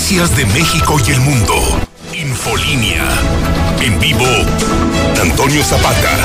Noticias 0.00 0.34
de 0.34 0.46
México 0.46 0.96
y 1.06 1.10
el 1.10 1.20
mundo. 1.20 1.54
Infolínea. 2.14 3.06
En 3.82 4.00
vivo, 4.00 4.24
Antonio 5.20 5.62
Zapata. 5.62 6.16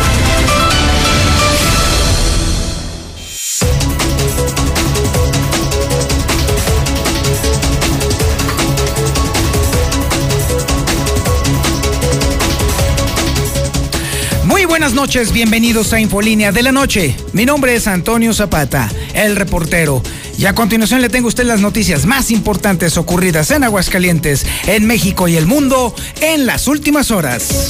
Muy 14.46 14.64
buenas 14.64 14.94
noches, 14.94 15.34
bienvenidos 15.34 15.92
a 15.92 16.00
Infolínea 16.00 16.54
de 16.54 16.64
la 16.64 16.72
Noche. 16.72 17.18
Mi 17.34 17.46
nombre 17.46 17.76
es 17.76 17.88
Antonio 17.88 18.34
Zapata, 18.34 18.90
el 19.14 19.36
reportero. 19.36 20.02
Y 20.38 20.46
a 20.48 20.54
continuación 20.54 21.02
le 21.02 21.10
tengo 21.10 21.28
a 21.28 21.30
usted 21.30 21.46
las 21.46 21.62
noticias 21.62 22.06
más 22.06 22.30
importantes 22.30 22.98
ocurridas 22.98 23.52
en 23.52 23.64
Aguascalientes, 23.64 24.46
en 24.68 24.86
México 24.86 25.28
y 25.28 25.38
el 25.38 25.46
mundo 25.46 25.96
en 26.20 26.46
las 26.46 26.68
últimas 26.68 27.10
horas. 27.12 27.70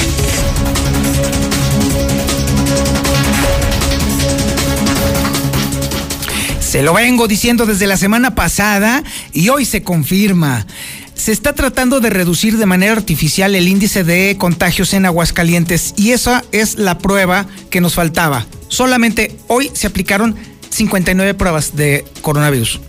Se 6.60 6.82
lo 6.82 6.94
vengo 6.94 7.28
diciendo 7.28 7.66
desde 7.66 7.88
la 7.88 7.98
semana 7.98 8.36
pasada 8.36 9.04
y 9.32 9.50
hoy 9.50 9.64
se 9.64 9.84
confirma. 9.84 10.66
Se 11.14 11.32
está 11.32 11.54
tratando 11.54 12.02
de 12.02 12.10
reducir 12.10 12.58
de 12.58 12.66
manera 12.66 12.92
artificial 12.92 13.56
el 13.56 13.70
índice 13.70 14.04
de 14.04 14.36
contagios 14.38 14.94
en 14.94 15.06
Aguascalientes 15.06 15.94
y 15.96 16.12
esa 16.12 16.44
es 16.52 16.76
la 16.76 16.98
prueba 16.98 17.46
que 17.70 17.80
nos 17.80 17.94
faltaba. 17.94 18.46
Solamente 18.68 19.38
hoy 19.48 19.72
se 19.74 19.88
aplicaron 19.88 20.36
59 20.76 21.34
pruebas 21.36 21.76
de 21.76 22.06
coronavirus. 22.22 22.82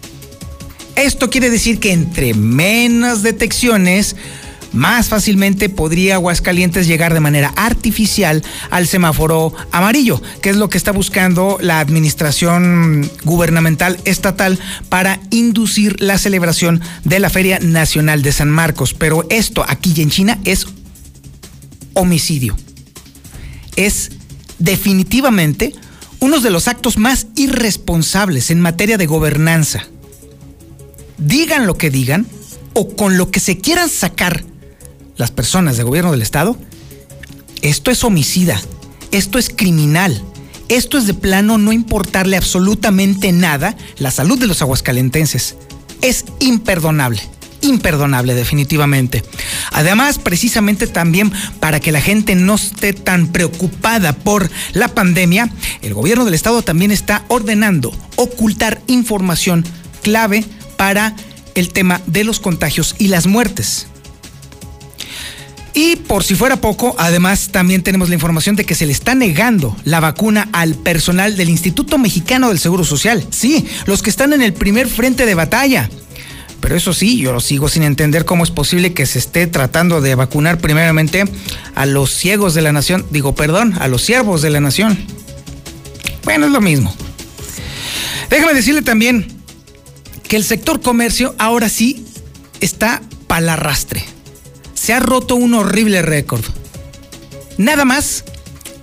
Esto 0.97 1.31
quiere 1.31 1.51
decir 1.51 1.79
que 1.79 1.93
entre 1.93 2.35
menos 2.35 3.23
detecciones, 3.23 4.17
más 4.73 5.09
fácilmente 5.09 5.69
podría 5.69 6.17
Aguascalientes 6.17 6.87
llegar 6.87 7.15
de 7.15 7.21
manera 7.21 7.53
artificial 7.57 8.43
al 8.71 8.87
semáforo 8.87 9.55
amarillo, 9.71 10.21
que 10.43 10.51
es 10.51 10.57
lo 10.57 10.69
que 10.69 10.79
está 10.79 10.93
buscando 10.93 11.59
la 11.61 11.79
administración 11.81 13.09
gubernamental 13.25 13.99
estatal 14.05 14.59
para 14.89 15.21
inducir 15.31 16.01
la 16.01 16.19
celebración 16.19 16.81
de 17.05 17.21
la 17.21 17.31
Feria 17.31 17.59
Nacional 17.61 18.23
de 18.23 18.33
San 18.33 18.51
Marcos. 18.51 18.95
Pero 18.95 19.27
esto 19.31 19.65
aquí 19.69 20.01
en 20.01 20.11
China 20.11 20.39
es 20.45 20.67
homicidio. 21.95 22.57
Es 23.77 24.11
definitivamente 24.59 25.75
uno 26.27 26.41
de 26.41 26.51
los 26.51 26.67
actos 26.67 26.99
más 26.99 27.29
irresponsables 27.37 28.51
en 28.51 28.61
materia 28.61 28.99
de 28.99 29.07
gobernanza. 29.07 29.87
Digan 31.19 31.69
lo 31.69 31.79
que 31.79 31.89
digan 31.89 32.27
o 32.73 32.97
con 32.97 33.17
lo 33.17 33.31
que 33.31 33.39
se 33.39 33.59
quieran 33.59 33.89
sacar 33.89 34.43
las 35.17 35.31
personas 35.31 35.77
de 35.77 35.85
gobierno 35.85 36.11
del 36.11 36.23
Estado, 36.23 36.57
esto 37.63 37.93
es 37.93 38.03
homicida, 38.03 38.61
esto 39.13 39.39
es 39.39 39.51
criminal, 39.51 40.21
esto 40.69 40.99
es 40.99 41.07
de 41.07 41.15
plano 41.15 41.59
no 41.59 41.73
importarle 41.73 42.37
absolutamente 42.37 43.31
nada 43.31 43.77
la 43.99 44.11
salud 44.11 44.37
de 44.37 44.49
los 44.49 44.63
aguascalentenses. 44.63 45.55
Es 46.03 46.25
imperdonable 46.41 47.23
imperdonable 47.67 48.35
definitivamente. 48.35 49.23
Además, 49.73 50.19
precisamente 50.19 50.87
también 50.87 51.33
para 51.61 51.81
que 51.81 51.93
la 51.93 52.01
gente 52.01 52.35
no 52.35 52.55
esté 52.55 52.93
tan 52.93 53.29
preocupada 53.29 54.13
por 54.13 54.51
la 54.73 54.89
pandemia, 54.89 55.51
el 55.83 55.95
gobierno 55.95 56.25
del 56.25 56.35
estado 56.35 56.63
también 56.63 56.91
está 56.91 57.25
ordenando 57.29 57.93
ocultar 58.17 58.81
información 58.87 59.65
clave 60.03 60.45
para 60.77 61.15
el 61.55 61.71
tema 61.71 62.01
de 62.07 62.25
los 62.25 62.41
contagios 62.41 62.95
y 62.99 63.09
las 63.09 63.27
muertes. 63.27 63.89
Y 65.77 65.97
por 65.97 66.25
si 66.25 66.35
fuera 66.35 66.57
poco, 66.57 66.97
además 66.99 67.51
también 67.53 67.83
tenemos 67.83 68.09
la 68.09 68.15
información 68.15 68.57
de 68.57 68.65
que 68.65 68.75
se 68.75 68.87
le 68.87 68.93
está 68.93 69.15
negando 69.15 69.77
la 69.85 70.01
vacuna 70.01 70.49
al 70.53 70.75
personal 70.75 71.37
del 71.37 71.51
Instituto 71.51 71.99
Mexicano 71.99 72.49
del 72.49 72.59
Seguro 72.59 72.83
Social. 72.83 73.27
Sí, 73.31 73.67
los 73.85 74.03
que 74.03 74.09
están 74.09 74.33
en 74.33 74.41
el 74.41 74.55
primer 74.55 74.89
frente 74.89 75.27
de 75.27 75.35
batalla. 75.35 75.91
Pero 76.67 76.79
eso 76.79 76.93
sí, 76.93 77.19
yo 77.19 77.33
lo 77.33 77.39
sigo 77.39 77.69
sin 77.69 77.85
entender 77.85 78.25
cómo 78.25 78.43
es 78.43 78.51
posible 78.51 78.93
que 78.93 79.07
se 79.07 79.21
esté 79.21 79.47
tratando 79.47 80.01
de 80.01 80.17
vacunar 80.17 80.59
primeramente 80.59 81.23
a 81.77 81.87
los 81.87 82.11
ciegos 82.11 82.55
de 82.55 82.63
la 82.63 82.73
nación, 82.73 83.07
digo, 83.13 83.37
perdón, 83.37 83.75
a 83.79 83.87
los 83.87 84.03
siervos 84.03 84.43
de 84.43 84.51
la 84.51 84.59
nación. 84.59 84.99
Bueno, 86.25 86.47
es 86.47 86.51
lo 86.51 86.61
mismo. 86.61 86.93
Déjame 88.31 88.53
decirle 88.53 88.83
también 88.83 89.29
que 90.27 90.35
el 90.35 90.43
sector 90.43 90.81
comercio 90.81 91.37
ahora 91.39 91.69
sí 91.69 92.05
está 92.61 93.01
para 93.29 93.53
arrastre. 93.53 94.03
Se 94.75 94.93
ha 94.93 94.99
roto 94.99 95.37
un 95.37 95.55
horrible 95.55 96.03
récord. 96.03 96.43
Nada 97.59 97.85
más, 97.85 98.25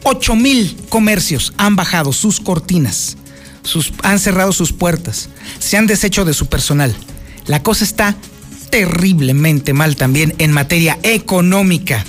8 0.03 0.37
mil 0.37 0.77
comercios 0.87 1.53
han 1.57 1.75
bajado 1.75 2.13
sus 2.13 2.39
cortinas, 2.39 3.17
sus, 3.63 3.91
han 4.03 4.19
cerrado 4.19 4.53
sus 4.53 4.71
puertas, 4.71 5.27
se 5.59 5.75
han 5.75 5.85
deshecho 5.85 6.23
de 6.23 6.33
su 6.33 6.45
personal. 6.45 6.95
La 7.45 7.61
cosa 7.61 7.83
está 7.83 8.15
terriblemente 8.69 9.73
mal 9.73 9.95
también 9.95 10.33
en 10.37 10.51
materia 10.51 10.97
económica. 11.03 12.03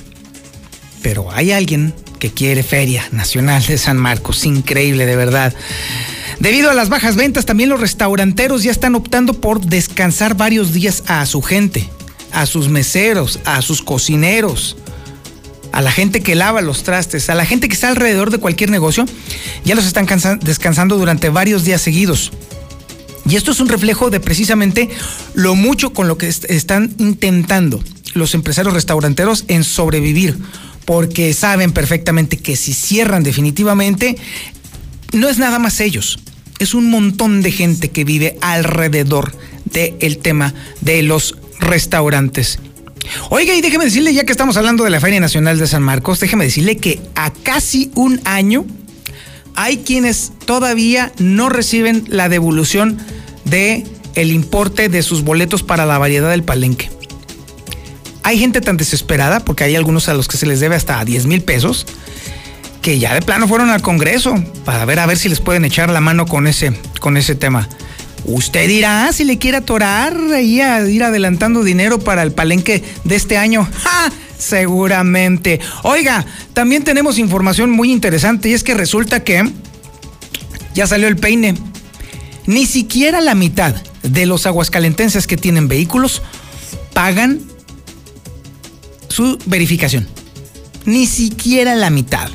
Pero 1.03 1.31
hay 1.31 1.53
alguien 1.53 1.93
que 2.19 2.33
quiere 2.33 2.63
Feria 2.63 3.05
Nacional 3.13 3.65
de 3.67 3.77
San 3.77 3.99
Marcos. 3.99 4.47
Increíble, 4.47 5.05
de 5.05 5.17
verdad. 5.17 5.55
Debido 6.41 6.71
a 6.71 6.75
las 6.75 6.89
bajas 6.89 7.17
ventas, 7.17 7.45
también 7.47 7.69
los 7.69 7.81
restauranteros 7.81 8.63
ya 8.63 8.71
están 8.71 8.95
optando 8.95 9.35
por 9.35 9.61
descansar 9.61 10.35
varios 10.35 10.73
días 10.73 11.05
a 11.07 11.27
su 11.27 11.43
gente, 11.43 11.89
a 12.33 12.47
sus 12.47 12.69
meseros, 12.69 13.41
a 13.45 13.61
sus 13.61 13.83
cocineros, 13.83 14.77
a 15.73 15.83
la 15.83 15.93
gente 15.93 16.23
que 16.23 16.35
lava 16.35 16.63
los 16.63 16.83
trastes, 16.83 17.29
a 17.29 17.35
la 17.35 17.45
gente 17.45 17.69
que 17.69 17.75
está 17.75 17.89
alrededor 17.89 18.31
de 18.31 18.39
cualquier 18.39 18.71
negocio. 18.71 19.05
Ya 19.65 19.75
los 19.75 19.85
están 19.85 20.07
descansando 20.41 20.97
durante 20.97 21.29
varios 21.29 21.65
días 21.65 21.83
seguidos. 21.83 22.33
Y 23.27 23.37
esto 23.37 23.53
es 23.53 23.61
un 23.61 23.69
reflejo 23.69 24.11
de 24.11 24.21
precisamente 24.21 24.91
lo 25.35 25.55
mucho 25.55 25.93
con 25.93 26.09
lo 26.09 26.19
que 26.19 26.29
están 26.29 26.95
intentando 26.99 27.83
los 28.15 28.35
empresarios 28.35 28.75
restauranteros 28.75 29.45
en 29.49 29.65
sobrevivir, 29.65 30.39
porque 30.85 31.33
saben 31.33 31.73
perfectamente 31.73 32.37
que 32.37 32.57
si 32.57 32.73
cierran 32.73 33.23
definitivamente, 33.23 34.17
no 35.13 35.29
es 35.29 35.39
nada 35.39 35.59
más 35.59 35.81
ellos, 35.81 36.19
es 36.59 36.75
un 36.75 36.91
montón 36.91 37.43
de 37.43 37.51
gente 37.51 37.91
que 37.91 38.05
vive 38.05 38.37
alrededor 38.41 39.33
del 39.65 40.19
tema 40.19 40.55
de 40.81 41.03
los 41.03 41.37
restaurantes. 41.59 42.59
Oiga, 43.31 43.55
y 43.55 43.61
déjeme 43.61 43.85
decirle, 43.85 44.15
ya 44.15 44.25
que 44.25 44.33
estamos 44.33 44.57
hablando 44.57 44.85
de 44.85 44.91
la 44.91 45.01
Feria 45.01 45.21
Nacional 45.21 45.59
de 45.59 45.67
San 45.67 45.83
Marcos, 45.83 46.21
déjeme 46.21 46.45
decirle 46.45 46.77
que 46.77 47.01
a 47.15 47.33
casi 47.33 47.91
un 47.95 48.21
año 48.25 48.65
hay 49.55 49.79
quienes 49.79 50.33
todavía 50.45 51.13
no 51.19 51.49
reciben 51.49 52.05
la 52.09 52.29
devolución 52.29 52.99
de 53.45 53.85
el 54.15 54.33
importe 54.33 54.89
de 54.89 55.03
sus 55.03 55.23
boletos 55.23 55.63
para 55.63 55.87
la 55.87 55.99
variedad 55.99 56.31
del 56.31 56.43
palenque. 56.43 56.91
Hay 58.23 58.39
gente 58.39 58.61
tan 58.61 58.77
desesperada, 58.77 59.41
porque 59.41 59.65
hay 59.65 59.77
algunos 59.77 60.09
a 60.09 60.15
los 60.15 60.29
que 60.29 60.37
se 60.37 60.47
les 60.47 60.61
debe 60.61 60.77
hasta 60.77 61.05
10 61.05 61.27
mil 61.27 61.43
pesos, 61.43 61.87
que 62.81 62.99
ya 62.99 63.15
de 63.15 63.23
plano 63.23 63.49
fueron 63.49 63.71
al 63.71 63.83
Congreso 63.83 64.43
para 64.65 64.85
ver 64.85 64.99
a 64.99 65.07
ver 65.07 65.19
si 65.19 65.29
les 65.29 65.41
pueden 65.41 65.65
echar 65.65 65.91
la 65.91 66.01
mano 66.01 66.27
con 66.27 66.47
ese, 66.47 66.73
con 67.01 67.17
ese 67.17 67.35
tema. 67.35 67.69
Usted 68.25 68.69
dirá 68.69 69.13
si 69.13 69.25
le 69.25 69.37
quiere 69.37 69.59
atorar 69.59 70.17
y 70.41 70.63
a 70.63 70.89
ir 70.89 71.05
adelantando 71.05 71.63
dinero 71.63 71.99
para 71.99 72.23
el 72.23 72.33
palenque 72.33 72.83
de 73.05 73.17
este 73.17 73.37
año. 73.37 73.69
¡Ja! 73.83 74.11
Seguramente. 74.45 75.59
Oiga, 75.85 76.27
también 76.53 76.85
tenemos 76.85 77.19
información 77.19 77.71
muy 77.71 77.91
interesante 77.91 78.51
y 78.51 78.53
es 78.53 78.63
que 78.63 78.75
resulta 78.75 79.25
que 79.25 79.51
ya 80.75 80.87
salió 80.87 81.09
el 81.09 81.17
peine. 81.17 81.55
Ni 82.47 82.67
siquiera 82.67 83.23
la 83.23 83.35
mitad 83.35 83.75
de 84.03 84.27
los 84.27 84.45
aguascalentenses 84.45 85.27
que 85.27 85.39
tienen 85.39 85.67
vehículos 85.67 86.21
pagan 86.93 87.41
su 89.09 89.39
verificación. 89.47 90.07
Ni 90.85 91.07
siquiera 91.07 91.75
la 91.75 91.89
mitad. 91.89 92.31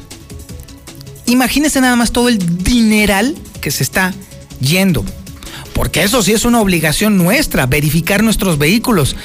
Imagínense 1.27 1.79
nada 1.79 1.95
más 1.95 2.11
todo 2.11 2.27
el 2.27 2.63
dineral 2.63 3.35
que 3.61 3.69
se 3.69 3.83
está 3.83 4.15
yendo. 4.59 5.05
Porque 5.73 6.01
eso 6.01 6.23
sí 6.23 6.31
es 6.33 6.43
una 6.43 6.59
obligación 6.59 7.17
nuestra, 7.17 7.67
verificar 7.67 8.23
nuestros 8.23 8.57
vehículos. 8.57 9.15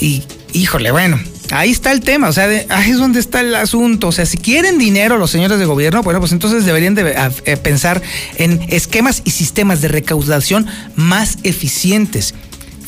Y, 0.00 0.24
híjole, 0.52 0.90
bueno, 0.90 1.20
Ahí 1.50 1.70
está 1.70 1.92
el 1.92 2.00
tema, 2.00 2.28
o 2.28 2.32
sea, 2.32 2.48
ahí 2.70 2.90
es 2.90 2.98
donde 2.98 3.20
está 3.20 3.40
el 3.40 3.54
asunto. 3.54 4.08
O 4.08 4.12
sea, 4.12 4.24
si 4.24 4.38
quieren 4.38 4.78
dinero 4.78 5.18
los 5.18 5.30
señores 5.30 5.58
de 5.58 5.66
gobierno, 5.66 6.02
bueno, 6.02 6.20
pues 6.20 6.32
entonces 6.32 6.64
deberían 6.64 6.94
de, 6.94 7.14
eh, 7.44 7.56
pensar 7.58 8.02
en 8.36 8.64
esquemas 8.68 9.22
y 9.24 9.30
sistemas 9.30 9.80
de 9.80 9.88
recaudación 9.88 10.66
más 10.96 11.38
eficientes 11.42 12.34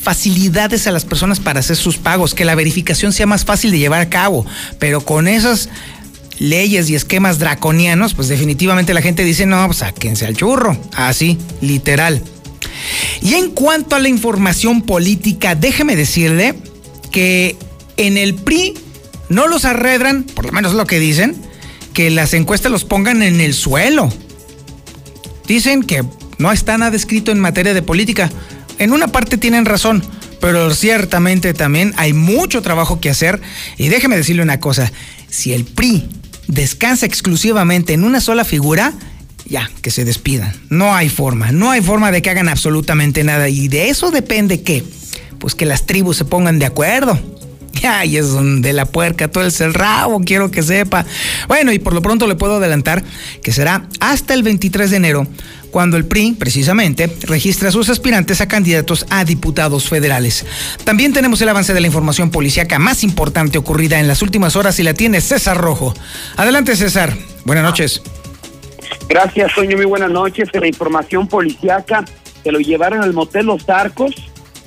facilidades 0.00 0.86
a 0.86 0.92
las 0.92 1.04
personas 1.04 1.40
para 1.40 1.60
hacer 1.60 1.74
sus 1.74 1.98
pagos, 1.98 2.32
que 2.32 2.44
la 2.44 2.54
verificación 2.54 3.12
sea 3.12 3.26
más 3.26 3.44
fácil 3.44 3.72
de 3.72 3.80
llevar 3.80 4.00
a 4.00 4.08
cabo, 4.08 4.46
pero 4.78 5.00
con 5.00 5.26
esas 5.26 5.68
leyes 6.38 6.88
y 6.88 6.94
esquemas 6.94 7.40
draconianos, 7.40 8.14
pues 8.14 8.28
definitivamente 8.28 8.94
la 8.94 9.02
gente 9.02 9.24
dice, 9.24 9.46
no, 9.46 9.66
pues 9.66 9.78
sáquense 9.78 10.24
al 10.24 10.36
churro, 10.36 10.78
así, 10.94 11.38
literal. 11.60 12.22
Y 13.20 13.34
en 13.34 13.50
cuanto 13.50 13.96
a 13.96 13.98
la 13.98 14.08
información 14.08 14.82
política, 14.82 15.56
déjeme 15.56 15.96
decirle 15.96 16.54
que 17.10 17.56
en 17.96 18.16
el 18.16 18.34
PRI 18.34 18.74
no 19.28 19.46
los 19.48 19.64
arredran, 19.64 20.24
por 20.24 20.46
lo 20.46 20.52
menos 20.52 20.74
lo 20.74 20.86
que 20.86 20.98
dicen, 20.98 21.36
que 21.92 22.10
las 22.10 22.34
encuestas 22.34 22.70
los 22.70 22.84
pongan 22.84 23.22
en 23.22 23.40
el 23.40 23.54
suelo. 23.54 24.12
Dicen 25.46 25.82
que 25.82 26.04
no 26.38 26.52
está 26.52 26.76
nada 26.78 26.96
escrito 26.96 27.32
en 27.32 27.38
materia 27.38 27.74
de 27.74 27.82
política. 27.82 28.30
En 28.78 28.92
una 28.92 29.08
parte 29.08 29.38
tienen 29.38 29.64
razón, 29.64 30.04
pero 30.40 30.74
ciertamente 30.74 31.54
también 31.54 31.94
hay 31.96 32.12
mucho 32.12 32.62
trabajo 32.62 33.00
que 33.00 33.10
hacer. 33.10 33.40
Y 33.78 33.88
déjeme 33.88 34.16
decirle 34.16 34.42
una 34.42 34.60
cosa, 34.60 34.92
si 35.28 35.52
el 35.52 35.64
PRI 35.64 36.08
descansa 36.48 37.06
exclusivamente 37.06 37.94
en 37.94 38.04
una 38.04 38.20
sola 38.20 38.44
figura, 38.44 38.92
ya, 39.48 39.70
que 39.80 39.90
se 39.90 40.04
despidan. 40.04 40.54
No 40.68 40.94
hay 40.94 41.08
forma, 41.08 41.52
no 41.52 41.70
hay 41.70 41.80
forma 41.80 42.10
de 42.10 42.20
que 42.20 42.30
hagan 42.30 42.48
absolutamente 42.48 43.24
nada. 43.24 43.48
Y 43.48 43.68
de 43.68 43.88
eso 43.88 44.10
depende 44.10 44.62
que, 44.62 44.84
pues 45.38 45.54
que 45.54 45.66
las 45.66 45.86
tribus 45.86 46.16
se 46.16 46.24
pongan 46.24 46.58
de 46.58 46.66
acuerdo. 46.66 47.18
Ay, 47.84 48.16
es 48.16 48.28
de 48.62 48.72
la 48.72 48.86
puerca 48.86 49.28
todo 49.28 49.44
el 49.44 49.74
rabo, 49.74 50.20
quiero 50.20 50.50
que 50.50 50.62
sepa. 50.62 51.04
Bueno, 51.48 51.72
y 51.72 51.78
por 51.78 51.92
lo 51.92 52.02
pronto 52.02 52.26
le 52.26 52.34
puedo 52.34 52.56
adelantar 52.56 53.02
que 53.42 53.52
será 53.52 53.86
hasta 54.00 54.34
el 54.34 54.42
23 54.42 54.90
de 54.90 54.96
enero 54.96 55.26
cuando 55.70 55.96
el 55.96 56.06
PRI, 56.06 56.32
precisamente, 56.38 57.14
registra 57.22 57.68
a 57.68 57.72
sus 57.72 57.90
aspirantes 57.90 58.40
a 58.40 58.48
candidatos 58.48 59.04
a 59.10 59.24
diputados 59.24 59.88
federales. 59.88 60.46
También 60.84 61.12
tenemos 61.12 61.40
el 61.42 61.48
avance 61.48 61.74
de 61.74 61.80
la 61.80 61.86
información 61.86 62.30
policíaca 62.30 62.78
más 62.78 63.04
importante 63.04 63.58
ocurrida 63.58 64.00
en 64.00 64.08
las 64.08 64.22
últimas 64.22 64.56
horas 64.56 64.78
y 64.78 64.82
la 64.82 64.94
tiene 64.94 65.20
César 65.20 65.58
Rojo. 65.58 65.94
Adelante, 66.36 66.76
César. 66.76 67.14
Buenas 67.44 67.64
noches. 67.64 68.02
Gracias, 69.08 69.52
Soño. 69.52 69.76
Muy 69.76 69.86
buenas 69.86 70.10
noches. 70.10 70.48
La 70.54 70.66
información 70.66 71.28
policíaca 71.28 72.04
se 72.42 72.52
lo 72.52 72.58
llevaron 72.58 73.02
al 73.02 73.12
motel 73.12 73.46
Los 73.46 73.68
Arcos 73.68 74.14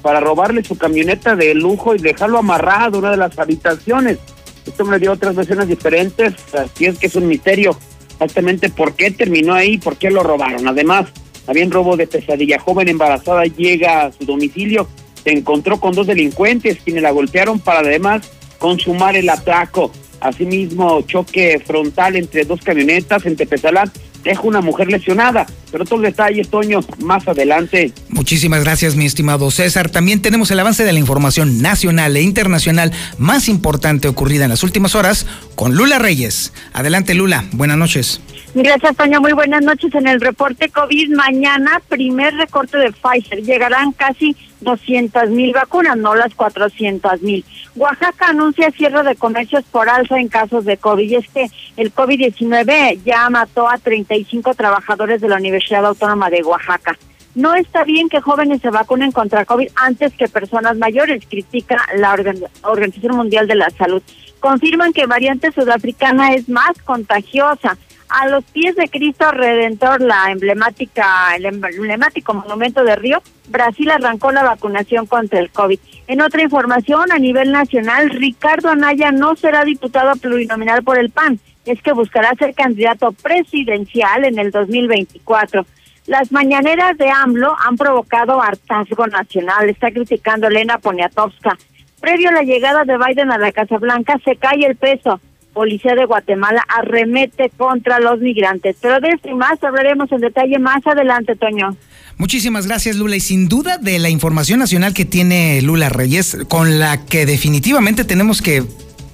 para 0.01 0.19
robarle 0.19 0.63
su 0.63 0.78
camioneta 0.78 1.36
de 1.36 1.54
lujo 1.54 1.96
y 1.96 2.00
dejarlo 2.00 2.40
amarrado 2.40 2.98
en 2.98 3.04
una 3.04 3.12
de 3.12 3.18
las 3.18 3.38
habitaciones. 3.38 4.18
Esto 4.66 4.86
me 4.86 5.00
dio 5.00 5.12
otras 5.12 5.36
versiones 5.36 5.68
diferentes, 5.68 6.34
así 6.54 6.86
es 6.86 6.98
que 6.98 7.07
es 7.07 7.16
un 7.16 7.28
misterio 7.28 7.78
exactamente 8.12 8.69
por 8.69 8.94
qué 8.94 9.12
terminó 9.12 9.54
ahí, 9.54 9.78
por 9.78 9.98
qué 9.98 10.12
lo 10.12 10.24
robaron. 10.24 10.68
Además, 10.68 11.07
había 11.48 11.66
un 11.66 11.72
robo 11.72 11.98
de 11.98 12.06
pesadilla. 12.06 12.60
Joven 12.60 12.90
embarazada 12.90 13.46
llega 13.46 14.06
a 14.06 14.12
su 14.12 14.25
domicilio, 14.25 14.88
se 15.24 15.31
encontró 15.31 15.80
con 15.80 15.94
dos 15.94 16.07
delincuentes 16.07 16.80
quienes 16.84 17.02
la 17.02 17.12
golpearon 17.12 17.60
para 17.60 17.80
además 17.80 18.30
consumar 18.60 19.16
el 19.16 19.30
atraco. 19.30 19.92
Asimismo, 20.19 21.02
choque 21.04 21.62
frontal 21.66 22.18
entre 22.18 22.44
dos 22.44 22.62
camionetas 22.62 23.25
en 23.25 23.38
Tepezalá 23.38 23.92
deja 24.24 24.42
una 24.42 24.62
mujer 24.62 24.88
lesionada. 24.88 25.45
Pero 25.71 25.86
todo 25.86 26.00
el 26.00 26.06
detalle, 26.06 26.44
Toño, 26.45 26.80
más 27.00 27.27
adelante. 27.27 27.94
Muchísimas 28.10 28.63
gracias, 28.63 28.95
mi 28.95 29.06
estimado 29.06 29.51
César. 29.51 29.89
También 29.89 30.21
tenemos 30.21 30.50
el 30.51 30.60
avance 30.60 30.83
de 30.83 30.92
la 30.92 31.00
información 31.00 31.62
nacional 31.62 32.18
e 32.18 32.21
internacional 32.21 32.92
más 33.18 33.48
importante 33.48 34.07
ocurrida 34.07 34.45
en 34.45 34.50
las 34.50 34.63
últimas 34.63 34.95
horas 34.95 35.27
con 35.56 35.75
Lula 35.75 36.00
Reyes. 36.00 36.54
Adelante, 36.74 37.13
Lula. 37.13 37.45
Buenas 37.51 37.77
noches. 37.77 38.21
Gracias, 38.56 38.95
Toño. 38.95 39.21
Muy 39.21 39.33
buenas 39.33 39.62
noches. 39.62 39.94
En 39.94 40.07
el 40.07 40.19
reporte 40.19 40.69
COVID, 40.69 41.16
mañana, 41.16 41.81
primer 41.88 42.33
recorte 42.33 42.77
de 42.77 42.92
Pfizer. 42.92 43.44
Llegarán 43.44 43.92
casi 43.92 44.36
200 44.61 45.29
mil 45.29 45.53
vacunas, 45.53 45.97
no 45.97 46.15
las 46.15 46.33
400 46.35 47.21
mil. 47.21 47.45
Oaxaca 47.75 48.29
anuncia 48.29 48.71
cierre 48.71 49.03
de 49.03 49.15
comercios 49.15 49.63
por 49.65 49.89
alza 49.89 50.19
en 50.19 50.27
casos 50.27 50.65
de 50.65 50.77
COVID. 50.77 51.09
Y 51.09 51.15
es 51.15 51.29
que 51.29 51.47
el 51.77 51.94
COVID-19 51.94 53.01
ya 53.03 53.29
mató 53.29 53.69
a 53.69 53.77
35 53.77 54.53
trabajadores 54.56 55.21
de 55.21 55.29
la 55.29 55.38
Universidad 55.38 55.85
Autónoma 55.85 56.29
de 56.29 56.44
Oaxaca. 56.44 56.97
No 57.35 57.53
está 57.56 57.83
bien 57.83 58.09
que 58.09 58.21
jóvenes 58.21 58.61
se 58.61 58.69
vacunen 58.69 59.11
contra 59.11 59.45
COVID 59.45 59.69
antes 59.75 60.13
que 60.13 60.27
personas 60.27 60.77
mayores, 60.77 61.23
critica 61.29 61.77
la 61.95 62.15
Organización 62.63 63.15
Mundial 63.15 63.47
de 63.47 63.56
la 63.56 63.69
Salud. 63.69 64.01
Confirman 64.39 64.94
que 64.94 65.06
variante 65.06 65.51
sudafricana 65.51 66.33
es 66.33 66.50
más 66.50 66.81
contagiosa 66.83 67.77
a 68.09 68.27
los 68.27 68.44
pies 68.45 68.75
de 68.75 68.89
Cristo 68.89 69.31
Redentor, 69.31 70.01
la 70.01 70.31
emblemática, 70.31 71.35
el 71.35 71.45
emblemático 71.45 72.33
monumento 72.33 72.83
de 72.83 72.95
Río, 72.95 73.21
Brasil 73.47 73.89
arrancó 73.91 74.31
la 74.31 74.44
vacunación 74.44 75.06
contra 75.06 75.39
el 75.39 75.51
COVID. 75.51 75.79
En 76.07 76.21
otra 76.21 76.41
información, 76.41 77.11
a 77.11 77.19
nivel 77.19 77.51
nacional, 77.51 78.09
Ricardo 78.09 78.69
Anaya 78.69 79.11
no 79.11 79.35
será 79.35 79.63
diputado 79.63 80.15
plurinominal 80.15 80.83
por 80.83 80.97
el 80.97 81.11
PAN, 81.11 81.39
es 81.65 81.81
que 81.81 81.94
buscará 81.94 82.33
ser 82.35 82.56
candidato 82.56 83.11
presidencial 83.11 84.25
en 84.25 84.39
el 84.39 84.50
2024. 84.51 85.65
Las 86.07 86.31
mañaneras 86.31 86.97
de 86.97 87.11
AMLO 87.11 87.56
han 87.59 87.77
provocado 87.77 88.41
hartazgo 88.41 89.06
nacional, 89.06 89.69
está 89.69 89.91
criticando 89.91 90.47
Elena 90.47 90.79
Poniatowska. 90.79 91.57
Previo 92.01 92.29
a 92.29 92.33
la 92.33 92.41
llegada 92.41 92.85
de 92.85 92.97
Biden 92.97 93.31
a 93.31 93.38
la 93.38 93.51
Casa 93.51 93.77
Blanca, 93.77 94.17
se 94.25 94.35
cae 94.35 94.65
el 94.65 94.75
peso 94.75 95.19
Policía 95.54 95.96
de 95.96 96.06
Guatemala 96.06 96.63
arremete 96.68 97.51
contra 97.57 98.00
los 98.00 98.19
migrantes. 98.19 98.75
Pero 98.81 99.00
de 99.00 99.10
esto 99.10 99.30
y 99.30 99.34
más 99.34 99.63
hablaremos 99.63 100.12
en 100.12 100.22
detalle 100.22 100.60
más 100.60 100.86
adelante, 100.86 101.36
Toño. 101.36 101.75
Muchísimas 102.18 102.68
gracias, 102.68 102.98
Lula. 102.98 103.16
Y 103.16 103.22
sin 103.22 103.48
duda 103.48 103.78
de 103.78 103.98
la 103.98 104.10
información 104.10 104.60
nacional 104.60 104.94
que 104.94 105.06
tiene 105.06 105.62
Lula 105.62 105.90
Reyes, 105.90 106.38
con 106.50 106.78
la 106.80 107.06
que 107.06 107.25
definitivamente 107.25 108.04
tenemos 108.04 108.42
que 108.42 108.63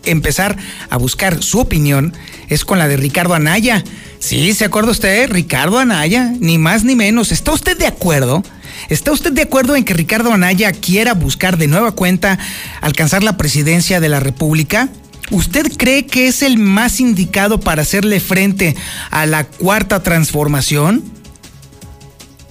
empezar 0.06 0.58
a 0.90 0.98
buscar 0.98 1.42
su 1.44 1.60
opinión, 1.60 2.14
es 2.50 2.66
con 2.66 2.78
la 2.78 2.88
de 2.88 2.98
Ricardo 2.98 3.34
Anaya. 3.34 3.84
Sí, 4.20 4.54
¿se 4.54 4.66
acuerda 4.66 4.92
usted? 4.92 5.30
Ricardo 5.30 5.80
Anaya, 5.80 6.34
ni 6.40 6.58
más 6.58 6.84
ni 6.84 6.96
menos. 6.96 7.32
¿Está 7.32 7.52
usted 7.52 7.78
de 7.78 7.88
acuerdo? 7.88 8.44
¿Está 8.90 9.12
usted 9.12 9.32
de 9.32 9.44
acuerdo 9.44 9.76
en 9.76 9.84
que 9.84 9.94
Ricardo 9.94 10.32
Anaya 10.32 10.72
quiera 10.72 11.14
buscar 11.14 11.58
de 11.58 11.68
nueva 11.68 11.92
cuenta 11.94 12.40
alcanzar 12.82 13.24
la 13.24 13.38
presidencia 13.38 14.00
de 14.00 14.10
la 14.10 14.20
República? 14.20 14.90
¿Usted 15.32 15.72
cree 15.76 16.06
que 16.06 16.28
es 16.28 16.44
el 16.44 16.58
más 16.58 17.00
indicado 17.00 17.60
para 17.60 17.82
hacerle 17.82 18.20
frente 18.20 18.76
a 19.10 19.26
la 19.26 19.46
cuarta 19.46 20.04
transformación? 20.04 21.04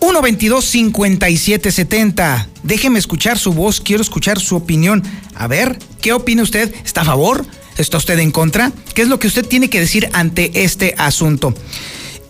122-5770. 0.01 2.49
Déjeme 2.63 2.99
escuchar 2.99 3.39
su 3.39 3.53
voz, 3.53 3.81
quiero 3.81 4.03
escuchar 4.03 4.41
su 4.41 4.57
opinión. 4.57 5.03
A 5.35 5.47
ver, 5.47 5.79
¿qué 6.01 6.13
opina 6.13 6.43
usted? 6.43 6.75
¿Está 6.85 7.03
a 7.03 7.05
favor? 7.05 7.47
¿Está 7.79 7.97
usted 7.97 8.19
en 8.19 8.31
contra? 8.31 8.73
¿Qué 8.95 9.03
es 9.03 9.09
lo 9.09 9.19
que 9.19 9.29
usted 9.29 9.47
tiene 9.47 9.71
que 9.71 9.81
decir 9.81 10.09
ante 10.13 10.65
este 10.65 10.95
asunto? 10.99 11.55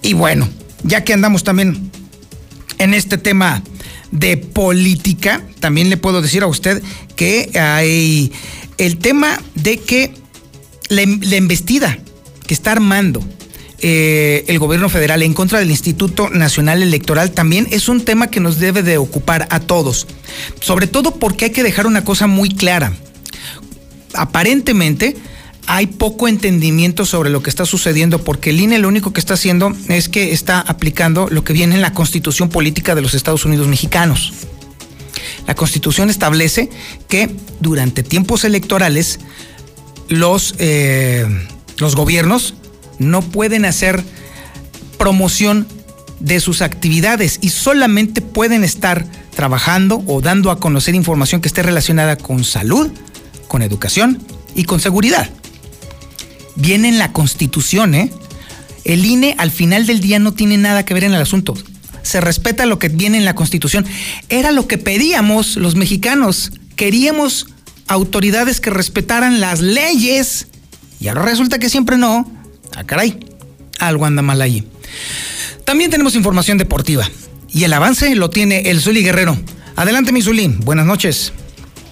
Y 0.02 0.12
bueno, 0.12 0.48
ya 0.82 1.04
que 1.04 1.14
andamos 1.14 1.42
también 1.42 1.90
en 2.78 2.94
este 2.94 3.18
tema 3.18 3.62
de 4.10 4.36
política, 4.36 5.42
también 5.60 5.90
le 5.90 5.96
puedo 5.96 6.22
decir 6.22 6.42
a 6.42 6.46
usted 6.46 6.82
que 7.16 7.50
hay 7.58 8.32
el 8.78 8.98
tema 8.98 9.40
de 9.54 9.78
que 9.78 10.14
la, 10.88 11.02
embestida 11.02 11.98
que 12.46 12.54
está 12.54 12.72
armando 12.72 13.22
eh, 13.78 14.44
el 14.48 14.58
gobierno 14.58 14.88
federal 14.88 15.22
en 15.22 15.34
contra 15.34 15.58
del 15.58 15.70
Instituto 15.70 16.30
Nacional 16.30 16.82
Electoral 16.82 17.32
también 17.32 17.66
es 17.70 17.88
un 17.88 18.04
tema 18.04 18.28
que 18.28 18.40
nos 18.40 18.58
debe 18.58 18.82
de 18.82 18.98
ocupar 18.98 19.46
a 19.50 19.60
todos. 19.60 20.06
Sobre 20.60 20.86
todo 20.86 21.16
porque 21.16 21.46
hay 21.46 21.50
que 21.50 21.62
dejar 21.62 21.86
una 21.86 22.04
cosa 22.04 22.26
muy 22.26 22.50
clara. 22.50 22.94
Aparentemente 24.14 25.16
hay 25.66 25.86
poco 25.86 26.28
entendimiento 26.28 27.04
sobre 27.04 27.30
lo 27.30 27.42
que 27.42 27.50
está 27.50 27.66
sucediendo 27.66 28.22
porque 28.22 28.50
el 28.50 28.60
INE 28.60 28.78
lo 28.78 28.88
único 28.88 29.12
que 29.12 29.20
está 29.20 29.34
haciendo 29.34 29.74
es 29.88 30.08
que 30.08 30.32
está 30.32 30.60
aplicando 30.60 31.28
lo 31.30 31.44
que 31.44 31.52
viene 31.52 31.74
en 31.74 31.82
la 31.82 31.92
constitución 31.92 32.48
política 32.48 32.94
de 32.94 33.02
los 33.02 33.14
Estados 33.14 33.44
Unidos 33.44 33.66
mexicanos. 33.66 34.32
La 35.46 35.54
constitución 35.54 36.10
establece 36.10 36.70
que 37.08 37.30
durante 37.60 38.02
tiempos 38.02 38.44
electorales 38.44 39.20
los, 40.08 40.54
eh, 40.58 41.26
los 41.78 41.96
gobiernos 41.96 42.54
no 42.98 43.22
pueden 43.22 43.64
hacer 43.64 44.02
promoción 44.98 45.66
de 46.20 46.40
sus 46.40 46.62
actividades 46.62 47.38
y 47.42 47.50
solamente 47.50 48.22
pueden 48.22 48.64
estar 48.64 49.04
trabajando 49.34 50.02
o 50.06 50.20
dando 50.20 50.50
a 50.50 50.58
conocer 50.58 50.94
información 50.94 51.40
que 51.40 51.48
esté 51.48 51.62
relacionada 51.62 52.16
con 52.16 52.44
salud, 52.44 52.90
con 53.48 53.62
educación 53.62 54.22
y 54.54 54.64
con 54.64 54.80
seguridad. 54.80 55.28
Viene 56.56 56.88
en 56.88 56.98
la 56.98 57.12
constitución, 57.12 57.94
¿eh? 57.94 58.10
El 58.84 59.04
INE 59.04 59.34
al 59.38 59.50
final 59.50 59.86
del 59.86 60.00
día 60.00 60.18
no 60.18 60.32
tiene 60.32 60.56
nada 60.56 60.84
que 60.84 60.94
ver 60.94 61.04
en 61.04 61.14
el 61.14 61.20
asunto. 61.20 61.54
Se 62.02 62.20
respeta 62.20 62.66
lo 62.66 62.78
que 62.78 62.90
viene 62.90 63.16
en 63.16 63.24
la 63.24 63.34
constitución. 63.34 63.86
Era 64.28 64.52
lo 64.52 64.68
que 64.68 64.78
pedíamos 64.78 65.56
los 65.56 65.74
mexicanos. 65.74 66.52
Queríamos 66.76 67.46
autoridades 67.86 68.60
que 68.60 68.70
respetaran 68.70 69.40
las 69.40 69.60
leyes. 69.60 70.48
Y 71.00 71.08
ahora 71.08 71.22
resulta 71.22 71.58
que 71.58 71.68
siempre 71.68 71.96
no. 71.96 72.30
Ah, 72.74 72.84
caray, 72.84 73.18
algo 73.78 74.06
anda 74.06 74.22
mal 74.22 74.40
ahí. 74.42 74.66
También 75.64 75.90
tenemos 75.90 76.14
información 76.14 76.58
deportiva. 76.58 77.08
Y 77.48 77.64
el 77.64 77.72
avance 77.72 78.14
lo 78.14 78.30
tiene 78.30 78.70
el 78.70 78.80
Zuli 78.80 79.02
Guerrero. 79.02 79.36
Adelante, 79.76 80.12
mi 80.12 80.22
Zuli. 80.22 80.48
Buenas 80.48 80.86
noches. 80.86 81.32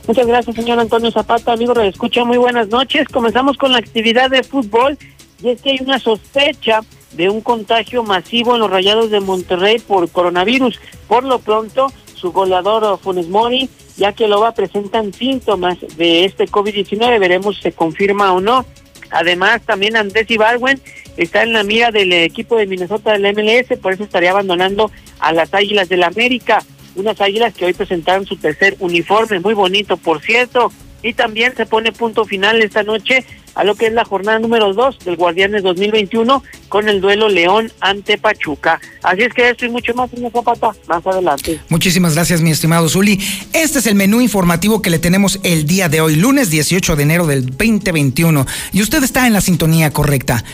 Muchas 0.07 0.27
gracias, 0.27 0.57
señor 0.57 0.81
Antonio 0.81 1.11
Zapata. 1.13 1.53
Amigo, 1.53 1.75
de 1.75 1.89
escucha, 1.89 2.25
muy 2.25 2.37
buenas 2.37 2.69
noches. 2.69 3.07
Comenzamos 3.09 3.57
con 3.57 3.73
la 3.73 3.79
actividad 3.79 4.31
de 4.31 4.43
fútbol. 4.43 4.99
Y 5.43 5.51
es 5.51 5.61
que 5.61 5.71
hay 5.71 5.79
una 5.81 5.99
sospecha 5.99 6.81
de 7.13 7.29
un 7.29 7.41
contagio 7.41 8.03
masivo 8.03 8.55
en 8.55 8.61
los 8.61 8.71
rayados 8.71 9.11
de 9.11 9.21
Monterrey 9.21 9.79
por 9.79 10.09
coronavirus. 10.11 10.81
Por 11.07 11.25
lo 11.25 11.39
pronto, 11.39 11.93
su 12.15 12.33
goleador 12.33 12.99
Funes 13.01 13.29
Mori, 13.29 13.69
ya 13.97 14.13
que 14.13 14.29
Loba 14.29 14.53
presentan 14.53 15.13
síntomas 15.13 15.79
de 15.97 16.25
este 16.25 16.47
COVID-19, 16.47 17.19
veremos 17.19 17.57
si 17.57 17.63
se 17.63 17.73
confirma 17.73 18.33
o 18.33 18.41
no. 18.41 18.65
Además, 19.11 19.61
también 19.67 19.97
Andrés 19.97 20.31
Ibarwen 20.31 20.81
está 21.17 21.43
en 21.43 21.53
la 21.53 21.63
mira 21.63 21.91
del 21.91 22.13
equipo 22.13 22.57
de 22.57 22.67
Minnesota 22.67 23.13
del 23.13 23.35
MLS, 23.35 23.79
por 23.79 23.93
eso 23.93 24.05
estaría 24.05 24.31
abandonando 24.31 24.91
a 25.19 25.33
las 25.33 25.53
Águilas 25.53 25.89
del 25.89 26.03
América, 26.03 26.63
unas 26.95 27.21
Águilas 27.21 27.55
que 27.55 27.67
hoy 27.67 27.75
presentaron 27.75 28.27
su 28.27 28.37
tercer 28.37 28.77
uniforme, 28.81 29.41
muy 29.41 29.55
bonito, 29.55 29.97
por 29.97 30.23
cierto, 30.23 30.73
y 31.03 31.13
también 31.13 31.55
se 31.55 31.67
pone 31.67 31.93
punto 31.93 32.25
final 32.25 32.63
esta 32.63 32.83
noche 32.83 33.25
a 33.55 33.65
lo 33.65 33.75
que 33.75 33.87
es 33.87 33.93
la 33.93 34.05
jornada 34.05 34.39
número 34.39 34.73
2 34.73 34.99
del 35.05 35.17
Guardianes 35.17 35.63
2021 35.63 36.43
con 36.69 36.89
el 36.89 37.01
duelo 37.01 37.29
León 37.29 37.73
ante 37.81 38.19
Pachuca. 38.19 38.81
Así 39.03 39.23
es 39.23 39.33
que 39.35 39.51
esto 39.51 39.67
y 39.67 39.71
mucho 39.71 39.95
más, 39.95 40.11
señor 40.11 40.33
Zapata, 40.33 40.71
más 40.89 41.07
adelante. 41.07 41.61
Muchísimas 41.69 42.15
gracias, 42.15 42.41
mi 42.41 42.51
estimado 42.51 42.89
Zuli. 42.89 43.21
Este 43.53 43.79
es 43.79 43.87
el 43.87 43.95
menú 43.95 44.21
informativo 44.21 44.83
que 44.83 44.91
le 44.91 44.99
tenemos 44.99 45.41
el 45.43 45.67
día 45.67 45.89
de 45.89 46.01
hoy, 46.01 46.17
lunes 46.17 46.51
18 46.51 46.97
de 46.97 47.03
enero 47.03 47.27
del 47.27 47.47
2021. 47.47 48.47
Y 48.73 48.83
usted 48.83 49.03
está 49.03 49.27
en 49.27 49.33
la 49.33 49.41
sintonía 49.41 49.91
correcta. 49.91 50.45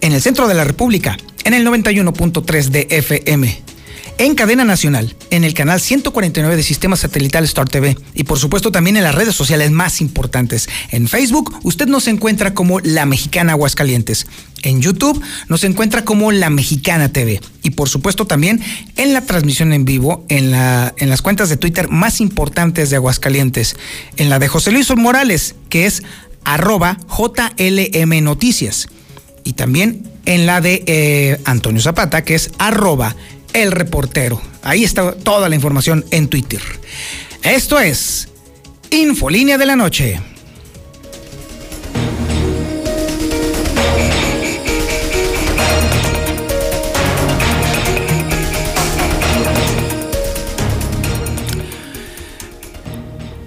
En 0.00 0.12
el 0.12 0.20
centro 0.20 0.48
de 0.48 0.54
la 0.54 0.64
República, 0.64 1.16
en 1.44 1.54
el 1.54 1.66
91.3 1.66 2.68
de 2.68 2.86
FM 2.90 3.71
en 4.18 4.34
cadena 4.34 4.64
nacional, 4.64 5.14
en 5.30 5.44
el 5.44 5.54
canal 5.54 5.80
149 5.80 6.56
de 6.56 6.62
Sistema 6.62 6.96
Satelital 6.96 7.44
Star 7.44 7.68
TV 7.68 7.96
y 8.14 8.24
por 8.24 8.38
supuesto 8.38 8.70
también 8.70 8.96
en 8.96 9.04
las 9.04 9.14
redes 9.14 9.34
sociales 9.34 9.70
más 9.70 10.00
importantes. 10.00 10.68
En 10.90 11.08
Facebook 11.08 11.58
usted 11.62 11.86
nos 11.86 12.06
encuentra 12.08 12.54
como 12.54 12.80
La 12.80 13.06
Mexicana 13.06 13.52
Aguascalientes. 13.52 14.26
En 14.62 14.80
YouTube 14.80 15.20
nos 15.48 15.64
encuentra 15.64 16.04
como 16.04 16.30
La 16.30 16.50
Mexicana 16.50 17.12
TV. 17.12 17.40
Y 17.62 17.70
por 17.70 17.88
supuesto 17.88 18.26
también 18.26 18.60
en 18.96 19.12
la 19.12 19.22
transmisión 19.22 19.72
en 19.72 19.84
vivo 19.84 20.24
en, 20.28 20.50
la, 20.50 20.94
en 20.98 21.08
las 21.08 21.22
cuentas 21.22 21.48
de 21.48 21.56
Twitter 21.56 21.88
más 21.88 22.20
importantes 22.20 22.90
de 22.90 22.96
Aguascalientes. 22.96 23.76
En 24.16 24.30
la 24.30 24.38
de 24.38 24.48
José 24.48 24.70
Luis 24.70 24.94
Morales, 24.96 25.54
que 25.68 25.86
es 25.86 26.02
arroba 26.44 26.98
JLM 27.08 28.22
Noticias. 28.22 28.88
Y 29.44 29.54
también 29.54 30.08
en 30.24 30.46
la 30.46 30.60
de 30.60 30.84
eh, 30.86 31.40
Antonio 31.44 31.80
Zapata, 31.82 32.24
que 32.24 32.34
es 32.34 32.50
arroba 32.58 33.16
el 33.52 33.72
reportero. 33.72 34.40
Ahí 34.62 34.84
está 34.84 35.12
toda 35.12 35.48
la 35.48 35.54
información 35.54 36.04
en 36.10 36.28
Twitter. 36.28 36.62
Esto 37.42 37.78
es 37.80 38.28
Infolínea 38.90 39.58
de 39.58 39.66
la 39.66 39.76
Noche. 39.76 40.20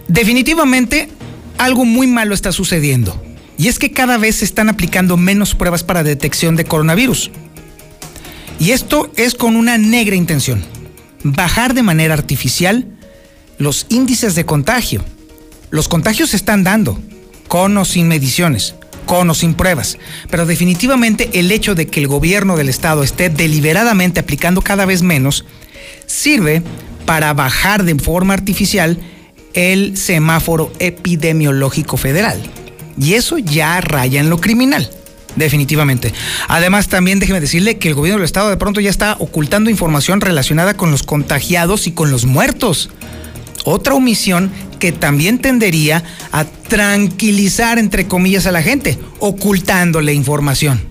Definitivamente 0.08 1.10
algo 1.58 1.84
muy 1.84 2.08
malo 2.08 2.34
está 2.34 2.52
sucediendo. 2.52 3.22
Y 3.58 3.68
es 3.68 3.80
que 3.80 3.92
cada 3.92 4.18
vez 4.18 4.38
se 4.38 4.46
están 4.46 4.70
aplicando 4.70 5.18
menos 5.18 5.56
pruebas 5.56 5.84
para 5.84 6.04
detección 6.04 6.56
de 6.56 6.66
coronavirus. 6.66 7.32
Y 8.60 8.72
esto 8.72 9.12
es 9.18 9.36
con 9.36 9.56
una 9.56 9.78
negra 9.78 10.16
intención, 10.16 10.64
bajar 11.24 11.74
de 11.74 11.84
manera 11.84 12.14
artificial 12.14 12.86
los 13.58 13.86
índices 13.90 14.36
de 14.36 14.46
contagio. 14.46 15.04
Los 15.72 15.88
contagios 15.88 16.30
se 16.30 16.38
están 16.38 16.64
dando, 16.64 17.00
con 17.48 17.78
o 17.78 17.86
sin 17.86 18.08
mediciones, 18.08 18.76
con 19.06 19.30
o 19.30 19.34
sin 19.34 19.54
pruebas, 19.54 19.98
pero 20.30 20.46
definitivamente 20.46 21.30
el 21.34 21.52
hecho 21.52 21.76
de 21.76 21.88
que 21.88 22.00
el 22.00 22.08
gobierno 22.08 22.56
del 22.56 22.70
estado 22.70 23.04
esté 23.04 23.30
deliberadamente 23.30 24.20
aplicando 24.20 24.62
cada 24.62 24.86
vez 24.86 25.02
menos 25.02 25.46
sirve 26.06 26.64
para 27.06 27.34
bajar 27.34 27.84
de 27.84 27.96
forma 27.96 28.34
artificial 28.34 28.98
el 29.54 29.98
semáforo 29.98 30.72
epidemiológico 30.80 31.98
federal. 31.98 32.42
Y 32.98 33.14
eso 33.14 33.38
ya 33.38 33.80
raya 33.82 34.20
en 34.20 34.30
lo 34.30 34.40
criminal. 34.40 34.90
Definitivamente. 35.36 36.14
Además, 36.48 36.88
también 36.88 37.20
déjeme 37.20 37.42
decirle 37.42 37.78
que 37.78 37.90
el 37.90 37.94
gobierno 37.94 38.20
del 38.20 38.26
estado 38.26 38.50
de 38.50 38.58
pronto 38.58 38.80
ya 38.80 38.90
está 38.90 39.18
ocultando 39.20 39.70
información 39.70 40.22
relacionada 40.22 40.76
con 40.76 40.92
los 40.92 41.04
contagiados 41.04 41.88
y 41.88 41.92
con 41.92 42.12
los 42.12 42.26
muertos. 42.26 42.90
Otra 43.66 43.96
omisión 43.96 44.52
que 44.80 44.92
también 44.92 45.40
tendería 45.40 46.04
a 46.32 46.46
tranquilizar, 46.46 47.80
entre 47.80 48.08
comillas, 48.08 48.46
a 48.46 48.52
la 48.52 48.62
gente, 48.62 48.98
ocultándole 49.20 50.14
información. 50.14 50.84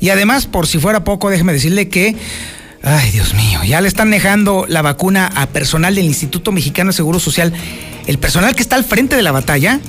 Y 0.00 0.10
además, 0.10 0.46
por 0.46 0.66
si 0.66 0.78
fuera 0.78 1.04
poco, 1.04 1.30
déjeme 1.30 1.52
decirle 1.52 1.88
que, 1.88 2.16
ay 2.82 3.10
Dios 3.12 3.34
mío, 3.34 3.60
ya 3.64 3.80
le 3.80 3.88
están 3.88 4.10
dejando 4.10 4.66
la 4.68 4.82
vacuna 4.82 5.30
a 5.34 5.46
personal 5.46 5.94
del 5.94 6.04
Instituto 6.04 6.52
Mexicano 6.52 6.90
de 6.90 6.96
Seguro 6.96 7.20
Social. 7.20 7.52
El 8.06 8.18
personal 8.18 8.54
que 8.54 8.62
está 8.62 8.76
al 8.76 8.84
frente 8.84 9.16
de 9.16 9.22
la 9.22 9.32
batalla 9.32 9.80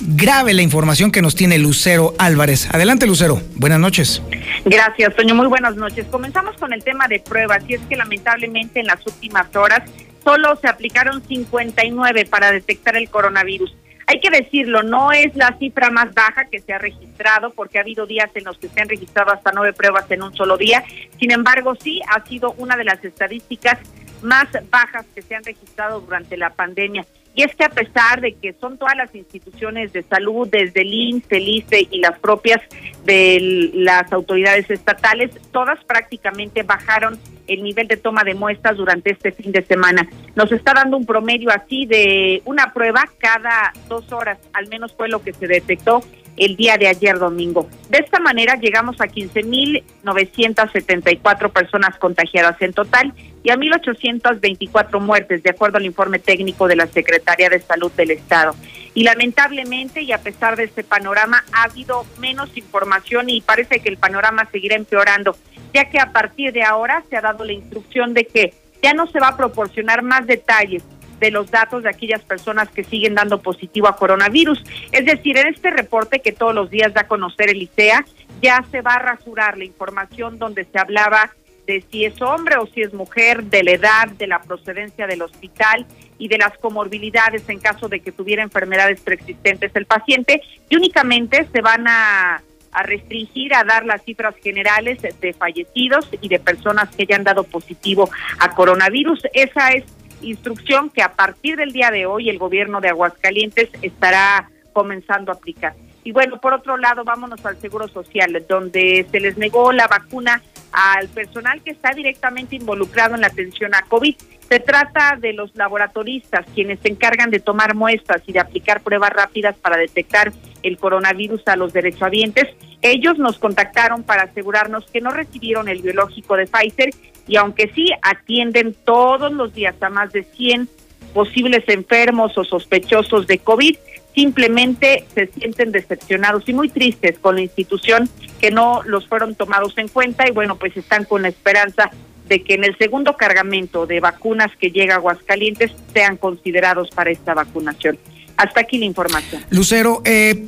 grave 0.00 0.54
la 0.54 0.62
información 0.62 1.10
que 1.10 1.22
nos 1.22 1.34
tiene 1.34 1.58
Lucero 1.58 2.14
Álvarez. 2.18 2.68
Adelante, 2.72 3.06
Lucero. 3.06 3.40
Buenas 3.56 3.80
noches. 3.80 4.22
Gracias, 4.64 5.14
Toño. 5.14 5.34
Muy 5.34 5.46
buenas 5.46 5.76
noches. 5.76 6.06
Comenzamos 6.10 6.56
con 6.56 6.72
el 6.72 6.82
tema 6.84 7.08
de 7.08 7.20
pruebas 7.20 7.62
y 7.68 7.74
es 7.74 7.80
que 7.88 7.96
lamentablemente 7.96 8.80
en 8.80 8.86
las 8.86 9.04
últimas 9.06 9.54
horas 9.56 9.82
solo 10.24 10.56
se 10.56 10.68
aplicaron 10.68 11.22
59 11.22 12.26
para 12.26 12.52
detectar 12.52 12.96
el 12.96 13.08
coronavirus. 13.08 13.74
Hay 14.06 14.20
que 14.20 14.30
decirlo, 14.30 14.82
no 14.82 15.12
es 15.12 15.36
la 15.36 15.54
cifra 15.58 15.90
más 15.90 16.14
baja 16.14 16.46
que 16.50 16.60
se 16.60 16.72
ha 16.72 16.78
registrado, 16.78 17.50
porque 17.50 17.76
ha 17.76 17.82
habido 17.82 18.06
días 18.06 18.30
en 18.34 18.44
los 18.44 18.56
que 18.56 18.68
se 18.68 18.80
han 18.80 18.88
registrado 18.88 19.32
hasta 19.32 19.52
nueve 19.52 19.74
pruebas 19.74 20.10
en 20.10 20.22
un 20.22 20.34
solo 20.34 20.56
día. 20.56 20.82
Sin 21.20 21.30
embargo, 21.30 21.74
sí 21.78 22.00
ha 22.08 22.24
sido 22.24 22.52
una 22.56 22.74
de 22.76 22.84
las 22.84 23.04
estadísticas 23.04 23.78
más 24.22 24.48
bajas 24.70 25.04
que 25.14 25.20
se 25.20 25.34
han 25.34 25.44
registrado 25.44 26.00
durante 26.00 26.38
la 26.38 26.50
pandemia. 26.50 27.04
Y 27.38 27.44
es 27.44 27.54
que 27.54 27.62
a 27.62 27.68
pesar 27.68 28.20
de 28.20 28.32
que 28.32 28.52
son 28.54 28.78
todas 28.78 28.96
las 28.96 29.14
instituciones 29.14 29.92
de 29.92 30.02
salud, 30.02 30.48
desde 30.50 30.80
el 30.80 30.92
INSS, 30.92 31.26
el 31.30 31.48
ICE 31.48 31.86
y 31.88 32.00
las 32.00 32.18
propias 32.18 32.60
de 33.04 33.70
las 33.74 34.12
autoridades 34.12 34.68
estatales, 34.68 35.30
todas 35.52 35.78
prácticamente 35.84 36.64
bajaron 36.64 37.16
el 37.46 37.62
nivel 37.62 37.86
de 37.86 37.96
toma 37.96 38.24
de 38.24 38.34
muestras 38.34 38.76
durante 38.76 39.12
este 39.12 39.30
fin 39.30 39.52
de 39.52 39.62
semana. 39.62 40.08
Nos 40.34 40.50
está 40.50 40.72
dando 40.74 40.96
un 40.96 41.06
promedio 41.06 41.50
así 41.50 41.86
de 41.86 42.42
una 42.44 42.72
prueba 42.72 43.04
cada 43.18 43.72
dos 43.86 44.10
horas, 44.10 44.40
al 44.52 44.66
menos 44.66 44.92
fue 44.96 45.08
lo 45.08 45.22
que 45.22 45.32
se 45.32 45.46
detectó 45.46 46.00
el 46.38 46.56
día 46.56 46.78
de 46.78 46.88
ayer 46.88 47.18
domingo. 47.18 47.68
De 47.88 47.98
esta 47.98 48.20
manera 48.20 48.54
llegamos 48.56 49.00
a 49.00 49.06
15.974 49.06 51.50
personas 51.50 51.96
contagiadas 51.98 52.60
en 52.60 52.72
total 52.72 53.12
y 53.42 53.50
a 53.50 53.56
1.824 53.56 55.00
muertes, 55.00 55.42
de 55.42 55.50
acuerdo 55.50 55.78
al 55.78 55.86
informe 55.86 56.18
técnico 56.18 56.68
de 56.68 56.76
la 56.76 56.86
Secretaría 56.86 57.48
de 57.48 57.60
Salud 57.60 57.90
del 57.92 58.10
Estado. 58.12 58.54
Y 58.94 59.04
lamentablemente, 59.04 60.02
y 60.02 60.12
a 60.12 60.18
pesar 60.18 60.56
de 60.56 60.64
este 60.64 60.84
panorama, 60.84 61.44
ha 61.52 61.62
habido 61.64 62.04
menos 62.18 62.54
información 62.56 63.28
y 63.30 63.40
parece 63.40 63.80
que 63.80 63.88
el 63.88 63.96
panorama 63.96 64.46
seguirá 64.50 64.76
empeorando, 64.76 65.36
ya 65.72 65.88
que 65.90 66.00
a 66.00 66.12
partir 66.12 66.52
de 66.52 66.64
ahora 66.64 67.04
se 67.08 67.16
ha 67.16 67.20
dado 67.20 67.44
la 67.44 67.52
instrucción 67.52 68.12
de 68.14 68.24
que 68.24 68.54
ya 68.82 68.94
no 68.94 69.06
se 69.06 69.20
va 69.20 69.28
a 69.28 69.36
proporcionar 69.36 70.02
más 70.02 70.26
detalles 70.26 70.82
de 71.20 71.30
los 71.30 71.50
datos 71.50 71.82
de 71.82 71.90
aquellas 71.90 72.22
personas 72.22 72.68
que 72.68 72.84
siguen 72.84 73.14
dando 73.14 73.40
positivo 73.40 73.88
a 73.88 73.96
coronavirus. 73.96 74.62
Es 74.92 75.04
decir, 75.04 75.36
en 75.36 75.48
este 75.48 75.70
reporte 75.70 76.20
que 76.20 76.32
todos 76.32 76.54
los 76.54 76.70
días 76.70 76.94
da 76.94 77.02
a 77.02 77.08
conocer 77.08 77.50
el 77.50 77.62
ICEA, 77.62 78.04
ya 78.40 78.64
se 78.70 78.82
va 78.82 78.94
a 78.94 78.98
rasurar 79.00 79.58
la 79.58 79.64
información 79.64 80.38
donde 80.38 80.64
se 80.64 80.78
hablaba 80.78 81.30
de 81.68 81.84
si 81.90 82.06
es 82.06 82.20
hombre 82.22 82.56
o 82.56 82.66
si 82.66 82.80
es 82.80 82.94
mujer, 82.94 83.44
de 83.44 83.62
la 83.62 83.72
edad, 83.72 84.08
de 84.08 84.26
la 84.26 84.40
procedencia 84.40 85.06
del 85.06 85.20
hospital 85.20 85.86
y 86.18 86.28
de 86.28 86.38
las 86.38 86.56
comorbilidades 86.58 87.46
en 87.48 87.60
caso 87.60 87.88
de 87.88 88.00
que 88.00 88.10
tuviera 88.10 88.42
enfermedades 88.42 89.00
preexistentes 89.02 89.70
el 89.74 89.84
paciente, 89.84 90.42
y 90.68 90.76
únicamente 90.76 91.46
se 91.52 91.60
van 91.60 91.86
a, 91.86 92.42
restringir 92.84 93.54
a 93.54 93.64
dar 93.64 93.84
las 93.84 94.02
cifras 94.04 94.34
generales 94.42 94.98
de 95.02 95.32
fallecidos 95.32 96.08
y 96.20 96.28
de 96.28 96.38
personas 96.38 96.94
que 96.94 97.02
hayan 97.02 97.24
dado 97.24 97.42
positivo 97.42 98.08
a 98.38 98.54
coronavirus. 98.54 99.20
Esa 99.32 99.70
es 99.72 99.84
instrucción 100.22 100.90
que 100.90 101.02
a 101.02 101.12
partir 101.12 101.56
del 101.56 101.72
día 101.72 101.90
de 101.90 102.06
hoy 102.06 102.28
el 102.28 102.38
gobierno 102.38 102.80
de 102.80 102.88
Aguascalientes 102.88 103.70
estará 103.82 104.50
comenzando 104.72 105.32
a 105.32 105.34
aplicar. 105.34 105.74
Y 106.04 106.12
bueno, 106.12 106.40
por 106.40 106.54
otro 106.54 106.76
lado, 106.76 107.04
vámonos 107.04 107.44
al 107.44 107.58
Seguro 107.58 107.88
Social, 107.88 108.44
donde 108.48 109.06
se 109.10 109.20
les 109.20 109.36
negó 109.36 109.72
la 109.72 109.86
vacuna 109.88 110.42
al 110.72 111.08
personal 111.08 111.60
que 111.62 111.70
está 111.70 111.90
directamente 111.90 112.56
involucrado 112.56 113.14
en 113.14 113.20
la 113.20 113.26
atención 113.26 113.74
a 113.74 113.82
COVID. 113.82 114.14
Se 114.48 114.60
trata 114.60 115.16
de 115.20 115.34
los 115.34 115.54
laboratoristas, 115.54 116.46
quienes 116.54 116.80
se 116.80 116.88
encargan 116.88 117.30
de 117.30 117.40
tomar 117.40 117.74
muestras 117.74 118.22
y 118.26 118.32
de 118.32 118.40
aplicar 118.40 118.80
pruebas 118.80 119.10
rápidas 119.10 119.56
para 119.56 119.76
detectar 119.76 120.32
el 120.62 120.78
coronavirus 120.78 121.46
a 121.48 121.56
los 121.56 121.72
derechohabientes. 121.72 122.46
Ellos 122.80 123.18
nos 123.18 123.38
contactaron 123.38 124.02
para 124.02 124.22
asegurarnos 124.22 124.86
que 124.90 125.00
no 125.00 125.10
recibieron 125.10 125.68
el 125.68 125.82
biológico 125.82 126.36
de 126.36 126.46
Pfizer 126.46 126.90
y 127.28 127.36
aunque 127.36 127.70
sí 127.74 127.88
atienden 128.02 128.74
todos 128.84 129.32
los 129.32 129.54
días 129.54 129.74
a 129.80 129.90
más 129.90 130.12
de 130.12 130.24
100 130.24 130.68
posibles 131.12 131.64
enfermos 131.68 132.36
o 132.36 132.44
sospechosos 132.44 133.26
de 133.26 133.38
COVID, 133.38 133.76
simplemente 134.14 135.06
se 135.14 135.26
sienten 135.28 135.70
decepcionados 135.70 136.48
y 136.48 136.52
muy 136.52 136.68
tristes 136.68 137.18
con 137.18 137.36
la 137.36 137.42
institución 137.42 138.08
que 138.40 138.50
no 138.50 138.82
los 138.84 139.06
fueron 139.06 139.34
tomados 139.34 139.76
en 139.78 139.88
cuenta 139.88 140.28
y 140.28 140.32
bueno, 140.32 140.56
pues 140.56 140.76
están 140.76 141.04
con 141.04 141.22
la 141.22 141.28
esperanza 141.28 141.90
de 142.28 142.42
que 142.42 142.54
en 142.54 142.64
el 142.64 142.76
segundo 142.76 143.16
cargamento 143.16 143.86
de 143.86 144.00
vacunas 144.00 144.50
que 144.58 144.70
llega 144.70 144.94
a 144.94 144.96
Aguascalientes 144.98 145.72
sean 145.92 146.16
considerados 146.16 146.90
para 146.90 147.10
esta 147.10 147.34
vacunación. 147.34 147.98
Hasta 148.36 148.60
aquí 148.60 148.78
la 148.78 148.84
información. 148.84 149.42
Lucero, 149.50 150.02
eh, 150.04 150.46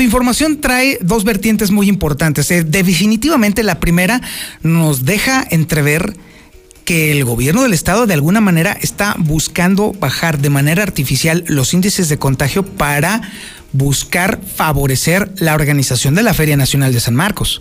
tu 0.00 0.04
información 0.04 0.62
trae 0.62 0.96
dos 1.02 1.24
vertientes 1.24 1.70
muy 1.70 1.86
importantes. 1.86 2.50
Eh, 2.50 2.64
definitivamente 2.64 3.62
la 3.62 3.80
primera 3.80 4.22
nos 4.62 5.04
deja 5.04 5.44
entrever 5.50 6.14
que 6.86 7.12
el 7.12 7.22
gobierno 7.26 7.64
del 7.64 7.74
estado 7.74 8.06
de 8.06 8.14
alguna 8.14 8.40
manera 8.40 8.72
está 8.80 9.14
buscando 9.18 9.92
bajar 9.92 10.38
de 10.38 10.48
manera 10.48 10.82
artificial 10.82 11.44
los 11.48 11.74
índices 11.74 12.08
de 12.08 12.18
contagio 12.18 12.64
para 12.64 13.20
buscar 13.74 14.40
favorecer 14.42 15.32
la 15.38 15.54
organización 15.54 16.14
de 16.14 16.22
la 16.22 16.32
Feria 16.32 16.56
Nacional 16.56 16.94
de 16.94 17.00
San 17.00 17.14
Marcos. 17.14 17.60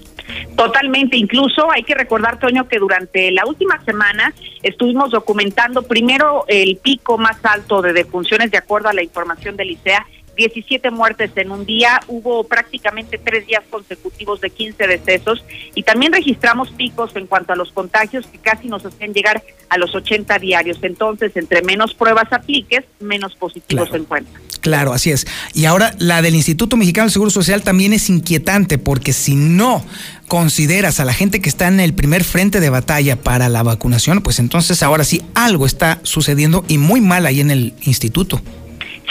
Totalmente, 0.56 1.18
incluso 1.18 1.70
hay 1.74 1.84
que 1.84 1.94
recordar, 1.94 2.40
Toño, 2.40 2.70
que 2.70 2.80
durante 2.80 3.32
la 3.32 3.46
última 3.46 3.84
semana 3.84 4.34
estuvimos 4.64 5.12
documentando 5.12 5.82
primero 5.82 6.46
el 6.48 6.78
pico 6.78 7.18
más 7.18 7.38
alto 7.44 7.82
de 7.82 7.92
defunciones 7.92 8.50
de 8.50 8.60
acuerdo 8.60 8.88
a 8.88 8.94
la 8.94 9.04
información 9.04 9.58
del 9.58 9.72
ICEA 9.72 10.06
17 10.40 10.90
muertes 10.90 11.32
en 11.36 11.52
un 11.52 11.66
día, 11.66 12.00
hubo 12.08 12.46
prácticamente 12.46 13.18
tres 13.18 13.46
días 13.46 13.62
consecutivos 13.70 14.40
de 14.40 14.50
15 14.50 14.88
decesos 14.88 15.44
y 15.76 15.84
también 15.84 16.14
registramos 16.14 16.72
picos 16.72 17.14
en 17.18 17.28
cuanto 17.28 17.52
a 17.52 17.58
los 17.58 17.74
contagios 17.74 18.26
que 18.26 18.38
casi 18.38 18.70
nos 18.70 18.86
hacen 18.86 19.14
llegar 19.14 19.44
a 19.68 19.78
los 19.78 19.94
80 19.94 20.40
diarios. 20.40 20.78
Entonces, 20.82 21.36
entre 21.36 21.62
menos 21.62 21.94
pruebas 21.94 22.32
apliques, 22.32 22.86
menos 23.02 23.36
positivos 23.36 23.90
se 23.90 23.98
encuentran. 23.98 24.42
Claro, 24.62 24.94
así 24.94 25.12
es. 25.12 25.28
Y 25.54 25.66
ahora 25.66 25.94
la 26.00 26.22
del 26.22 26.36
Instituto 26.36 26.78
Mexicano 26.78 27.06
del 27.06 27.12
Seguro 27.12 27.32
Social 27.32 27.62
también 27.62 27.92
es 27.92 28.10
inquietante 28.10 28.78
porque 28.78 29.12
si 29.12 29.36
no 29.36 29.86
consideras 30.30 31.02
a 31.02 31.06
la 31.06 31.14
gente 31.14 31.42
que 31.42 31.50
está 31.50 31.68
en 31.68 31.82
el 31.82 31.94
primer 31.94 32.24
frente 32.24 32.62
de 32.62 32.70
batalla 32.70 33.18
para 33.18 33.50
la 33.50 33.64
vacunación, 33.64 34.22
pues 34.22 34.40
entonces 34.40 34.84
ahora 34.84 35.04
sí 35.04 35.22
algo 35.34 35.66
está 35.66 36.00
sucediendo 36.04 36.64
y 36.70 36.78
muy 36.78 37.02
mal 37.02 37.26
ahí 37.26 37.42
en 37.42 37.52
el 37.52 37.74
instituto. 37.82 38.42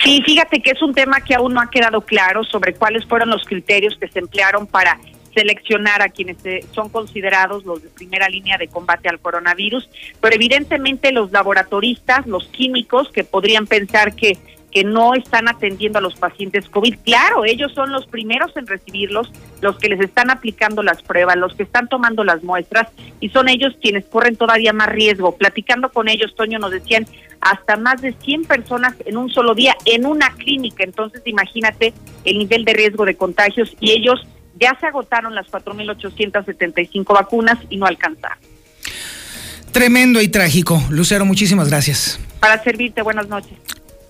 Sí, 0.02 0.22
fíjate 0.24 0.60
que 0.60 0.70
es 0.70 0.82
un 0.82 0.94
tema 0.94 1.20
que 1.20 1.34
aún 1.34 1.54
no 1.54 1.60
ha 1.60 1.70
quedado 1.70 2.00
claro 2.02 2.44
sobre 2.44 2.74
cuáles 2.74 3.04
fueron 3.06 3.30
los 3.30 3.44
criterios 3.44 3.96
que 3.98 4.08
se 4.08 4.20
emplearon 4.20 4.66
para 4.66 4.98
seleccionar 5.34 6.02
a 6.02 6.08
quienes 6.08 6.36
son 6.72 6.88
considerados 6.88 7.64
los 7.64 7.82
de 7.82 7.88
primera 7.90 8.28
línea 8.28 8.58
de 8.58 8.68
combate 8.68 9.08
al 9.08 9.20
coronavirus, 9.20 9.88
pero 10.20 10.34
evidentemente 10.34 11.12
los 11.12 11.30
laboratoristas, 11.30 12.26
los 12.26 12.48
químicos 12.48 13.10
que 13.10 13.24
podrían 13.24 13.66
pensar 13.66 14.14
que 14.14 14.36
que 14.70 14.84
no 14.84 15.14
están 15.14 15.48
atendiendo 15.48 15.98
a 15.98 16.02
los 16.02 16.14
pacientes 16.14 16.68
COVID. 16.68 16.96
Claro, 17.04 17.44
ellos 17.44 17.72
son 17.74 17.90
los 17.90 18.06
primeros 18.06 18.56
en 18.56 18.66
recibirlos, 18.66 19.32
los 19.60 19.78
que 19.78 19.88
les 19.88 20.00
están 20.00 20.30
aplicando 20.30 20.82
las 20.82 21.02
pruebas, 21.02 21.36
los 21.36 21.54
que 21.54 21.62
están 21.62 21.88
tomando 21.88 22.24
las 22.24 22.42
muestras 22.42 22.88
y 23.20 23.30
son 23.30 23.48
ellos 23.48 23.74
quienes 23.80 24.04
corren 24.06 24.36
todavía 24.36 24.72
más 24.72 24.88
riesgo. 24.88 25.36
Platicando 25.36 25.90
con 25.90 26.08
ellos, 26.08 26.34
Toño, 26.34 26.58
nos 26.58 26.70
decían 26.70 27.06
hasta 27.40 27.76
más 27.76 28.02
de 28.02 28.12
100 28.12 28.44
personas 28.44 28.94
en 29.04 29.16
un 29.16 29.30
solo 29.30 29.54
día 29.54 29.76
en 29.84 30.06
una 30.06 30.30
clínica. 30.34 30.84
Entonces, 30.84 31.22
imagínate 31.24 31.94
el 32.24 32.38
nivel 32.38 32.64
de 32.64 32.74
riesgo 32.74 33.04
de 33.04 33.16
contagios 33.16 33.74
y 33.80 33.92
ellos 33.92 34.26
ya 34.60 34.76
se 34.80 34.86
agotaron 34.86 35.34
las 35.34 35.46
4.875 35.46 37.14
vacunas 37.14 37.58
y 37.70 37.76
no 37.76 37.86
alcanzaron. 37.86 38.38
Tremendo 39.72 40.20
y 40.20 40.28
trágico. 40.28 40.82
Lucero, 40.90 41.24
muchísimas 41.24 41.68
gracias. 41.68 42.18
Para 42.40 42.62
servirte, 42.62 43.02
buenas 43.02 43.28
noches. 43.28 43.52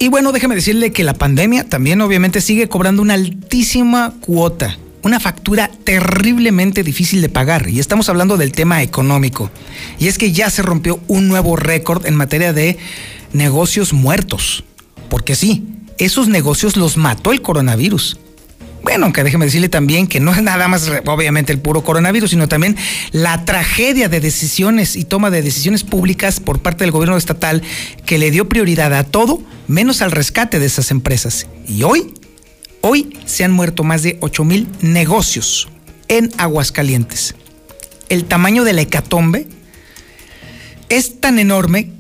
Y 0.01 0.09
bueno, 0.09 0.31
déjeme 0.31 0.55
decirle 0.55 0.93
que 0.93 1.03
la 1.03 1.15
pandemia 1.15 1.69
también 1.69 2.01
obviamente 2.01 2.41
sigue 2.41 2.69
cobrando 2.69 3.03
una 3.03 3.15
altísima 3.15 4.15
cuota, 4.21 4.79
una 5.03 5.19
factura 5.19 5.71
terriblemente 5.83 6.85
difícil 6.85 7.21
de 7.21 7.29
pagar. 7.29 7.69
Y 7.69 7.81
estamos 7.81 8.09
hablando 8.09 8.37
del 8.37 8.53
tema 8.53 8.81
económico. 8.83 9.51
Y 9.99 10.07
es 10.07 10.17
que 10.17 10.31
ya 10.31 10.51
se 10.51 10.63
rompió 10.63 11.01
un 11.09 11.27
nuevo 11.27 11.57
récord 11.57 12.07
en 12.07 12.15
materia 12.15 12.53
de 12.53 12.79
negocios 13.33 13.93
muertos. 13.93 14.63
Porque 15.09 15.35
sí, 15.35 15.67
esos 15.99 16.29
negocios 16.29 16.77
los 16.77 16.97
mató 16.97 17.33
el 17.33 17.43
coronavirus. 17.43 18.21
Bueno, 18.83 19.07
aunque 19.07 19.25
déjeme 19.25 19.45
decirle 19.45 19.69
también 19.69 20.07
que 20.07 20.21
no 20.21 20.33
es 20.33 20.43
nada 20.43 20.69
más, 20.69 20.91
obviamente, 21.07 21.53
el 21.53 21.61
puro 21.61 21.83
coronavirus, 21.83 22.31
sino 22.31 22.49
también 22.49 22.77
la 23.13 23.45
tragedia 23.45 24.09
de 24.09 24.21
decisiones 24.21 24.97
y 24.97 25.05
toma 25.05 25.31
de 25.31 25.43
decisiones 25.43 25.85
públicas 25.85 26.41
por 26.41 26.61
parte 26.61 26.85
del 26.85 26.93
gobierno 26.93 27.17
estatal 27.17 27.63
que 28.07 28.19
le 28.19 28.31
dio 28.31 28.49
prioridad 28.49 28.95
a 28.95 29.05
todo 29.05 29.43
menos 29.67 30.01
al 30.01 30.11
rescate 30.11 30.59
de 30.59 30.67
esas 30.67 30.91
empresas. 30.91 31.47
Y 31.67 31.83
hoy, 31.83 32.15
hoy 32.81 33.19
se 33.27 33.45
han 33.45 33.53
muerto 33.53 33.85
más 33.85 34.03
de 34.03 34.17
8 34.21 34.45
mil 34.45 34.69
negocios 34.81 35.69
en 36.09 36.31
Aguascalientes. 36.39 37.35
El 38.09 38.25
tamaño 38.25 38.65
de 38.65 38.73
la 38.73 38.83
hecatombe 38.83 39.47
es 40.89 41.21
tan 41.21 41.39
enorme 41.39 41.93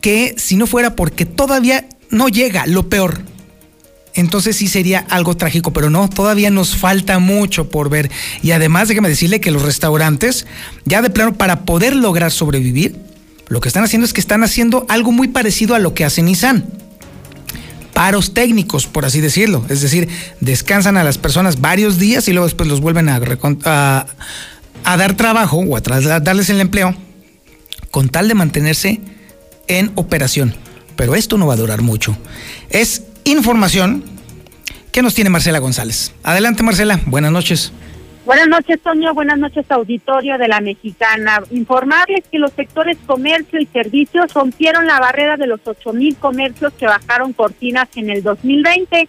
que 0.00 0.34
si 0.36 0.56
no 0.56 0.66
fuera 0.66 0.96
porque 0.96 1.24
todavía 1.24 1.88
no 2.10 2.28
llega 2.28 2.66
lo 2.66 2.88
peor, 2.88 3.22
entonces 4.14 4.56
sí 4.56 4.68
sería 4.68 5.00
algo 5.10 5.36
trágico, 5.36 5.72
pero 5.72 5.90
no, 5.90 6.08
todavía 6.08 6.50
nos 6.50 6.76
falta 6.76 7.18
mucho 7.18 7.68
por 7.68 7.90
ver. 7.90 8.10
Y 8.42 8.52
además, 8.52 8.88
déjeme 8.88 9.08
decirle 9.08 9.40
que 9.40 9.50
los 9.50 9.62
restaurantes, 9.62 10.46
ya 10.84 11.02
de 11.02 11.10
plano, 11.10 11.34
para 11.34 11.62
poder 11.62 11.96
lograr 11.96 12.30
sobrevivir, 12.30 12.96
lo 13.48 13.60
que 13.60 13.68
están 13.68 13.84
haciendo 13.84 14.06
es 14.06 14.12
que 14.12 14.20
están 14.20 14.44
haciendo 14.44 14.86
algo 14.88 15.12
muy 15.12 15.28
parecido 15.28 15.74
a 15.74 15.78
lo 15.78 15.94
que 15.94 16.04
hace 16.04 16.22
Nissan. 16.22 16.64
Paros 17.92 18.34
técnicos, 18.34 18.86
por 18.86 19.04
así 19.04 19.20
decirlo. 19.20 19.64
Es 19.68 19.80
decir, 19.80 20.08
descansan 20.40 20.96
a 20.96 21.04
las 21.04 21.18
personas 21.18 21.60
varios 21.60 21.98
días 21.98 22.26
y 22.28 22.32
luego 22.32 22.46
después 22.46 22.68
los 22.68 22.80
vuelven 22.80 23.08
a, 23.08 23.20
a, 24.84 24.96
dar 24.96 25.16
trabajo 25.16 25.58
o 25.58 25.76
a 25.76 25.80
darles 26.20 26.50
el 26.50 26.60
empleo 26.60 26.94
con 27.90 28.08
tal 28.08 28.28
de 28.28 28.34
mantenerse 28.34 29.00
en 29.68 29.92
operación. 29.94 30.54
Pero 30.96 31.14
esto 31.14 31.36
no 31.38 31.46
va 31.46 31.54
a 31.54 31.58
durar 31.58 31.82
mucho. 31.82 32.16
Es 32.70 33.02
información 33.24 34.04
que 34.92 35.02
nos 35.02 35.14
tiene 35.14 35.30
Marcela 35.30 35.58
González. 35.58 36.14
Adelante, 36.22 36.62
Marcela. 36.62 37.00
Buenas 37.06 37.32
noches. 37.32 37.72
Buenas 38.24 38.48
noches, 38.48 38.80
Sonia. 38.82 39.12
Buenas 39.12 39.38
noches, 39.38 39.66
auditorio 39.68 40.38
de 40.38 40.48
la 40.48 40.60
Mexicana. 40.60 41.42
Informarles 41.50 42.24
que 42.30 42.38
los 42.38 42.52
sectores 42.52 42.96
comercio 43.06 43.60
y 43.60 43.66
servicios 43.66 44.32
rompieron 44.32 44.86
la 44.86 44.98
barrera 44.98 45.36
de 45.36 45.46
los 45.46 45.60
ocho 45.64 45.92
mil 45.92 46.16
comercios 46.16 46.72
que 46.74 46.86
bajaron 46.86 47.34
cortinas 47.34 47.88
en 47.96 48.08
el 48.08 48.22
2020. 48.22 49.08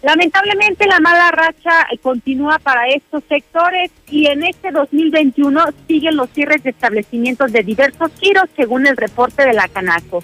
Lamentablemente, 0.00 0.86
la 0.86 1.00
mala 1.00 1.30
racha 1.32 1.88
continúa 2.00 2.58
para 2.60 2.88
estos 2.88 3.22
sectores 3.28 3.90
y 4.08 4.26
en 4.26 4.44
este 4.44 4.70
2021 4.70 5.64
siguen 5.86 6.16
los 6.16 6.30
cierres 6.30 6.62
de 6.62 6.70
establecimientos 6.70 7.52
de 7.52 7.62
diversos 7.64 8.12
giros, 8.18 8.44
según 8.56 8.86
el 8.86 8.96
reporte 8.96 9.44
de 9.44 9.52
la 9.52 9.68
Canaco. 9.68 10.22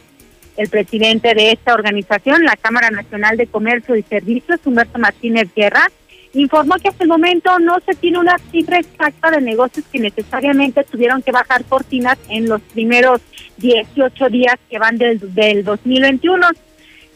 El 0.57 0.69
presidente 0.69 1.35
de 1.35 1.53
esta 1.53 1.75
organización, 1.75 2.45
la 2.45 2.57
Cámara 2.57 2.90
Nacional 2.90 3.37
de 3.37 3.47
Comercio 3.47 3.97
y 3.97 4.03
Servicios, 4.03 4.61
Humberto 4.64 4.99
Martínez 4.99 5.49
Guerra, 5.55 5.90
informó 6.33 6.77
que 6.77 6.88
hasta 6.88 7.05
el 7.05 7.09
momento 7.09 7.59
no 7.59 7.79
se 7.81 7.95
tiene 7.95 8.19
una 8.19 8.38
cifra 8.51 8.79
exacta 8.79 9.31
de 9.31 9.40
negocios 9.40 9.85
que 9.90 9.99
necesariamente 9.99 10.85
tuvieron 10.85 11.23
que 11.23 11.33
bajar 11.33 11.64
cortinas 11.64 12.19
en 12.29 12.49
los 12.49 12.61
primeros 12.61 13.21
18 13.59 14.29
días 14.29 14.57
que 14.69 14.79
van 14.79 14.99
del, 14.99 15.35
del 15.35 15.64
2021. 15.64 16.47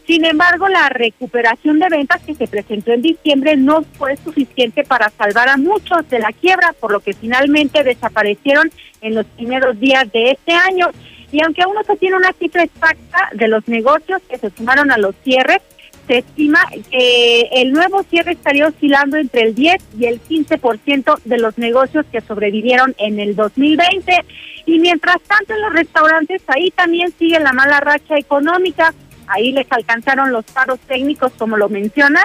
Sin 0.06 0.24
embargo, 0.24 0.68
la 0.68 0.88
recuperación 0.88 1.78
de 1.78 1.88
ventas 1.90 2.22
que 2.22 2.34
se 2.34 2.48
presentó 2.48 2.92
en 2.92 3.02
diciembre 3.02 3.56
no 3.56 3.82
fue 3.82 4.16
suficiente 4.16 4.82
para 4.82 5.10
salvar 5.10 5.50
a 5.50 5.58
muchos 5.58 6.08
de 6.08 6.18
la 6.18 6.32
quiebra, 6.32 6.74
por 6.80 6.92
lo 6.92 7.00
que 7.00 7.12
finalmente 7.12 7.84
desaparecieron 7.84 8.70
en 9.02 9.14
los 9.14 9.26
primeros 9.26 9.78
días 9.78 10.10
de 10.10 10.30
este 10.30 10.52
año. 10.52 10.88
Y 11.30 11.42
aunque 11.42 11.62
aún 11.62 11.74
no 11.74 11.84
se 11.84 11.96
tiene 11.96 12.16
una 12.16 12.32
cifra 12.32 12.62
exacta 12.62 13.30
de 13.34 13.48
los 13.48 13.66
negocios 13.68 14.22
que 14.28 14.38
se 14.38 14.50
sumaron 14.50 14.90
a 14.90 14.98
los 14.98 15.14
cierres, 15.24 15.60
se 16.08 16.18
estima 16.18 16.60
que 16.90 17.48
el 17.52 17.72
nuevo 17.72 18.02
cierre 18.04 18.32
estaría 18.32 18.66
oscilando 18.66 19.18
entre 19.18 19.42
el 19.42 19.54
10 19.54 19.82
y 19.98 20.06
el 20.06 20.20
15% 20.22 21.20
de 21.24 21.38
los 21.38 21.58
negocios 21.58 22.06
que 22.10 22.22
sobrevivieron 22.22 22.94
en 22.98 23.20
el 23.20 23.36
2020. 23.36 24.24
Y 24.64 24.78
mientras 24.78 25.20
tanto 25.20 25.52
en 25.52 25.60
los 25.60 25.72
restaurantes, 25.74 26.42
ahí 26.46 26.70
también 26.70 27.12
sigue 27.18 27.38
la 27.40 27.52
mala 27.52 27.80
racha 27.80 28.16
económica. 28.16 28.94
Ahí 29.26 29.52
les 29.52 29.70
alcanzaron 29.70 30.32
los 30.32 30.46
paros 30.46 30.78
técnicos, 30.80 31.32
como 31.36 31.58
lo 31.58 31.68
mencionas, 31.68 32.24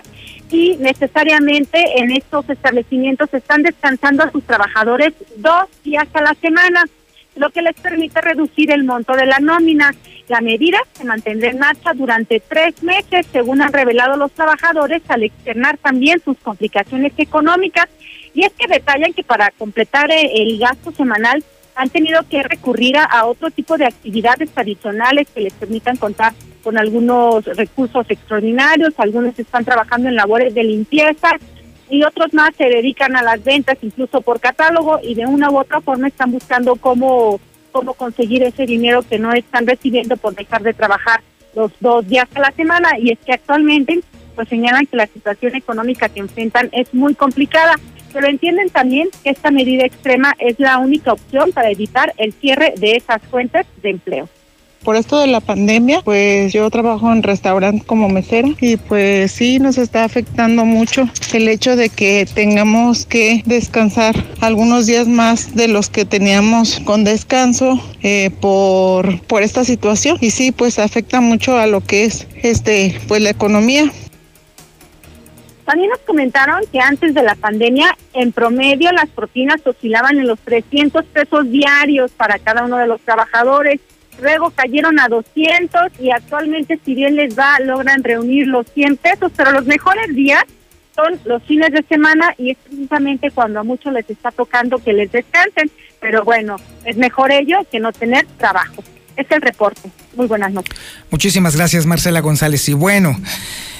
y 0.50 0.78
necesariamente 0.78 2.00
en 2.00 2.12
estos 2.12 2.50
establecimientos 2.50 3.34
están 3.34 3.64
descansando 3.64 4.24
a 4.24 4.32
sus 4.32 4.44
trabajadores 4.44 5.14
dos 5.38 5.66
días 5.84 6.08
a 6.14 6.22
la 6.22 6.34
semana, 6.36 6.86
lo 7.36 7.50
que 7.50 7.62
les 7.62 7.76
permite 7.76 8.22
reducir 8.22 8.72
el 8.72 8.84
monto 8.84 9.14
de 9.14 9.26
la 9.26 9.40
nómina. 9.40 9.94
La 10.28 10.42
medida 10.42 10.80
se 10.94 11.04
mantendrá 11.04 11.50
en 11.50 11.60
marcha 11.60 11.94
durante 11.94 12.40
tres 12.40 12.82
meses, 12.84 13.26
según 13.32 13.62
han 13.62 13.74
revelado 13.74 14.16
los 14.16 14.32
trabajadores, 14.32 15.02
al 15.10 15.24
externar 15.24 15.78
también 15.78 16.22
sus 16.24 16.38
complicaciones 16.38 17.14
económicas. 17.18 17.88
Y 18.34 18.44
es 18.44 18.54
que 18.54 18.68
detallan 18.68 19.14
que 19.14 19.24
para 19.24 19.52
completar 19.52 20.12
eh, 20.12 20.32
el 20.36 20.58
gasto 20.58 20.92
semanal 20.92 21.44
han 21.76 21.90
tenido 21.90 22.22
que 22.30 22.44
recurrir 22.44 22.98
a, 22.98 23.26
otro 23.26 23.50
tipo 23.50 23.78
de 23.78 23.86
actividades 23.86 24.50
adicionales 24.56 25.28
que 25.34 25.42
les 25.42 25.54
permitan 25.54 25.98
contar 25.98 26.34
con 26.64 26.78
algunos 26.78 27.46
recursos 27.46 28.06
extraordinarios, 28.10 28.94
algunos 28.98 29.38
están 29.38 29.66
trabajando 29.66 30.08
en 30.08 30.16
labores 30.16 30.54
de 30.54 30.64
limpieza 30.64 31.32
y 31.90 32.04
otros 32.04 32.34
más 32.34 32.56
se 32.56 32.66
dedican 32.66 33.16
a 33.16 33.22
las 33.22 33.44
ventas 33.44 33.78
incluso 33.82 34.22
por 34.22 34.40
catálogo 34.40 35.00
y 35.02 35.16
de 35.16 35.26
una 35.26 35.50
u 35.50 35.60
otra 35.60 35.82
forma 35.82 36.08
están 36.08 36.32
buscando 36.32 36.76
cómo 36.76 37.40
cómo 37.74 37.94
conseguir 37.96 38.44
ese 38.44 38.66
dinero 38.66 39.02
que 39.02 39.20
no 39.20 39.34
están 39.34 39.68
recibiendo 39.68 40.16
por 40.16 40.36
dejar 40.36 40.64
de 40.64 40.74
trabajar 40.74 41.22
los 41.56 41.72
dos 41.82 42.08
días 42.08 42.30
a 42.36 42.40
la 42.40 42.52
semana. 42.52 42.98
Y 43.00 43.12
es 43.12 43.20
que 43.20 43.34
actualmente 43.34 44.00
pues 44.36 44.48
señalan 44.48 44.86
que 44.86 44.96
la 44.96 45.08
situación 45.08 45.56
económica 45.56 46.10
que 46.10 46.22
enfrentan 46.22 46.70
es 46.72 46.94
muy 46.94 47.14
complicada, 47.14 47.76
pero 48.14 48.28
entienden 48.28 48.70
también 48.70 49.10
que 49.24 49.32
esta 49.32 49.52
medida 49.52 49.86
extrema 49.86 50.34
es 50.40 50.60
la 50.60 50.78
única 50.78 51.14
opción 51.14 51.52
para 51.52 51.70
evitar 51.70 52.14
el 52.18 52.32
cierre 52.34 52.74
de 52.78 52.96
esas 52.96 53.22
fuentes 53.24 53.66
de 53.82 53.90
empleo 53.90 54.30
por 54.84 54.96
esto 54.96 55.20
de 55.20 55.28
la 55.28 55.40
pandemia, 55.40 56.02
pues 56.04 56.54
yo 56.54 56.70
trabajo 56.70 57.12
en 57.12 57.24
restaurante 57.24 57.86
como 57.86 58.10
mesera 58.10 58.50
y 58.60 58.78
pues 58.78 59.32
sí 59.32 59.60
nos 59.60 59.78
está 59.78 60.04
afectando 60.04 60.66
mucho 60.66 61.10
el 61.34 61.48
hecho 61.48 61.76
de 61.76 61.90
que 61.90 62.28
tengamos 62.34 63.06
que 63.06 63.42
descansar 63.46 64.16
algunos 64.42 64.86
días 64.86 65.08
más 65.08 65.56
de 65.56 65.68
los 65.68 65.90
que 65.90 66.06
teníamos 66.06 66.80
con 66.82 67.04
descanso 67.04 67.80
eh, 68.02 68.30
por, 68.42 69.22
por 69.22 69.44
esta 69.44 69.64
situación 69.64 70.18
y 70.22 70.32
sí 70.32 70.52
pues 70.52 70.80
afecta 70.80 71.22
mucho 71.22 71.58
a 71.58 71.68
lo 71.68 71.82
que 71.82 72.06
es 72.06 72.28
este 72.42 73.00
pues 73.08 73.22
la 73.22 73.30
economía 73.30 73.92
también 75.66 75.90
nos 75.90 76.00
comentaron 76.00 76.62
que 76.72 76.80
antes 76.80 77.14
de 77.14 77.24
la 77.24 77.36
pandemia, 77.36 77.96
en 78.14 78.32
promedio, 78.32 78.92
las 78.92 79.10
propinas 79.10 79.66
oscilaban 79.66 80.18
en 80.20 80.28
los 80.28 80.40
300 80.40 81.06
pesos 81.06 81.50
diarios 81.50 82.12
para 82.12 82.38
cada 82.38 82.66
uno 82.66 82.78
de 82.78 82.88
los 82.88 83.00
trabajadores. 83.02 83.80
Luego 84.22 84.52
cayeron 84.52 85.00
a 85.00 85.08
200 85.08 86.00
y 86.00 86.12
actualmente, 86.12 86.80
si 86.84 86.96
bien 86.96 87.16
les 87.16 87.38
va, 87.38 87.60
logran 87.60 88.04
reunir 88.04 88.48
los 88.48 88.68
100 88.74 88.98
pesos, 88.98 89.32
pero 89.36 89.52
los 89.52 89.66
mejores 89.66 90.14
días 90.16 90.44
son 90.96 91.20
los 91.26 91.42
fines 91.44 91.72
de 91.72 91.84
semana 91.84 92.36
y 92.38 92.52
es 92.52 92.58
precisamente 92.64 93.32
cuando 93.32 93.60
a 93.60 93.64
muchos 93.64 93.92
les 93.94 94.10
está 94.10 94.32
tocando 94.32 94.78
que 94.78 94.94
les 94.94 95.12
descansen. 95.12 95.72
Pero 96.00 96.24
bueno, 96.24 96.58
es 96.86 96.98
mejor 96.98 97.32
ello 97.32 97.60
que 97.72 97.80
no 97.80 97.92
tener 97.92 98.26
trabajo. 98.38 98.84
Es 99.16 99.28
el 99.30 99.42
reporte. 99.42 99.90
Muy 100.16 100.28
buenas 100.28 100.52
noches. 100.52 100.76
Muchísimas 101.10 101.56
gracias, 101.56 101.86
Marcela 101.86 102.20
González. 102.22 102.68
Y 102.70 102.74
bueno. 102.74 103.16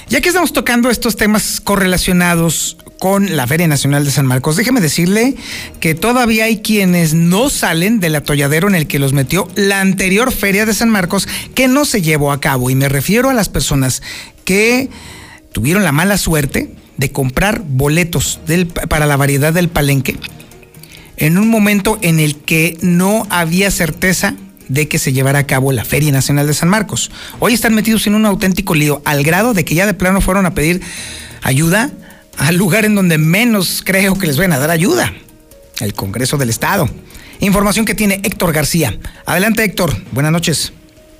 Ya 0.08 0.20
que 0.20 0.28
estamos 0.28 0.52
tocando 0.52 0.90
estos 0.90 1.16
temas 1.16 1.60
correlacionados 1.60 2.76
con 3.04 3.36
la 3.36 3.46
Feria 3.46 3.68
Nacional 3.68 4.06
de 4.06 4.10
San 4.10 4.24
Marcos, 4.24 4.56
déjeme 4.56 4.80
decirle 4.80 5.36
que 5.78 5.94
todavía 5.94 6.44
hay 6.44 6.62
quienes 6.62 7.12
no 7.12 7.50
salen 7.50 8.00
del 8.00 8.16
atolladero 8.16 8.66
en 8.66 8.74
el 8.74 8.86
que 8.86 8.98
los 8.98 9.12
metió 9.12 9.46
la 9.56 9.82
anterior 9.82 10.32
Feria 10.32 10.64
de 10.64 10.72
San 10.72 10.88
Marcos 10.88 11.28
que 11.54 11.68
no 11.68 11.84
se 11.84 12.00
llevó 12.00 12.32
a 12.32 12.40
cabo. 12.40 12.70
Y 12.70 12.74
me 12.74 12.88
refiero 12.88 13.28
a 13.28 13.34
las 13.34 13.50
personas 13.50 14.00
que 14.46 14.88
tuvieron 15.52 15.84
la 15.84 15.92
mala 15.92 16.16
suerte 16.16 16.70
de 16.96 17.12
comprar 17.12 17.60
boletos 17.66 18.40
para 18.88 19.04
la 19.04 19.18
variedad 19.18 19.52
del 19.52 19.68
palenque 19.68 20.16
en 21.18 21.36
un 21.36 21.48
momento 21.48 21.98
en 22.00 22.18
el 22.18 22.36
que 22.36 22.78
no 22.80 23.26
había 23.28 23.70
certeza 23.70 24.34
de 24.68 24.88
que 24.88 24.98
se 24.98 25.12
llevara 25.12 25.40
a 25.40 25.46
cabo 25.46 25.72
la 25.72 25.84
Feria 25.84 26.10
Nacional 26.10 26.46
de 26.46 26.54
San 26.54 26.70
Marcos. 26.70 27.10
Hoy 27.38 27.52
están 27.52 27.74
metidos 27.74 28.06
en 28.06 28.14
un 28.14 28.24
auténtico 28.24 28.74
lío, 28.74 29.02
al 29.04 29.24
grado 29.24 29.52
de 29.52 29.66
que 29.66 29.74
ya 29.74 29.84
de 29.84 29.92
plano 29.92 30.22
fueron 30.22 30.46
a 30.46 30.54
pedir 30.54 30.80
ayuda 31.42 31.90
al 32.38 32.56
lugar 32.56 32.84
en 32.84 32.94
donde 32.94 33.18
menos 33.18 33.82
creo 33.84 34.18
que 34.18 34.26
les 34.26 34.36
vayan 34.36 34.52
a 34.52 34.58
dar 34.58 34.70
ayuda, 34.70 35.12
el 35.80 35.94
Congreso 35.94 36.36
del 36.36 36.50
Estado. 36.50 36.88
Información 37.40 37.84
que 37.84 37.94
tiene 37.94 38.20
Héctor 38.22 38.52
García. 38.52 38.98
Adelante 39.26 39.64
Héctor, 39.64 39.96
buenas 40.12 40.32
noches. 40.32 40.72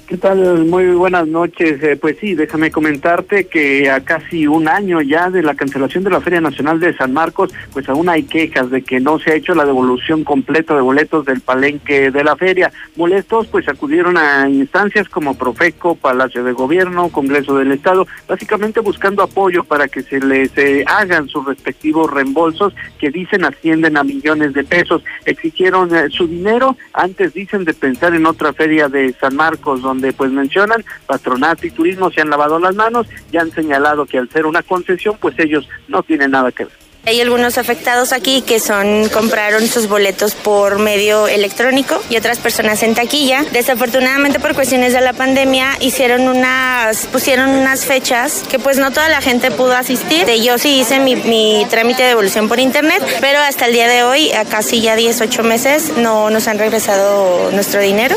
¿Qué 0.06 0.18
tal? 0.18 0.66
Muy 0.66 0.88
buenas 0.88 1.26
noches. 1.26 1.82
Eh, 1.82 1.96
pues 1.96 2.18
sí, 2.20 2.34
déjame 2.34 2.70
comentarte 2.70 3.46
que 3.46 3.88
a 3.88 4.04
casi 4.04 4.46
un 4.46 4.68
año 4.68 5.00
ya 5.00 5.30
de 5.30 5.42
la 5.42 5.54
cancelación 5.54 6.04
de 6.04 6.10
la 6.10 6.20
Feria 6.20 6.42
Nacional 6.42 6.78
de 6.78 6.94
San 6.94 7.14
Marcos, 7.14 7.54
pues 7.72 7.88
aún 7.88 8.10
hay 8.10 8.24
quejas 8.24 8.68
de 8.70 8.82
que 8.82 9.00
no 9.00 9.18
se 9.18 9.30
ha 9.30 9.34
hecho 9.34 9.54
la 9.54 9.64
devolución 9.64 10.22
completa 10.22 10.74
de 10.74 10.82
boletos 10.82 11.24
del 11.24 11.40
palenque 11.40 12.10
de 12.10 12.22
la 12.22 12.36
feria. 12.36 12.70
Molestos, 12.96 13.46
pues 13.46 13.66
acudieron 13.66 14.18
a 14.18 14.46
instancias 14.46 15.08
como 15.08 15.38
Profeco, 15.38 15.94
Palacio 15.94 16.44
de 16.44 16.52
Gobierno, 16.52 17.08
Congreso 17.08 17.56
del 17.56 17.72
Estado, 17.72 18.06
básicamente 18.28 18.80
buscando 18.80 19.22
apoyo 19.22 19.64
para 19.64 19.88
que 19.88 20.02
se 20.02 20.20
les 20.20 20.50
eh, 20.58 20.84
hagan 20.86 21.28
sus 21.28 21.46
respectivos 21.46 22.10
reembolsos 22.10 22.74
que 22.98 23.10
dicen 23.10 23.42
ascienden 23.46 23.96
a 23.96 24.04
millones 24.04 24.52
de 24.52 24.64
pesos. 24.64 25.02
Exigieron 25.24 25.96
eh, 25.96 26.10
su 26.10 26.26
dinero, 26.28 26.76
antes 26.92 27.32
dicen 27.32 27.64
de 27.64 27.72
pensar 27.72 28.14
en 28.14 28.26
otra 28.26 28.52
feria 28.52 28.90
de 28.90 29.14
San 29.14 29.34
Marcos, 29.36 29.80
donde 29.94 30.12
pues 30.12 30.30
mencionan 30.30 30.84
patronato 31.06 31.66
y 31.66 31.70
turismo 31.70 32.10
se 32.10 32.20
han 32.20 32.30
lavado 32.30 32.58
las 32.58 32.74
manos 32.74 33.06
y 33.30 33.36
han 33.36 33.50
señalado 33.52 34.06
que 34.06 34.18
al 34.18 34.28
ser 34.28 34.46
una 34.46 34.62
concesión 34.62 35.16
pues 35.20 35.38
ellos 35.38 35.68
no 35.88 36.02
tienen 36.02 36.32
nada 36.32 36.50
que 36.50 36.64
ver. 36.64 36.74
Hay 37.06 37.20
algunos 37.20 37.58
afectados 37.58 38.14
aquí 38.14 38.40
que 38.40 38.58
son 38.58 39.10
compraron 39.10 39.66
sus 39.68 39.88
boletos 39.88 40.34
por 40.34 40.78
medio 40.78 41.28
electrónico 41.28 42.02
y 42.08 42.16
otras 42.16 42.38
personas 42.38 42.82
en 42.82 42.94
taquilla. 42.94 43.44
Desafortunadamente 43.52 44.40
por 44.40 44.54
cuestiones 44.54 44.94
de 44.94 45.02
la 45.02 45.12
pandemia 45.12 45.76
hicieron 45.80 46.22
unas 46.22 47.06
pusieron 47.08 47.50
unas 47.50 47.84
fechas 47.84 48.42
que 48.50 48.58
pues 48.58 48.78
no 48.78 48.90
toda 48.90 49.10
la 49.10 49.20
gente 49.20 49.50
pudo 49.50 49.76
asistir. 49.76 50.26
Yo 50.42 50.56
sí 50.56 50.80
hice 50.80 50.98
mi, 50.98 51.14
mi 51.16 51.66
trámite 51.68 52.02
de 52.02 52.08
devolución 52.08 52.48
por 52.48 52.58
internet, 52.58 53.02
pero 53.20 53.38
hasta 53.38 53.66
el 53.66 53.74
día 53.74 53.86
de 53.86 54.02
hoy, 54.02 54.32
a 54.32 54.46
casi 54.46 54.80
ya 54.80 54.96
18 54.96 55.42
meses, 55.42 55.92
no 55.98 56.30
nos 56.30 56.48
han 56.48 56.58
regresado 56.58 57.50
nuestro 57.52 57.80
dinero. 57.82 58.16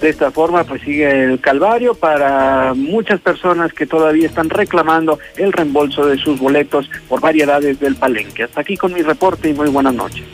De 0.00 0.10
esta 0.10 0.30
forma, 0.30 0.64
pues 0.64 0.82
sigue 0.82 1.24
el 1.24 1.40
calvario 1.40 1.94
para 1.94 2.74
muchas 2.74 3.20
personas 3.20 3.72
que 3.72 3.86
todavía 3.86 4.26
están 4.26 4.50
reclamando 4.50 5.18
el 5.36 5.52
reembolso 5.52 6.06
de 6.06 6.18
sus 6.18 6.38
boletos 6.38 6.90
por 7.08 7.20
variedades 7.20 7.80
del 7.80 7.96
palenque. 7.96 8.44
Hasta 8.44 8.60
aquí 8.60 8.76
con 8.76 8.92
mi 8.92 9.02
reporte 9.02 9.48
y 9.48 9.54
muy 9.54 9.68
buenas 9.68 9.94
noches. 9.94 10.24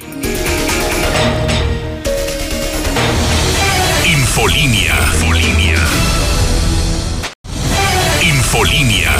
Infolinia. 4.04 4.94
Infolinia. 8.22 8.22
Infolinia. 8.22 9.12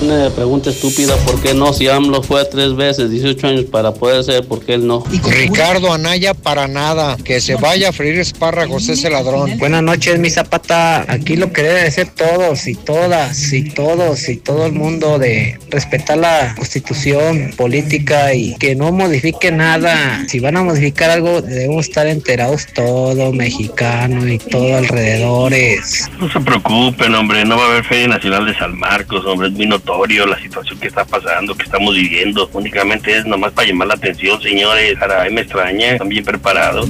Una 0.00 0.28
pregunta 0.28 0.68
estúpida, 0.68 1.16
¿por 1.24 1.40
qué 1.40 1.54
no? 1.54 1.72
Si 1.72 1.88
AMLO 1.88 2.22
fue 2.22 2.44
tres 2.44 2.76
veces, 2.76 3.10
18 3.10 3.46
años 3.46 3.64
para 3.64 3.94
poder 3.94 4.22
ser, 4.24 4.46
¿por 4.46 4.62
qué 4.62 4.74
él 4.74 4.86
no? 4.86 5.02
Ricardo 5.24 5.90
Anaya 5.90 6.34
para 6.34 6.68
nada, 6.68 7.16
que 7.24 7.40
se 7.40 7.54
vaya 7.54 7.88
a 7.88 7.92
freír 7.92 8.18
espárragos 8.18 8.88
ese 8.90 9.08
ladrón. 9.08 9.56
Buenas 9.58 9.82
noches, 9.82 10.18
mi 10.18 10.28
zapata. 10.28 11.10
Aquí 11.10 11.36
lo 11.36 11.50
que 11.50 11.62
debe 11.62 11.90
ser 11.90 12.08
todos 12.08 12.66
y 12.66 12.74
todas 12.74 13.52
y 13.54 13.70
todos 13.70 14.28
y 14.28 14.36
todo 14.36 14.66
el 14.66 14.72
mundo 14.72 15.18
de 15.18 15.58
respetar 15.70 16.18
la 16.18 16.54
constitución 16.56 17.54
política 17.56 18.34
y 18.34 18.54
que 18.56 18.74
no 18.74 18.92
modifique 18.92 19.50
nada. 19.50 20.24
Si 20.28 20.40
van 20.40 20.58
a 20.58 20.62
modificar 20.62 21.08
algo, 21.08 21.40
debemos 21.40 21.88
estar 21.88 22.06
enterados 22.06 22.66
todo 22.74 23.32
mexicano 23.32 24.28
y 24.28 24.38
todo 24.38 24.76
alrededores. 24.76 26.06
No 26.20 26.30
se 26.30 26.40
preocupen, 26.40 27.14
hombre, 27.14 27.46
no 27.46 27.56
va 27.56 27.64
a 27.64 27.70
haber 27.70 27.84
Feria 27.84 28.08
Nacional 28.08 28.44
de 28.44 28.54
San 28.58 28.78
Marcos, 28.78 29.24
hombre, 29.24 29.48
vino 29.48 29.80
la 30.26 30.38
situación 30.40 30.78
que 30.78 30.88
está 30.88 31.04
pasando, 31.04 31.54
que 31.54 31.62
estamos 31.62 31.94
viviendo. 31.94 32.48
Únicamente 32.52 33.16
es 33.16 33.24
nomás 33.24 33.52
para 33.52 33.68
llamar 33.68 33.88
la 33.88 33.94
atención, 33.94 34.40
señores. 34.42 34.96
Ahora 35.00 35.26
me 35.30 35.42
extraña, 35.42 35.92
están 35.92 36.08
bien 36.08 36.24
preparados. 36.24 36.88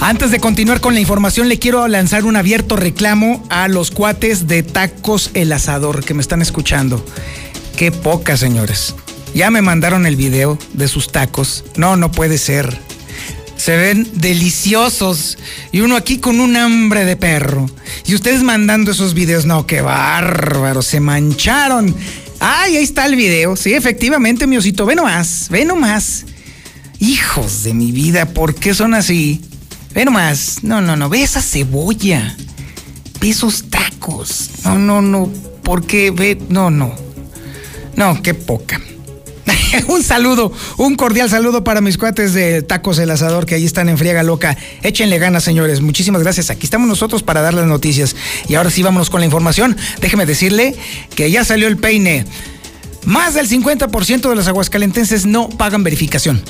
Antes 0.00 0.30
de 0.30 0.38
continuar 0.38 0.80
con 0.80 0.94
la 0.94 1.00
información, 1.00 1.48
le 1.48 1.58
quiero 1.58 1.86
lanzar 1.88 2.24
un 2.24 2.36
abierto 2.36 2.76
reclamo 2.76 3.44
a 3.50 3.68
los 3.68 3.90
cuates 3.90 4.46
de 4.46 4.62
Tacos 4.62 5.30
El 5.34 5.52
Asador 5.52 6.04
que 6.04 6.14
me 6.14 6.22
están 6.22 6.40
escuchando. 6.40 7.04
Qué 7.76 7.90
poca, 7.90 8.36
señores. 8.36 8.94
Ya 9.34 9.50
me 9.50 9.60
mandaron 9.60 10.06
el 10.06 10.16
video 10.16 10.58
de 10.72 10.88
sus 10.88 11.12
tacos. 11.12 11.64
No, 11.76 11.96
no 11.96 12.10
puede 12.10 12.38
ser 12.38 12.78
se 13.58 13.76
ven 13.76 14.08
deliciosos. 14.14 15.36
Y 15.72 15.80
uno 15.80 15.96
aquí 15.96 16.18
con 16.18 16.40
un 16.40 16.56
hambre 16.56 17.04
de 17.04 17.16
perro. 17.16 17.68
Y 18.06 18.14
ustedes 18.14 18.42
mandando 18.42 18.92
esos 18.92 19.12
videos, 19.12 19.44
no, 19.44 19.66
qué 19.66 19.82
bárbaro, 19.82 20.80
se 20.80 21.00
mancharon. 21.00 21.94
Ay, 22.40 22.76
ahí 22.76 22.84
está 22.84 23.04
el 23.04 23.16
video. 23.16 23.56
Sí, 23.56 23.74
efectivamente, 23.74 24.46
mi 24.46 24.56
osito, 24.56 24.86
ve 24.86 24.94
nomás, 24.94 25.48
ve 25.50 25.64
nomás. 25.64 26.24
Hijos 27.00 27.64
de 27.64 27.74
mi 27.74 27.92
vida, 27.92 28.26
¿por 28.26 28.54
qué 28.54 28.74
son 28.74 28.94
así? 28.94 29.42
Ve 29.92 30.04
nomás. 30.04 30.60
No, 30.62 30.80
no, 30.80 30.96
no, 30.96 31.08
ve 31.08 31.22
esa 31.22 31.42
cebolla. 31.42 32.36
Ve 33.20 33.30
esos 33.30 33.68
tacos. 33.68 34.50
No, 34.64 34.78
no, 34.78 35.02
no. 35.02 35.30
¿Por 35.62 35.84
qué? 35.84 36.10
Ve, 36.10 36.40
no, 36.48 36.70
no. 36.70 36.94
No, 37.96 38.22
qué 38.22 38.34
poca. 38.34 38.80
un 39.88 40.02
saludo, 40.02 40.52
un 40.76 40.96
cordial 40.96 41.30
saludo 41.30 41.64
para 41.64 41.80
mis 41.80 41.98
cuates 41.98 42.34
de 42.34 42.62
Tacos 42.62 42.98
El 42.98 43.10
Asador 43.10 43.46
que 43.46 43.54
ahí 43.54 43.64
están 43.64 43.88
en 43.88 43.98
Friega 43.98 44.22
Loca. 44.22 44.56
Échenle 44.82 45.18
ganas, 45.18 45.44
señores. 45.44 45.80
Muchísimas 45.80 46.22
gracias. 46.22 46.50
Aquí 46.50 46.66
estamos 46.66 46.88
nosotros 46.88 47.22
para 47.22 47.40
dar 47.40 47.54
las 47.54 47.66
noticias. 47.66 48.16
Y 48.48 48.54
ahora 48.54 48.70
sí, 48.70 48.82
vámonos 48.82 49.10
con 49.10 49.20
la 49.20 49.26
información. 49.26 49.76
Déjeme 50.00 50.26
decirle 50.26 50.74
que 51.14 51.30
ya 51.30 51.44
salió 51.44 51.68
el 51.68 51.76
peine. 51.76 52.24
Más 53.04 53.34
del 53.34 53.48
50% 53.48 54.28
de 54.28 54.36
los 54.36 54.48
aguascalentenses 54.48 55.24
no 55.26 55.48
pagan 55.48 55.84
verificación. 55.84 56.42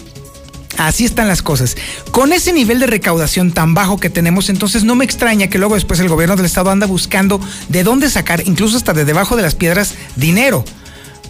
Así 0.77 1.05
están 1.05 1.27
las 1.27 1.43
cosas. 1.43 1.77
Con 2.13 2.33
ese 2.33 2.53
nivel 2.53 2.79
de 2.79 2.87
recaudación 2.87 3.53
tan 3.53 3.75
bajo 3.75 3.99
que 3.99 4.11
tenemos, 4.11 4.49
entonces 4.49 4.85
no 4.85 4.95
me 4.95 5.05
extraña 5.05 5.49
que 5.49 5.59
luego 5.59 5.75
después 5.75 5.99
el 5.99 6.09
gobierno 6.09 6.37
del 6.37 6.47
estado 6.47 6.71
anda 6.71 6.87
buscando 6.87 7.41
de 7.69 7.83
dónde 7.83 8.09
sacar, 8.09 8.45
incluso 8.47 8.77
hasta 8.77 8.93
de 8.93 9.05
debajo 9.05 9.37
de 9.37 9.43
las 9.43 9.57
piedras, 9.57 9.95
dinero. 10.15 10.65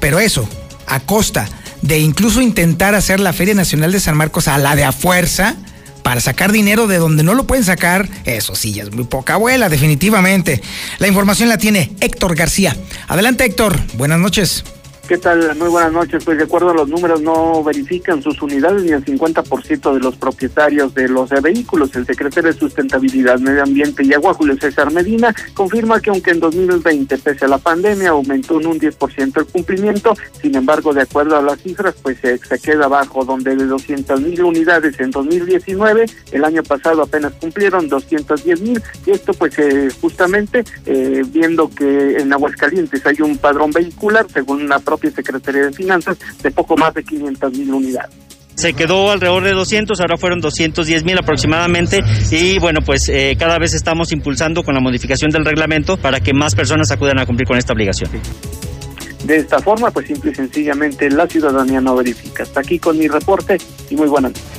Pero 0.01 0.19
eso, 0.19 0.47
a 0.89 1.01
costa 1.01 1.49
de 1.83 1.99
incluso 1.99 2.41
intentar 2.41 2.95
hacer 2.95 3.21
la 3.21 3.33
Feria 3.33 3.55
Nacional 3.55 3.93
de 3.93 4.01
San 4.01 4.17
Marcos 4.17 4.49
a 4.49 4.59
la 4.59 4.77
de 4.77 4.85
a 4.85 4.93
fuerza 4.93 5.57
para 6.03 6.21
sacar 6.21 6.53
dinero 6.53 6.87
de 6.87 6.97
donde 6.97 7.23
no 7.23 7.35
lo 7.35 7.47
pueden 7.47 7.65
sacar, 7.65 8.09
eso 8.25 8.55
sí, 8.55 8.73
ya 8.73 8.85
es 8.85 8.93
muy 8.93 9.05
poca 9.05 9.35
abuela, 9.35 9.69
definitivamente. 9.69 10.63
La 10.99 11.07
información 11.07 11.51
la 11.51 11.59
tiene 11.59 11.93
Héctor 12.01 12.35
García. 12.35 12.75
Adelante 13.09 13.45
Héctor, 13.45 13.79
buenas 13.95 14.19
noches. 14.19 14.65
¿Qué 15.09 15.17
tal? 15.17 15.57
Muy 15.57 15.71
buenas 15.71 15.91
noches. 15.91 16.23
Pues 16.23 16.37
de 16.37 16.45
acuerdo 16.45 16.69
a 16.69 16.75
los 16.75 16.87
números 16.87 17.23
no 17.23 17.65
verifican 17.65 18.23
sus 18.23 18.43
unidades 18.43 18.83
ni 18.83 18.91
el 18.91 19.03
50% 19.03 19.95
de 19.95 20.01
los 20.01 20.17
propietarios 20.17 20.95
de 20.95 21.09
los 21.09 21.31
vehículos. 21.31 21.97
El 21.97 22.05
secretario 22.05 22.53
de 22.53 22.59
Sustentabilidad, 22.59 23.39
Medio 23.39 23.63
Ambiente 23.63 24.05
y 24.05 24.13
Agua, 24.13 24.35
Julio 24.35 24.55
César 24.61 24.93
Medina, 24.93 25.35
confirma 25.55 25.99
que 26.03 26.11
aunque 26.11 26.33
en 26.33 26.41
2020, 26.41 27.17
pese 27.17 27.47
a 27.47 27.49
la 27.49 27.57
pandemia, 27.57 28.11
aumentó 28.11 28.61
en 28.61 28.67
un 28.67 28.79
10% 28.79 29.39
el 29.39 29.47
cumplimiento, 29.47 30.15
sin 30.43 30.55
embargo, 30.55 30.93
de 30.93 31.01
acuerdo 31.01 31.39
a 31.39 31.43
las 31.43 31.59
cifras, 31.63 31.95
pues 32.03 32.19
se, 32.21 32.39
queda 32.59 32.85
abajo, 32.85 33.25
donde 33.25 33.57
de 33.57 33.65
200 33.65 34.21
mil 34.21 34.43
unidades 34.43 35.01
en 35.01 35.11
2019, 35.11 36.05
el 36.33 36.45
año 36.45 36.63
pasado 36.63 37.01
apenas 37.01 37.33
cumplieron 37.41 37.89
210 37.89 38.61
mil, 38.61 38.83
y 39.07 39.13
esto 39.13 39.33
pues 39.33 39.59
eh, 39.59 39.89
justamente 40.03 40.65
eh, 40.85 41.25
viendo 41.27 41.71
que 41.71 42.19
en 42.19 42.31
Aguascalientes 42.31 43.07
hay 43.07 43.23
un 43.23 43.39
padrón 43.39 43.71
vehicular, 43.71 44.27
según 44.31 44.69
la 44.69 44.79
propia 44.99 45.11
Secretaría 45.11 45.67
de 45.67 45.73
Finanzas, 45.73 46.19
de 46.43 46.51
poco 46.51 46.77
más 46.77 46.93
de 46.95 47.05
500 47.05 47.53
mil 47.53 47.73
unidades 47.73 48.11
se 48.55 48.73
quedó 48.73 49.13
alrededor 49.13 49.45
de 49.45 49.53
200, 49.53 50.01
ahora 50.01 50.17
fueron 50.17 50.41
210 50.41 51.05
mil 51.05 51.17
aproximadamente 51.17 52.03
y 52.33 52.59
bueno, 52.59 52.81
pues 52.85 53.09
eh, 53.09 53.37
cada 53.39 53.57
vez 53.57 53.73
estamos 53.73 54.11
impulsando 54.11 54.65
con 54.65 54.75
la 54.75 54.81
modificación 54.81 55.31
del 55.31 55.45
reglamento 55.45 55.97
para 55.97 56.19
que 56.19 56.35
más 56.35 56.57
personas 56.57 56.91
acudan 56.91 57.21
a 57.21 57.27
cumplir 57.27 57.47
con 57.47 57.57
esta 57.57 57.73
obligación. 57.73 58.11
De 59.25 59.37
esta 59.37 59.61
forma, 59.61 59.93
pues 59.93 60.09
simple 60.09 60.33
y 60.33 60.35
sencillamente 60.35 61.09
la 61.09 61.29
ciudadanía 61.29 61.81
no 61.81 61.95
verifica. 61.95 62.43
Hasta 62.43 62.59
aquí 62.59 62.81
con 62.81 62.99
mi 62.99 63.07
reporte 63.07 63.59
y 63.91 63.95
muy 63.95 64.09
buenas 64.09 64.33
noches. 64.33 64.58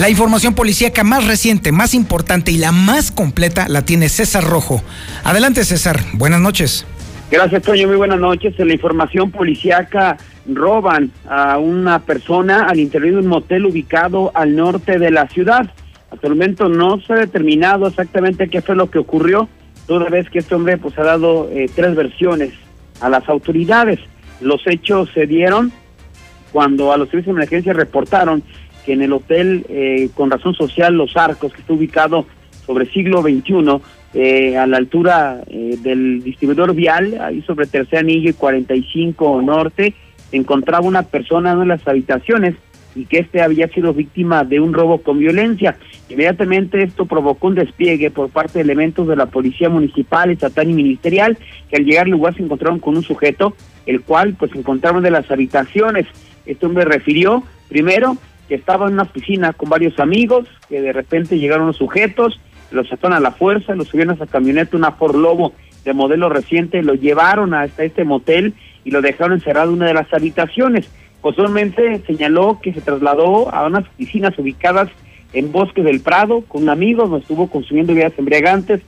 La 0.00 0.08
información 0.08 0.54
policíaca 0.54 1.04
más 1.04 1.26
reciente, 1.26 1.72
más 1.72 1.92
importante 1.92 2.50
y 2.50 2.56
la 2.56 2.72
más 2.72 3.12
completa 3.12 3.68
la 3.68 3.84
tiene 3.84 4.08
César 4.08 4.42
Rojo. 4.42 4.82
Adelante 5.24 5.62
César, 5.62 6.00
buenas 6.14 6.40
noches. 6.40 6.86
Gracias 7.30 7.62
Toño, 7.62 7.86
muy 7.86 7.96
buenas 7.96 8.18
noches. 8.18 8.58
En 8.58 8.68
la 8.68 8.72
información 8.72 9.30
policíaca 9.30 10.16
roban 10.46 11.10
a 11.28 11.58
una 11.58 11.98
persona 11.98 12.62
al 12.62 12.80
interior 12.80 13.12
de 13.12 13.20
un 13.20 13.26
motel 13.26 13.66
ubicado 13.66 14.32
al 14.32 14.56
norte 14.56 14.98
de 14.98 15.10
la 15.10 15.28
ciudad. 15.28 15.70
Hasta 16.10 16.28
el 16.28 16.32
momento 16.32 16.70
no 16.70 16.98
se 17.02 17.12
ha 17.12 17.16
determinado 17.16 17.86
exactamente 17.86 18.48
qué 18.48 18.62
fue 18.62 18.76
lo 18.76 18.90
que 18.90 19.00
ocurrió, 19.00 19.50
toda 19.86 20.08
vez 20.08 20.30
que 20.30 20.38
este 20.38 20.54
hombre 20.54 20.78
pues 20.78 20.98
ha 20.98 21.02
dado 21.02 21.50
eh, 21.52 21.70
tres 21.76 21.94
versiones 21.94 22.54
a 23.02 23.10
las 23.10 23.28
autoridades. 23.28 24.00
Los 24.40 24.66
hechos 24.66 25.10
se 25.12 25.26
dieron 25.26 25.70
cuando 26.52 26.90
a 26.90 26.96
los 26.96 27.10
servicios 27.10 27.36
de 27.36 27.42
emergencia 27.42 27.74
reportaron 27.74 28.42
que 28.84 28.92
en 28.92 29.02
el 29.02 29.12
hotel 29.12 29.64
eh, 29.68 30.08
con 30.14 30.30
razón 30.30 30.54
social 30.54 30.94
Los 30.94 31.16
Arcos, 31.16 31.52
que 31.52 31.60
está 31.60 31.72
ubicado 31.72 32.26
sobre 32.66 32.86
siglo 32.86 33.22
XXI, 33.22 33.80
eh, 34.12 34.56
a 34.56 34.66
la 34.66 34.76
altura 34.78 35.40
eh, 35.46 35.76
del 35.80 36.22
distribuidor 36.22 36.74
vial, 36.74 37.20
ahí 37.20 37.42
sobre 37.42 37.66
Tercer 37.66 38.00
Anillo 38.00 38.30
y 38.30 38.34
45 38.34 39.42
Norte, 39.42 39.94
encontraba 40.32 40.86
una 40.86 41.02
persona 41.02 41.52
en 41.52 41.68
las 41.68 41.86
habitaciones 41.86 42.56
y 42.94 43.04
que 43.04 43.18
este 43.18 43.40
había 43.40 43.68
sido 43.68 43.94
víctima 43.94 44.44
de 44.44 44.58
un 44.58 44.72
robo 44.72 44.98
con 44.98 45.18
violencia. 45.18 45.76
Inmediatamente 46.08 46.82
esto 46.82 47.06
provocó 47.06 47.46
un 47.46 47.54
despliegue 47.54 48.10
por 48.10 48.30
parte 48.30 48.54
de 48.54 48.62
elementos 48.62 49.06
de 49.06 49.16
la 49.16 49.26
Policía 49.26 49.68
Municipal, 49.68 50.30
Estatal 50.30 50.68
y 50.68 50.74
Ministerial, 50.74 51.38
que 51.68 51.76
al 51.76 51.84
llegar 51.84 52.06
al 52.06 52.10
lugar 52.10 52.34
se 52.34 52.42
encontraron 52.42 52.80
con 52.80 52.96
un 52.96 53.04
sujeto, 53.04 53.54
el 53.86 54.00
cual 54.00 54.34
pues 54.36 54.52
encontraron 54.54 55.02
de 55.02 55.12
las 55.12 55.30
habitaciones. 55.30 56.06
Este 56.46 56.66
hombre 56.66 56.84
refirió, 56.84 57.44
primero, 57.68 58.16
que 58.50 58.56
estaba 58.56 58.88
en 58.88 58.94
una 58.94 59.04
piscina 59.04 59.52
con 59.52 59.70
varios 59.70 60.00
amigos, 60.00 60.48
que 60.68 60.80
de 60.80 60.92
repente 60.92 61.38
llegaron 61.38 61.68
los 61.68 61.76
sujetos, 61.76 62.40
los 62.72 62.88
sacaron 62.88 63.16
a 63.16 63.20
la 63.20 63.30
fuerza, 63.30 63.76
los 63.76 63.86
subieron 63.86 64.10
a 64.10 64.14
esa 64.16 64.26
camioneta, 64.26 64.76
una 64.76 64.90
Ford 64.90 65.14
Lobo 65.14 65.52
de 65.84 65.92
modelo 65.92 66.28
reciente, 66.28 66.82
lo 66.82 66.94
llevaron 66.94 67.54
hasta 67.54 67.84
este 67.84 68.02
motel 68.02 68.54
y 68.84 68.90
lo 68.90 69.02
dejaron 69.02 69.34
encerrado 69.34 69.68
en 69.68 69.76
una 69.76 69.86
de 69.86 69.94
las 69.94 70.12
habitaciones. 70.12 70.90
Posteriormente 71.22 72.02
señaló 72.08 72.58
que 72.60 72.72
se 72.72 72.80
trasladó 72.80 73.54
a 73.54 73.64
unas 73.68 73.88
piscinas 73.90 74.36
ubicadas 74.36 74.88
en 75.32 75.52
Bosques 75.52 75.84
del 75.84 76.00
Prado 76.00 76.40
con 76.40 76.64
un 76.64 76.70
amigo, 76.70 77.06
no 77.06 77.18
estuvo 77.18 77.48
consumiendo 77.48 77.94
bebidas 77.94 78.18
embriagantes 78.18 78.80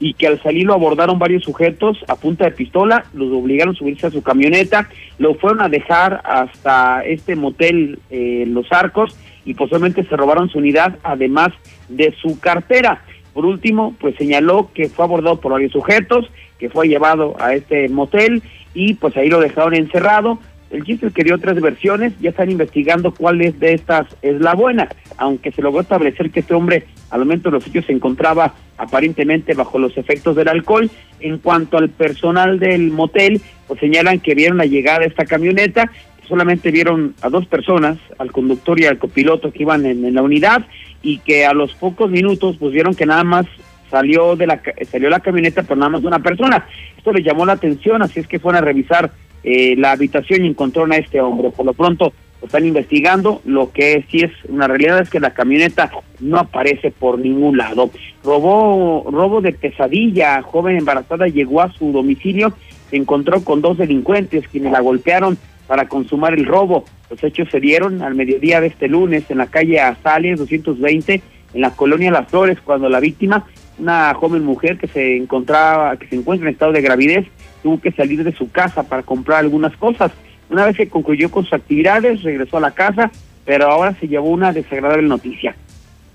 y 0.00 0.14
que 0.14 0.26
al 0.26 0.42
salir 0.42 0.66
lo 0.66 0.72
abordaron 0.72 1.18
varios 1.18 1.44
sujetos 1.44 1.98
a 2.08 2.16
punta 2.16 2.46
de 2.46 2.52
pistola, 2.52 3.04
los 3.12 3.30
obligaron 3.30 3.74
a 3.74 3.78
subirse 3.78 4.06
a 4.06 4.10
su 4.10 4.22
camioneta, 4.22 4.88
lo 5.18 5.34
fueron 5.34 5.60
a 5.60 5.68
dejar 5.68 6.22
hasta 6.24 7.04
este 7.04 7.36
motel 7.36 7.98
eh, 8.10 8.44
Los 8.48 8.72
Arcos 8.72 9.14
y 9.44 9.52
posiblemente 9.52 10.04
se 10.04 10.16
robaron 10.16 10.48
su 10.48 10.58
unidad, 10.58 10.96
además 11.02 11.50
de 11.90 12.14
su 12.20 12.40
cartera. 12.40 13.04
Por 13.34 13.44
último, 13.44 13.94
pues 14.00 14.16
señaló 14.16 14.70
que 14.74 14.88
fue 14.88 15.04
abordado 15.04 15.38
por 15.38 15.52
varios 15.52 15.72
sujetos, 15.72 16.30
que 16.58 16.70
fue 16.70 16.88
llevado 16.88 17.36
a 17.38 17.54
este 17.54 17.88
motel 17.90 18.42
y 18.72 18.94
pues 18.94 19.16
ahí 19.18 19.28
lo 19.28 19.38
dejaron 19.38 19.74
encerrado, 19.74 20.38
el 20.70 20.84
chiste 20.84 21.08
es 21.08 21.12
que 21.12 21.24
dio 21.24 21.36
tres 21.38 21.60
versiones, 21.60 22.12
ya 22.20 22.30
están 22.30 22.50
investigando 22.50 23.12
cuál 23.12 23.38
de 23.38 23.74
estas 23.74 24.06
es 24.22 24.40
la 24.40 24.54
buena, 24.54 24.88
aunque 25.16 25.50
se 25.50 25.62
logró 25.62 25.80
establecer 25.80 26.30
que 26.30 26.40
este 26.40 26.54
hombre 26.54 26.86
al 27.10 27.20
momento 27.20 27.50
de 27.50 27.58
los 27.58 27.66
hechos 27.66 27.86
se 27.86 27.92
encontraba 27.92 28.54
aparentemente 28.78 29.54
bajo 29.54 29.80
los 29.80 29.96
efectos 29.98 30.36
del 30.36 30.48
alcohol. 30.48 30.88
En 31.18 31.38
cuanto 31.38 31.76
al 31.76 31.90
personal 31.90 32.60
del 32.60 32.92
motel, 32.92 33.40
pues 33.66 33.80
señalan 33.80 34.20
que 34.20 34.34
vieron 34.34 34.58
la 34.58 34.64
llegada 34.64 35.00
de 35.00 35.06
esta 35.06 35.24
camioneta, 35.24 35.90
solamente 36.28 36.70
vieron 36.70 37.14
a 37.20 37.28
dos 37.28 37.46
personas, 37.46 37.98
al 38.18 38.30
conductor 38.30 38.78
y 38.78 38.86
al 38.86 38.98
copiloto 38.98 39.52
que 39.52 39.64
iban 39.64 39.84
en, 39.84 40.14
la 40.14 40.22
unidad, 40.22 40.64
y 41.02 41.18
que 41.18 41.46
a 41.46 41.52
los 41.52 41.74
pocos 41.74 42.10
minutos 42.10 42.56
pues 42.58 42.72
vieron 42.72 42.94
que 42.94 43.06
nada 43.06 43.24
más 43.24 43.46
salió 43.90 44.36
de 44.36 44.46
la 44.46 44.62
salió 44.88 45.10
la 45.10 45.18
camioneta 45.18 45.64
por 45.64 45.76
nada 45.76 45.90
más 45.90 46.04
una 46.04 46.20
persona. 46.20 46.64
Esto 46.96 47.12
les 47.12 47.24
llamó 47.24 47.44
la 47.44 47.54
atención, 47.54 48.02
así 48.02 48.20
es 48.20 48.28
que 48.28 48.38
fueron 48.38 48.62
a 48.62 48.64
revisar 48.64 49.10
eh, 49.42 49.74
la 49.76 49.92
habitación 49.92 50.44
y 50.44 50.48
encontraron 50.48 50.92
a 50.92 50.96
este 50.96 51.20
hombre. 51.20 51.50
Por 51.50 51.66
lo 51.66 51.72
pronto 51.72 52.12
lo 52.40 52.46
están 52.46 52.66
investigando. 52.66 53.40
Lo 53.44 53.72
que 53.72 54.04
sí 54.10 54.18
es 54.20 54.32
una 54.48 54.66
realidad 54.66 55.00
es 55.00 55.10
que 55.10 55.20
la 55.20 55.34
camioneta 55.34 55.90
no 56.20 56.38
aparece 56.38 56.90
por 56.90 57.18
ningún 57.18 57.56
lado. 57.56 57.90
Robó, 58.24 59.08
robo 59.10 59.40
de 59.40 59.52
pesadilla. 59.52 60.42
Joven 60.42 60.76
embarazada 60.76 61.26
llegó 61.26 61.62
a 61.62 61.72
su 61.72 61.92
domicilio, 61.92 62.52
se 62.90 62.96
encontró 62.96 63.42
con 63.44 63.60
dos 63.60 63.78
delincuentes 63.78 64.48
quienes 64.48 64.72
la 64.72 64.80
golpearon 64.80 65.38
para 65.66 65.88
consumar 65.88 66.34
el 66.34 66.46
robo. 66.46 66.84
Los 67.08 67.22
hechos 67.22 67.48
se 67.50 67.60
dieron 67.60 68.02
al 68.02 68.14
mediodía 68.14 68.60
de 68.60 68.68
este 68.68 68.88
lunes 68.88 69.30
en 69.30 69.38
la 69.38 69.46
calle 69.46 69.80
Azales 69.80 70.38
220 70.38 71.22
en 71.54 71.60
la 71.60 71.70
colonia 71.70 72.10
Las 72.10 72.28
Flores 72.28 72.58
cuando 72.62 72.88
la 72.88 73.00
víctima, 73.00 73.46
una 73.80 74.14
joven 74.14 74.44
mujer 74.44 74.78
que 74.78 74.86
se 74.86 75.16
encontraba, 75.16 75.96
que 75.96 76.06
se 76.06 76.16
encuentra 76.16 76.48
en 76.48 76.54
estado 76.54 76.72
de 76.72 76.82
gravidez, 76.82 77.26
tuvo 77.62 77.80
que 77.80 77.92
salir 77.92 78.22
de 78.22 78.32
su 78.32 78.50
casa 78.50 78.82
para 78.84 79.02
comprar 79.02 79.40
algunas 79.40 79.76
cosas. 79.76 80.12
Una 80.48 80.66
vez 80.66 80.76
que 80.76 80.88
concluyó 80.88 81.30
con 81.30 81.44
sus 81.44 81.54
actividades, 81.54 82.22
regresó 82.22 82.58
a 82.58 82.60
la 82.60 82.72
casa, 82.72 83.10
pero 83.44 83.70
ahora 83.70 83.94
se 83.98 84.08
llevó 84.08 84.28
una 84.28 84.52
desagradable 84.52 85.08
noticia. 85.08 85.54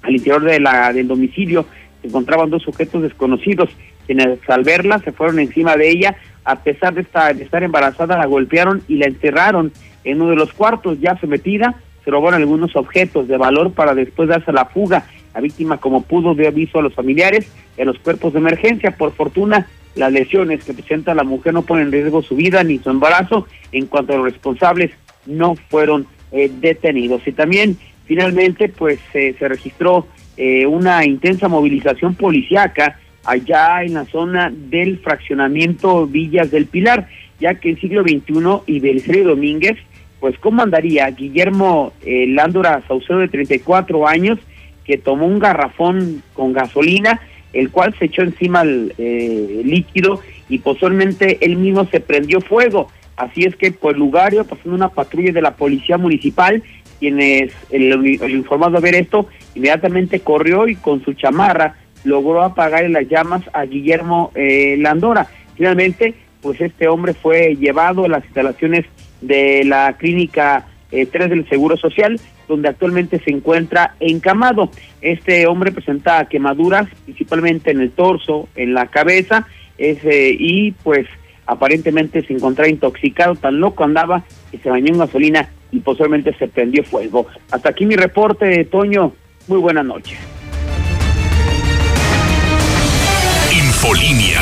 Al 0.01 0.13
interior 0.13 0.43
de 0.43 0.59
la, 0.59 0.93
del 0.93 1.07
domicilio 1.07 1.65
se 2.01 2.07
encontraban 2.07 2.49
dos 2.49 2.63
sujetos 2.63 3.01
desconocidos, 3.01 3.69
quienes 4.05 4.39
al 4.47 4.63
verla 4.63 4.99
se 4.99 5.11
fueron 5.11 5.39
encima 5.39 5.75
de 5.75 5.89
ella, 5.89 6.15
a 6.43 6.57
pesar 6.57 6.93
de 6.93 7.01
estar, 7.01 7.35
de 7.35 7.43
estar 7.43 7.63
embarazada, 7.63 8.17
la 8.17 8.27
golpearon 8.27 8.83
y 8.87 8.97
la 8.97 9.07
encerraron 9.07 9.71
en 10.03 10.21
uno 10.21 10.29
de 10.29 10.35
los 10.35 10.53
cuartos, 10.53 10.99
ya 10.99 11.17
sometida, 11.19 11.75
se 12.03 12.11
robaron 12.11 12.39
algunos 12.39 12.75
objetos 12.75 13.27
de 13.27 13.37
valor 13.37 13.73
para 13.73 13.95
después 13.95 14.29
darse 14.29 14.51
la 14.51 14.65
fuga. 14.65 15.05
La 15.35 15.41
víctima, 15.41 15.77
como 15.77 16.01
pudo, 16.01 16.33
dio 16.33 16.47
aviso 16.47 16.79
a 16.79 16.81
los 16.81 16.95
familiares 16.95 17.51
y 17.77 17.81
a 17.81 17.85
los 17.85 17.99
cuerpos 17.99 18.33
de 18.33 18.39
emergencia. 18.39 18.91
Por 18.97 19.11
fortuna, 19.11 19.67
las 19.95 20.11
lesiones 20.11 20.63
que 20.63 20.73
presenta 20.73 21.13
la 21.13 21.23
mujer 21.23 21.53
no 21.53 21.61
ponen 21.61 21.87
en 21.87 21.91
riesgo 21.91 22.23
su 22.23 22.35
vida 22.35 22.63
ni 22.63 22.79
su 22.79 22.89
embarazo. 22.89 23.45
En 23.71 23.85
cuanto 23.85 24.13
a 24.13 24.17
los 24.17 24.25
responsables, 24.25 24.91
no 25.25 25.55
fueron 25.69 26.07
eh, 26.31 26.49
detenidos. 26.59 27.27
Y 27.27 27.33
también, 27.33 27.77
finalmente, 28.05 28.69
pues 28.69 28.99
se 29.11 29.35
registró 29.39 30.07
eh, 30.37 30.65
una 30.65 31.05
intensa 31.05 31.47
movilización 31.47 32.15
policiaca 32.15 32.99
allá 33.23 33.83
en 33.83 33.93
la 33.93 34.05
zona 34.05 34.51
del 34.53 34.99
fraccionamiento 34.99 36.07
Villas 36.07 36.51
del 36.51 36.65
Pilar, 36.65 37.07
ya 37.39 37.55
que 37.55 37.69
en 37.69 37.79
siglo 37.79 38.03
XXI 38.03 38.61
y 38.67 38.79
Belisario 38.81 39.29
Domínguez, 39.29 39.77
pues 40.19 40.37
comandaría 40.39 41.09
Guillermo 41.11 41.93
eh, 42.05 42.25
Lándora 42.27 42.83
Saucedo 42.87 43.19
de 43.19 43.29
34 43.29 44.07
años, 44.07 44.39
que 44.85 44.97
tomó 44.97 45.25
un 45.25 45.39
garrafón 45.39 46.23
con 46.33 46.53
gasolina 46.53 47.19
el 47.55 47.71
cual 47.71 47.95
se 47.97 48.05
echó 48.05 48.21
encima 48.21 48.61
el 48.61 48.93
eh, 48.97 49.61
líquido 49.63 50.19
y 50.49 50.59
posteriormente 50.59 51.37
él 51.41 51.55
mismo 51.55 51.85
se 51.85 52.01
prendió 52.01 52.41
fuego. 52.41 52.91
Así 53.15 53.45
es 53.45 53.55
que 53.55 53.71
por 53.71 53.93
el 53.93 53.99
lugar 53.99 54.33
iba 54.33 54.43
pasando 54.43 54.75
una 54.75 54.89
patrulla 54.89 55.31
de 55.31 55.41
la 55.41 55.55
policía 55.55 55.97
municipal, 55.97 56.61
quienes 56.99 57.53
el, 57.71 57.91
el 58.21 58.31
informado 58.31 58.77
a 58.77 58.81
ver 58.81 58.95
esto, 58.95 59.27
inmediatamente 59.55 60.19
corrió 60.19 60.67
y 60.67 60.75
con 60.75 61.03
su 61.03 61.13
chamarra 61.13 61.77
logró 62.03 62.43
apagar 62.43 62.87
las 62.89 63.07
llamas 63.07 63.41
a 63.53 63.63
Guillermo 63.63 64.31
eh, 64.35 64.75
Landora. 64.77 65.27
Finalmente, 65.55 66.13
pues 66.41 66.59
este 66.59 66.89
hombre 66.89 67.13
fue 67.13 67.55
llevado 67.55 68.03
a 68.03 68.09
las 68.09 68.25
instalaciones 68.25 68.85
de 69.21 69.63
la 69.63 69.95
clínica 69.97 70.67
3 71.11 71.29
del 71.29 71.47
Seguro 71.49 71.77
Social, 71.77 72.19
donde 72.47 72.69
actualmente 72.69 73.19
se 73.19 73.31
encuentra 73.31 73.95
encamado. 73.99 74.69
Este 75.01 75.47
hombre 75.47 75.71
presenta 75.71 76.25
quemaduras 76.25 76.87
principalmente 77.03 77.71
en 77.71 77.81
el 77.81 77.91
torso, 77.91 78.47
en 78.55 78.73
la 78.73 78.87
cabeza, 78.87 79.47
y 79.77 80.71
pues 80.83 81.07
aparentemente 81.45 82.25
se 82.25 82.33
encontraba 82.33 82.69
intoxicado, 82.69 83.35
tan 83.35 83.59
loco 83.59 83.83
andaba 83.83 84.23
que 84.51 84.57
se 84.57 84.69
bañó 84.69 84.93
en 84.93 84.99
gasolina 84.99 85.49
y 85.71 85.79
posiblemente 85.79 86.33
se 86.37 86.47
prendió 86.47 86.83
fuego. 86.83 87.27
Hasta 87.51 87.69
aquí 87.69 87.85
mi 87.85 87.95
reporte, 87.95 88.63
Toño. 88.65 89.13
Muy 89.47 89.59
buenas 89.59 89.85
noches. 89.85 90.17
Infolinia. 93.51 94.41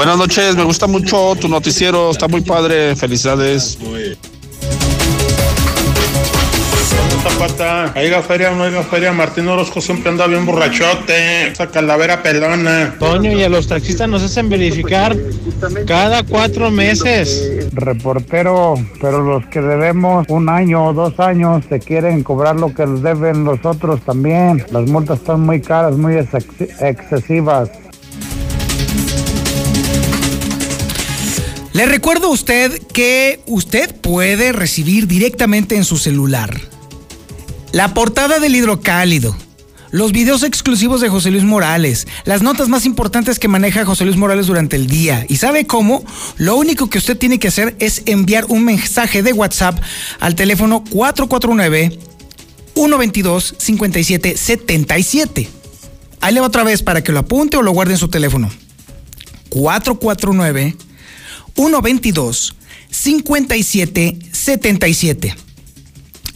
Buenas 0.00 0.16
noches, 0.16 0.56
me 0.56 0.64
gusta 0.64 0.86
mucho 0.86 1.36
tu 1.38 1.46
noticiero, 1.46 2.10
está 2.10 2.26
muy 2.26 2.40
padre, 2.40 2.96
felicidades. 2.96 3.76
Zapata, 7.22 7.92
oiga 7.94 8.22
feria, 8.22 8.50
no 8.52 8.62
oiga 8.62 8.82
feria, 8.82 9.12
Martín 9.12 9.46
Orozco 9.46 9.82
siempre 9.82 10.10
anda 10.10 10.26
bien 10.26 10.46
borrachote, 10.46 11.48
esa 11.48 11.66
calavera 11.66 12.22
pelona. 12.22 12.96
Toño, 12.98 13.32
y 13.32 13.42
a 13.42 13.50
los 13.50 13.68
taxistas 13.68 14.08
nos 14.08 14.22
hacen 14.22 14.48
verificar 14.48 15.14
cada 15.86 16.22
cuatro 16.22 16.70
meses. 16.70 17.68
Reportero, 17.74 18.76
pero 19.02 19.20
los 19.22 19.44
que 19.48 19.60
debemos 19.60 20.24
un 20.30 20.48
año 20.48 20.86
o 20.86 20.92
dos 20.94 21.20
años 21.20 21.62
se 21.68 21.78
quieren 21.78 22.22
cobrar 22.22 22.56
lo 22.56 22.72
que 22.72 22.86
deben 22.86 23.44
los 23.44 23.62
otros 23.66 24.00
también. 24.00 24.64
Las 24.70 24.88
multas 24.88 25.18
están 25.18 25.42
muy 25.42 25.60
caras, 25.60 25.94
muy 25.98 26.16
excesivas. 26.16 27.68
Le 31.72 31.86
recuerdo 31.86 32.26
a 32.26 32.30
usted 32.30 32.82
que 32.88 33.40
usted 33.46 33.94
puede 33.94 34.50
recibir 34.50 35.06
directamente 35.06 35.76
en 35.76 35.84
su 35.84 35.98
celular 35.98 36.60
la 37.70 37.94
portada 37.94 38.40
del 38.40 38.56
hidrocálido, 38.56 39.36
los 39.92 40.10
videos 40.10 40.42
exclusivos 40.42 41.00
de 41.00 41.08
José 41.08 41.30
Luis 41.30 41.44
Morales, 41.44 42.08
las 42.24 42.42
notas 42.42 42.68
más 42.68 42.86
importantes 42.86 43.38
que 43.38 43.46
maneja 43.46 43.84
José 43.84 44.04
Luis 44.04 44.16
Morales 44.16 44.48
durante 44.48 44.74
el 44.74 44.88
día. 44.88 45.24
¿Y 45.28 45.36
sabe 45.36 45.68
cómo? 45.68 46.04
Lo 46.36 46.56
único 46.56 46.90
que 46.90 46.98
usted 46.98 47.16
tiene 47.16 47.38
que 47.38 47.46
hacer 47.46 47.76
es 47.78 48.02
enviar 48.06 48.46
un 48.48 48.64
mensaje 48.64 49.22
de 49.22 49.32
WhatsApp 49.32 49.80
al 50.18 50.34
teléfono 50.34 50.82
449 50.90 51.96
122 52.74 53.54
5777. 53.58 55.48
Ahí 56.20 56.34
le 56.34 56.40
va 56.40 56.48
otra 56.48 56.64
vez 56.64 56.82
para 56.82 57.04
que 57.04 57.12
lo 57.12 57.20
apunte 57.20 57.56
o 57.56 57.62
lo 57.62 57.70
guarde 57.70 57.92
en 57.92 57.98
su 57.98 58.08
teléfono. 58.08 58.50
449 59.50 60.76
122 61.54 62.56
5777. 62.90 65.34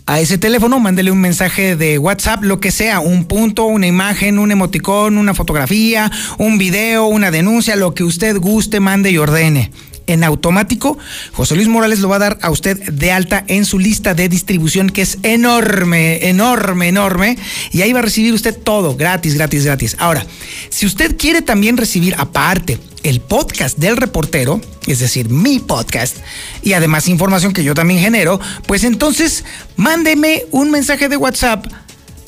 A 0.06 0.20
ese 0.20 0.36
teléfono 0.36 0.78
mándele 0.80 1.10
un 1.10 1.20
mensaje 1.20 1.76
de 1.76 1.98
WhatsApp, 1.98 2.42
lo 2.42 2.60
que 2.60 2.70
sea, 2.70 3.00
un 3.00 3.24
punto, 3.24 3.64
una 3.64 3.86
imagen, 3.86 4.38
un 4.38 4.52
emoticón, 4.52 5.16
una 5.16 5.32
fotografía, 5.32 6.12
un 6.38 6.58
video, 6.58 7.06
una 7.06 7.30
denuncia, 7.30 7.74
lo 7.74 7.94
que 7.94 8.04
usted 8.04 8.38
guste, 8.38 8.80
mande 8.80 9.10
y 9.10 9.18
ordene 9.18 9.70
en 10.06 10.24
automático, 10.24 10.98
José 11.32 11.54
Luis 11.54 11.68
Morales 11.68 12.00
lo 12.00 12.08
va 12.08 12.16
a 12.16 12.20
dar 12.20 12.38
a 12.42 12.50
usted 12.50 12.78
de 12.90 13.12
alta 13.12 13.44
en 13.48 13.64
su 13.64 13.78
lista 13.78 14.14
de 14.14 14.28
distribución 14.28 14.90
que 14.90 15.02
es 15.02 15.18
enorme, 15.22 16.28
enorme, 16.28 16.88
enorme. 16.88 17.38
Y 17.72 17.82
ahí 17.82 17.92
va 17.92 18.00
a 18.00 18.02
recibir 18.02 18.34
usted 18.34 18.56
todo, 18.56 18.96
gratis, 18.96 19.34
gratis, 19.34 19.64
gratis. 19.64 19.96
Ahora, 19.98 20.26
si 20.68 20.86
usted 20.86 21.16
quiere 21.16 21.42
también 21.42 21.76
recibir 21.76 22.14
aparte 22.18 22.78
el 23.02 23.20
podcast 23.20 23.78
del 23.78 23.96
reportero, 23.96 24.60
es 24.86 24.98
decir, 24.98 25.28
mi 25.28 25.60
podcast, 25.60 26.16
y 26.62 26.72
además 26.72 27.08
información 27.08 27.52
que 27.52 27.64
yo 27.64 27.74
también 27.74 28.00
genero, 28.00 28.40
pues 28.66 28.84
entonces 28.84 29.44
mándeme 29.76 30.44
un 30.50 30.70
mensaje 30.70 31.08
de 31.08 31.16
WhatsApp 31.16 31.66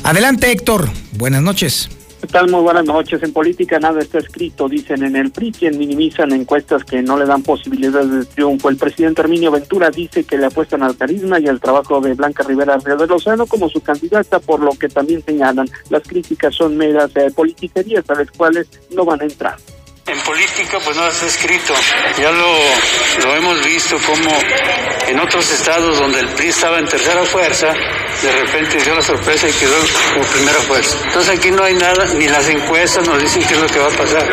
Adelante 0.03 0.51
Héctor, 0.51 0.89
buenas 1.13 1.41
noches. 1.41 1.89
¿Qué 2.19 2.27
tal? 2.27 2.51
Muy 2.51 2.59
buenas 2.59 2.83
noches. 2.83 3.23
En 3.23 3.31
política 3.31 3.79
nada 3.79 4.01
está 4.01 4.19
escrito, 4.19 4.67
dicen 4.67 5.03
en 5.03 5.15
el 5.15 5.31
PRI, 5.31 5.53
quien 5.53 5.77
minimizan 5.77 6.33
encuestas 6.33 6.83
que 6.83 7.01
no 7.01 7.17
le 7.17 7.25
dan 7.25 7.43
posibilidades 7.43 8.11
de 8.11 8.25
triunfo. 8.25 8.67
El 8.67 8.75
presidente 8.75 9.21
Herminio 9.21 9.51
Ventura 9.51 9.89
dice 9.89 10.25
que 10.25 10.37
le 10.37 10.47
apuestan 10.47 10.83
al 10.83 10.97
carisma 10.97 11.39
y 11.39 11.47
al 11.47 11.61
trabajo 11.61 12.01
de 12.01 12.13
Blanca 12.15 12.43
Rivera 12.43 12.77
Río 12.77 12.97
de 12.97 13.07
Lozano 13.07 13.45
como 13.45 13.69
su 13.69 13.79
candidata, 13.79 14.39
por 14.39 14.59
lo 14.59 14.71
que 14.71 14.89
también 14.89 15.23
señalan 15.23 15.69
las 15.89 16.03
críticas 16.03 16.53
son 16.53 16.75
meras 16.75 17.09
eh, 17.15 17.31
politiquerías 17.33 18.09
a 18.09 18.15
las 18.15 18.29
cuales 18.31 18.67
no 18.93 19.05
van 19.05 19.21
a 19.21 19.23
entrar. 19.23 19.55
En 20.09 20.19
política 20.21 20.79
pues 20.83 20.97
no 20.97 21.07
está 21.07 21.27
escrito, 21.27 21.71
ya 22.17 22.31
lo, 22.31 22.57
lo 23.23 23.35
hemos 23.35 23.63
visto 23.63 23.95
como 24.07 24.31
en 25.07 25.19
otros 25.19 25.51
estados 25.51 25.99
donde 25.99 26.19
el 26.19 26.29
PRI 26.29 26.47
estaba 26.47 26.79
en 26.79 26.87
tercera 26.87 27.23
fuerza, 27.25 27.67
de 27.67 28.31
repente 28.31 28.77
dio 28.83 28.95
la 28.95 29.03
sorpresa 29.03 29.47
y 29.47 29.53
quedó 29.53 29.75
como 30.13 30.25
primera 30.25 30.59
fuerza. 30.61 30.97
Entonces 31.05 31.37
aquí 31.37 31.51
no 31.51 31.63
hay 31.63 31.75
nada, 31.75 32.05
ni 32.15 32.27
las 32.27 32.47
encuestas 32.47 33.07
nos 33.07 33.21
dicen 33.21 33.43
qué 33.47 33.53
es 33.53 33.59
lo 33.59 33.67
que 33.67 33.77
va 33.77 33.87
a 33.87 33.97
pasar. 33.97 34.27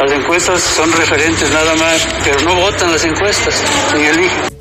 Las 0.00 0.12
encuestas 0.12 0.62
son 0.62 0.90
referentes 0.92 1.50
nada 1.50 1.74
más, 1.74 2.08
pero 2.24 2.40
no 2.40 2.54
votan 2.54 2.90
las 2.90 3.04
encuestas, 3.04 3.62
ni 3.94 4.06
eligen. 4.06 4.53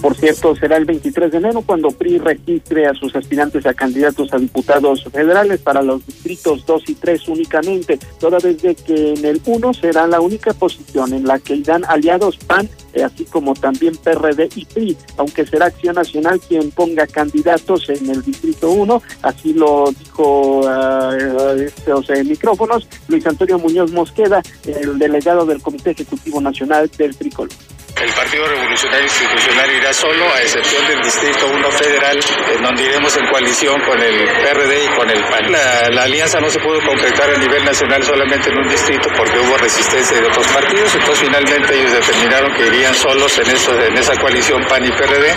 Por 0.00 0.16
cierto, 0.16 0.54
será 0.54 0.76
el 0.76 0.84
23 0.84 1.32
de 1.32 1.38
enero 1.38 1.62
cuando 1.62 1.90
PRI 1.90 2.18
registre 2.18 2.86
a 2.86 2.94
sus 2.94 3.16
aspirantes 3.16 3.66
a 3.66 3.74
candidatos 3.74 4.32
a 4.32 4.38
diputados 4.38 5.02
federales 5.04 5.60
para 5.60 5.82
los 5.82 6.06
distritos 6.06 6.64
2 6.66 6.82
y 6.88 6.94
3 6.94 7.28
únicamente, 7.28 7.98
toda 8.20 8.38
vez 8.38 8.62
de 8.62 8.76
que 8.76 9.14
en 9.14 9.24
el 9.24 9.40
1 9.44 9.74
será 9.74 10.06
la 10.06 10.20
única 10.20 10.52
posición 10.52 11.12
en 11.14 11.26
la 11.26 11.40
que 11.40 11.56
irán 11.56 11.84
aliados 11.84 12.36
PAN, 12.36 12.68
eh, 12.92 13.02
así 13.02 13.24
como 13.24 13.54
también 13.54 13.96
PRD 13.96 14.48
y 14.54 14.64
PRI, 14.66 14.96
aunque 15.16 15.44
será 15.44 15.66
Acción 15.66 15.96
Nacional 15.96 16.40
quien 16.40 16.70
ponga 16.70 17.06
candidatos 17.08 17.88
en 17.90 18.08
el 18.08 18.22
distrito 18.22 18.70
1, 18.70 19.02
así 19.22 19.52
lo 19.52 19.92
dijo 19.98 20.60
uh, 20.60 21.58
estos 21.58 22.08
micrófonos 22.24 22.86
Luis 23.08 23.26
Antonio 23.26 23.58
Muñoz 23.58 23.90
Mosqueda, 23.90 24.42
el 24.64 24.96
delegado 24.98 25.44
del 25.44 25.60
Comité 25.60 25.90
Ejecutivo 25.90 26.40
Nacional 26.40 26.88
del 26.96 27.16
Tricolor 27.16 27.50
El 27.96 28.12
Partido 28.12 28.46
Revolucionario 28.46 29.04
Institucional 29.04 29.70
irá 29.70 29.92
solo, 29.92 30.24
a 30.32 30.42
excepción 30.42 30.86
del 30.86 31.00
Distrito 31.02 31.48
1 31.48 31.70
Federal, 31.72 32.18
en 32.54 32.62
donde 32.62 32.84
iremos 32.84 33.16
en 33.16 33.26
coalición 33.26 33.80
con 33.80 34.00
el 34.00 34.24
PRD 34.24 34.84
y 34.84 34.88
con 34.96 35.10
el 35.10 35.20
PAN. 35.24 35.50
La, 35.50 36.02
alianza 36.04 36.40
no 36.40 36.48
se 36.48 36.60
pudo 36.60 36.80
concretar 36.86 37.30
a 37.30 37.38
nivel 37.38 37.64
nacional 37.64 38.02
solamente 38.04 38.50
en 38.50 38.58
un 38.58 38.68
distrito 38.68 39.08
porque 39.16 39.38
hubo 39.40 39.56
resistencia 39.58 40.20
de 40.20 40.26
otros 40.26 40.46
partidos, 40.48 40.94
entonces 40.94 41.26
finalmente 41.26 41.74
ellos 41.74 41.92
determinaron 41.92 42.54
que 42.54 42.66
irían 42.66 42.94
solos 42.94 43.36
en 43.38 43.96
esa 43.96 44.16
coalición 44.20 44.64
PAN 44.68 44.84
y 44.84 44.90
PRD 44.90 45.34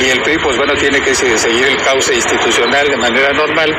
y 0.00 0.10
el 0.10 0.22
PRI 0.22 0.38
pues 0.38 0.56
bueno 0.56 0.74
tiene 0.76 1.00
que 1.00 1.14
seguir 1.14 1.66
el 1.66 1.76
cauce 1.82 2.14
institucional 2.14 2.88
de 2.88 2.96
manera 2.96 3.32
normal 3.32 3.74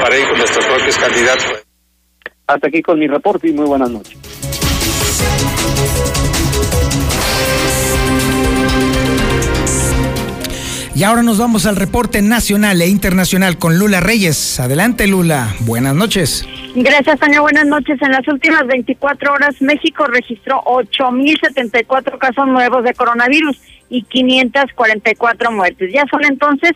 para 0.00 0.16
ir 0.16 0.26
con 0.28 0.38
nuestros 0.38 0.64
propios 0.64 0.96
candidatos. 0.96 1.44
Hasta 2.46 2.68
aquí 2.68 2.80
con 2.80 2.98
mi 2.98 3.06
reporte 3.06 3.48
y 3.48 3.52
muy 3.52 3.66
buenas 3.66 3.90
noches. 3.90 4.45
Y 10.96 11.04
ahora 11.04 11.22
nos 11.22 11.38
vamos 11.38 11.66
al 11.66 11.76
reporte 11.76 12.22
nacional 12.22 12.80
e 12.80 12.88
internacional 12.88 13.58
con 13.58 13.78
Lula 13.78 14.00
Reyes. 14.00 14.58
Adelante, 14.58 15.06
Lula. 15.06 15.54
Buenas 15.60 15.94
noches. 15.94 16.48
Gracias, 16.74 17.20
Tania. 17.20 17.42
Buenas 17.42 17.66
noches. 17.66 18.00
En 18.00 18.12
las 18.12 18.26
últimas 18.26 18.66
24 18.66 19.34
horas, 19.34 19.60
México 19.60 20.06
registró 20.06 20.62
8.074 20.64 22.16
casos 22.16 22.48
nuevos 22.48 22.82
de 22.82 22.94
coronavirus 22.94 23.60
y 23.90 24.04
544 24.04 25.52
muertes. 25.52 25.92
Ya 25.92 26.06
son 26.10 26.24
entonces 26.24 26.72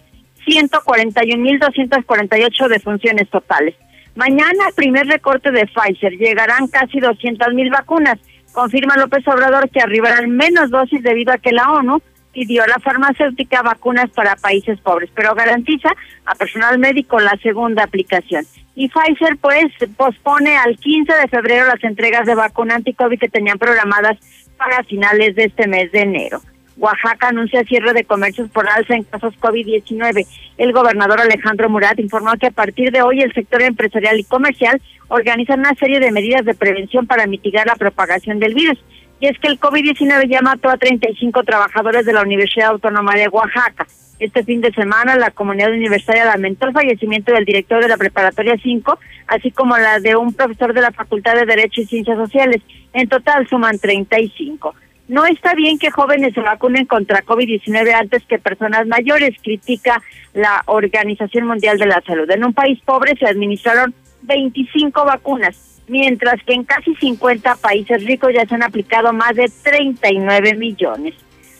141.248 0.46 2.68
defunciones 2.68 3.30
totales. 3.30 3.74
Mañana, 4.16 4.64
primer 4.76 5.06
recorte 5.06 5.50
de 5.50 5.66
Pfizer. 5.66 6.12
Llegarán 6.18 6.68
casi 6.68 6.98
200.000 6.98 7.70
vacunas. 7.70 8.18
Confirma 8.52 8.98
López 8.98 9.26
Obrador 9.26 9.70
que 9.70 9.80
arribarán 9.80 10.36
menos 10.36 10.68
dosis 10.68 11.02
debido 11.02 11.32
a 11.32 11.38
que 11.38 11.52
la 11.52 11.72
ONU 11.72 12.02
pidió 12.32 12.62
a 12.62 12.68
la 12.68 12.78
farmacéutica 12.78 13.62
vacunas 13.62 14.10
para 14.10 14.36
países 14.36 14.78
pobres, 14.80 15.10
pero 15.14 15.34
garantiza 15.34 15.90
a 16.24 16.34
personal 16.34 16.78
médico 16.78 17.18
la 17.18 17.36
segunda 17.42 17.84
aplicación. 17.84 18.44
Y 18.74 18.88
Pfizer, 18.88 19.36
pues, 19.40 19.72
pospone 19.96 20.56
al 20.56 20.78
15 20.78 21.12
de 21.12 21.28
febrero 21.28 21.66
las 21.66 21.82
entregas 21.82 22.26
de 22.26 22.34
vacuna 22.34 22.76
anti-COVID 22.76 23.18
que 23.18 23.28
tenían 23.28 23.58
programadas 23.58 24.18
para 24.56 24.84
finales 24.84 25.34
de 25.34 25.44
este 25.44 25.66
mes 25.66 25.90
de 25.92 26.00
enero. 26.00 26.40
Oaxaca 26.76 27.28
anuncia 27.28 27.62
cierre 27.64 27.92
de 27.92 28.04
comercios 28.04 28.48
por 28.50 28.66
alza 28.66 28.94
en 28.94 29.02
casos 29.02 29.34
COVID-19. 29.38 30.26
El 30.56 30.72
gobernador 30.72 31.20
Alejandro 31.20 31.68
Murat 31.68 31.98
informó 31.98 32.32
que 32.40 32.46
a 32.46 32.50
partir 32.50 32.90
de 32.90 33.02
hoy 33.02 33.20
el 33.20 33.34
sector 33.34 33.60
empresarial 33.60 34.18
y 34.18 34.24
comercial 34.24 34.80
organiza 35.08 35.54
una 35.54 35.74
serie 35.74 36.00
de 36.00 36.10
medidas 36.10 36.44
de 36.46 36.54
prevención 36.54 37.06
para 37.06 37.26
mitigar 37.26 37.66
la 37.66 37.76
propagación 37.76 38.38
del 38.38 38.54
virus 38.54 38.78
y 39.20 39.26
es 39.26 39.38
que 39.38 39.48
el 39.48 39.60
COVID-19 39.60 40.28
ya 40.28 40.40
mató 40.40 40.70
a 40.70 40.78
35 40.78 41.42
trabajadores 41.44 42.06
de 42.06 42.14
la 42.14 42.22
Universidad 42.22 42.70
Autónoma 42.70 43.14
de 43.14 43.28
Oaxaca. 43.28 43.86
Este 44.18 44.42
fin 44.44 44.60
de 44.60 44.72
semana 44.72 45.16
la 45.16 45.30
comunidad 45.30 45.72
universitaria 45.72 46.24
lamentó 46.24 46.66
el 46.66 46.72
fallecimiento 46.72 47.32
del 47.32 47.44
director 47.44 47.82
de 47.82 47.88
la 47.88 47.98
Preparatoria 47.98 48.56
5, 48.62 48.98
así 49.28 49.50
como 49.50 49.76
la 49.76 50.00
de 50.00 50.16
un 50.16 50.32
profesor 50.32 50.72
de 50.72 50.80
la 50.80 50.90
Facultad 50.90 51.34
de 51.34 51.46
Derecho 51.46 51.82
y 51.82 51.86
Ciencias 51.86 52.16
Sociales. 52.16 52.62
En 52.92 53.08
total 53.08 53.46
suman 53.46 53.78
35. 53.78 54.74
No 55.08 55.26
está 55.26 55.54
bien 55.54 55.78
que 55.78 55.90
jóvenes 55.90 56.34
se 56.34 56.40
vacunen 56.40 56.86
contra 56.86 57.22
COVID-19 57.22 57.92
antes 57.92 58.24
que 58.24 58.38
personas 58.38 58.86
mayores, 58.86 59.36
critica 59.42 60.02
la 60.32 60.62
Organización 60.66 61.46
Mundial 61.46 61.78
de 61.78 61.86
la 61.86 62.00
Salud. 62.06 62.30
En 62.30 62.44
un 62.44 62.54
país 62.54 62.78
pobre 62.84 63.16
se 63.16 63.26
administraron 63.26 63.94
25 64.22 65.04
vacunas 65.04 65.69
mientras 65.90 66.42
que 66.44 66.54
en 66.54 66.64
casi 66.64 66.94
50 66.94 67.56
países 67.56 68.04
ricos 68.04 68.32
ya 68.32 68.46
se 68.46 68.54
han 68.54 68.62
aplicado 68.62 69.12
más 69.12 69.34
de 69.34 69.50
39 69.62 70.54
millones. 70.54 71.14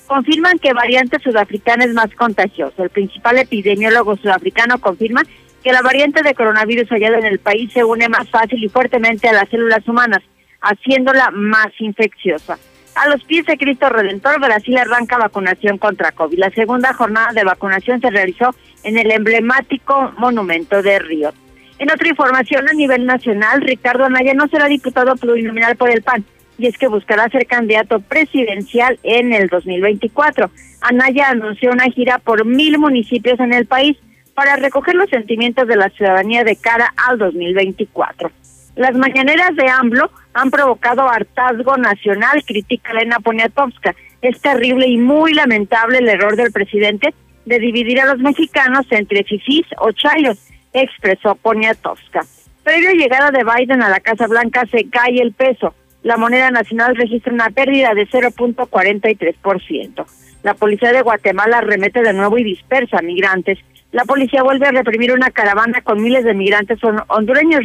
Confirman 0.07 0.59
que 0.59 0.73
variante 0.73 1.19
sudafricana 1.19 1.85
es 1.85 1.93
más 1.93 2.15
contagiosa. 2.15 2.83
El 2.83 2.91
principal 2.91 3.39
epidemiólogo 3.39 4.17
sudafricano 4.17 4.79
confirma 4.81 5.23
que 5.63 5.73
la 5.73 5.83
variante 5.83 6.23
de 6.23 6.35
coronavirus 6.35 6.89
hallada 6.89 7.19
en 7.19 7.27
el 7.27 7.39
país 7.39 7.73
se 7.73 7.85
une 7.85 8.09
más 8.09 8.29
fácil 8.31 8.63
y 8.63 8.69
fuertemente 8.69 9.29
a 9.29 9.33
las 9.33 9.49
células 9.49 9.87
humanas, 9.87 10.23
haciéndola 10.61 11.31
más 11.33 11.69
infecciosa. 11.79 12.59
A 12.95 13.09
los 13.09 13.23
pies 13.25 13.47
de 13.47 13.57
Cristo 13.57 13.89
Redentor, 13.89 14.41
Brasil 14.41 14.77
arranca 14.79 15.17
vacunación 15.17 15.79
contra 15.79 16.13
COVID. 16.13 16.39
La 16.39 16.51
segunda 16.51 16.93
jornada 16.93 17.33
de 17.33 17.45
vacunación 17.45 18.01
se 18.01 18.11
realizó 18.11 18.55
en 18.83 18.99
el 18.99 19.11
emblemático 19.11 20.13
monumento 20.19 20.83
de 20.83 20.99
Río. 20.99 21.33
En 21.81 21.91
otra 21.91 22.11
información 22.11 22.69
a 22.69 22.75
nivel 22.75 23.07
nacional, 23.07 23.63
Ricardo 23.63 24.05
Anaya 24.05 24.35
no 24.35 24.47
será 24.49 24.67
diputado 24.67 25.17
plurinominal 25.17 25.77
por 25.77 25.89
el 25.89 26.03
PAN 26.03 26.27
y 26.59 26.67
es 26.67 26.77
que 26.77 26.89
buscará 26.89 27.27
ser 27.31 27.47
candidato 27.47 28.01
presidencial 28.01 28.99
en 29.03 29.33
el 29.33 29.49
2024. 29.49 30.51
Anaya 30.83 31.31
anunció 31.31 31.71
una 31.71 31.85
gira 31.85 32.19
por 32.19 32.45
mil 32.45 32.79
municipios 32.79 33.41
en 33.41 33.55
el 33.55 33.65
país 33.65 33.97
para 34.35 34.57
recoger 34.57 34.95
los 34.95 35.09
sentimientos 35.09 35.67
de 35.67 35.77
la 35.77 35.89
ciudadanía 35.89 36.45
de 36.45 36.55
cara 36.57 36.93
al 37.09 37.17
2024. 37.17 38.31
Las 38.77 38.95
mañaneras 38.95 39.57
de 39.57 39.71
AMLO 39.71 40.11
han 40.35 40.51
provocado 40.51 41.09
hartazgo 41.09 41.79
nacional, 41.79 42.45
critica 42.45 42.93
Elena 42.93 43.21
Poniatowska. 43.21 43.95
Es 44.21 44.39
terrible 44.43 44.87
y 44.87 44.99
muy 44.99 45.33
lamentable 45.33 45.97
el 45.97 46.09
error 46.11 46.37
del 46.37 46.53
presidente 46.53 47.15
de 47.47 47.59
dividir 47.59 48.03
a 48.03 48.05
los 48.05 48.19
mexicanos 48.19 48.85
entre 48.91 49.25
fifís 49.25 49.65
o 49.79 49.93
chayos 49.93 50.50
expresó 50.73 51.35
Poniatowska. 51.37 52.25
Previo 52.63 52.91
a 52.91 52.95
llegada 52.95 53.31
de 53.31 53.45
Biden 53.45 53.83
a 53.83 53.89
la 53.89 54.01
Casa 54.01 54.27
Blanca 54.27 54.67
se 54.71 54.89
cae 54.91 55.21
el 55.21 55.33
peso. 55.33 55.75
La 56.03 56.17
moneda 56.17 56.51
nacional 56.51 56.97
registra 56.97 57.33
una 57.33 57.51
pérdida 57.51 57.95
de 57.95 58.07
0.43%. 58.07 60.05
La 60.43 60.55
policía 60.55 60.93
de 60.93 61.03
Guatemala 61.03 61.61
remete 61.61 62.03
de 62.03 62.13
nuevo 62.13 62.39
y 62.39 62.45
dispersa 62.45 62.99
a 62.99 63.03
migrantes. 63.03 63.59
La 63.93 64.05
policía 64.05 64.43
vuelve 64.43 64.67
a 64.67 64.73
reprimir 64.73 65.13
una 65.13 65.31
caravana 65.31 65.83
con 65.83 66.03
miles 66.03 66.25
de 66.25 66.35
migrantes 66.35 66.79
hondureños 67.09 67.61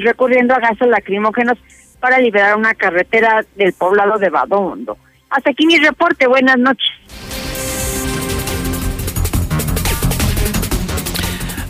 recurriendo 0.00 0.54
a 0.54 0.58
gases 0.58 0.88
lacrimógenos 0.88 1.58
para 2.00 2.18
liberar 2.18 2.56
una 2.56 2.74
carretera 2.74 3.44
del 3.56 3.72
poblado 3.72 4.18
de 4.18 4.30
Badondo. 4.30 4.96
Hasta 5.30 5.50
aquí 5.50 5.66
mi 5.66 5.78
reporte. 5.78 6.26
Buenas 6.26 6.58
noches. 6.58 6.88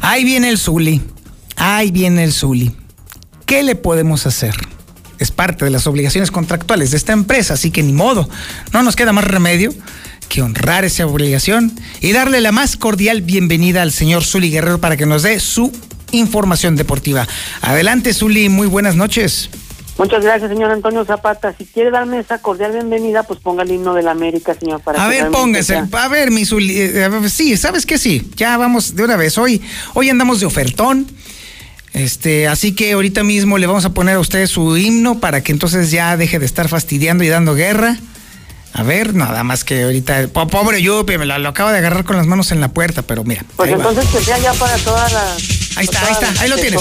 Ahí 0.09 0.25
viene 0.25 0.49
el 0.49 0.57
Zuli. 0.57 1.03
Ahí 1.57 1.91
viene 1.91 2.25
el 2.25 2.33
Zuli. 2.33 2.73
¿Qué 3.45 3.63
le 3.63 3.75
podemos 3.75 4.27
hacer? 4.27 4.55
Es 5.19 5.31
parte 5.31 5.67
de 5.67 5.71
las 5.71 5.87
obligaciones 5.87 6.31
contractuales 6.31 6.93
de 6.93 6.97
esta 6.97 7.13
empresa, 7.13 7.53
así 7.53 7.71
que 7.71 7.83
ni 7.83 7.93
modo. 7.93 8.27
No 8.73 8.83
nos 8.83 8.97
queda 8.97 9.13
más 9.13 9.25
remedio 9.25 9.71
que 10.31 10.41
honrar 10.41 10.87
esa 10.87 11.07
obligación 11.07 11.79
y 12.01 12.13
darle 12.13 12.41
la 12.41 12.53
más 12.53 12.79
cordial 12.79 13.21
bienvenida 13.21 13.83
al 13.83 13.93
señor 13.93 14.25
Zuli 14.25 14.51
Guerrero 14.51 14.81
para 14.81 14.97
que 14.97 15.05
nos 15.05 15.25
dé 15.25 15.41
su 15.41 15.71
información 16.13 16.75
deportiva. 16.75 17.29
Adelante, 17.61 18.15
Zuli, 18.15 18.49
muy 18.49 18.67
buenas 18.67 18.97
noches. 18.97 19.51
Muchas 19.99 20.23
gracias, 20.23 20.49
señor 20.49 20.71
Antonio 20.71 21.05
Zapata. 21.05 21.53
Si 21.59 21.67
quiere 21.67 21.91
darme 21.91 22.21
esa 22.21 22.39
cordial 22.39 22.73
bienvenida, 22.73 23.25
pues 23.25 23.41
ponga 23.41 23.65
el 23.65 23.73
himno 23.73 23.95
de 23.95 24.03
la 24.05 24.13
América, 24.13 24.55
señor. 24.55 24.81
Para 24.81 25.05
a 25.05 25.09
ver, 25.09 25.29
póngase. 25.31 25.83
A 25.91 26.09
ver, 26.09 26.31
mi 26.31 26.43
eh, 26.43 27.11
sí, 27.29 27.57
¿sabes 27.57 27.85
qué? 27.85 27.99
Sí, 27.99 28.31
ya 28.37 28.57
vamos 28.57 28.95
de 28.95 29.03
una 29.03 29.17
vez. 29.17 29.37
Hoy, 29.39 29.61
hoy 29.95 30.09
andamos 30.09 30.39
de 30.39 30.47
ofertón. 30.47 31.09
Este, 31.95 32.47
así 32.47 32.77
que 32.77 32.93
ahorita 32.93 33.25
mismo 33.25 33.59
le 33.59 33.67
vamos 33.67 33.85
a 33.87 33.91
poner 33.91 34.17
a 34.17 34.21
usted 34.21 34.47
su 34.47 34.77
himno 34.77 35.19
para 35.19 35.43
que 35.43 35.51
entonces 35.51 35.91
ya 35.91 36.17
deje 36.17 36.39
de 36.39 36.47
estar 36.47 36.69
fastidiando 36.69 37.25
y 37.25 37.29
dando 37.29 37.57
guerra. 37.57 37.97
A 38.75 38.85
ver, 38.85 39.15
nada 39.15 39.43
más 39.43 39.65
que 39.65 39.83
ahorita. 39.83 40.29
Pobre 40.29 40.81
Yupi, 40.81 41.19
me 41.19 41.27
lo, 41.27 41.37
lo, 41.39 41.49
acabo 41.49 41.71
de 41.71 41.79
agarrar 41.79 42.05
con 42.05 42.17
las 42.17 42.27
manos 42.27 42.53
en 42.53 42.61
la 42.61 42.69
puerta, 42.69 43.03
pero 43.03 43.25
mira. 43.25 43.45
Pues 43.57 43.73
entonces 43.73 44.07
que 44.07 44.21
sea 44.21 44.39
ya 44.39 44.53
para 44.53 44.77
todas 44.77 45.13
las. 45.13 45.77
Ahí 45.77 45.87
está, 45.87 46.07
ahí 46.07 46.13
está, 46.13 46.41
ahí 46.41 46.49
lo 46.49 46.57
tienes. 46.57 46.81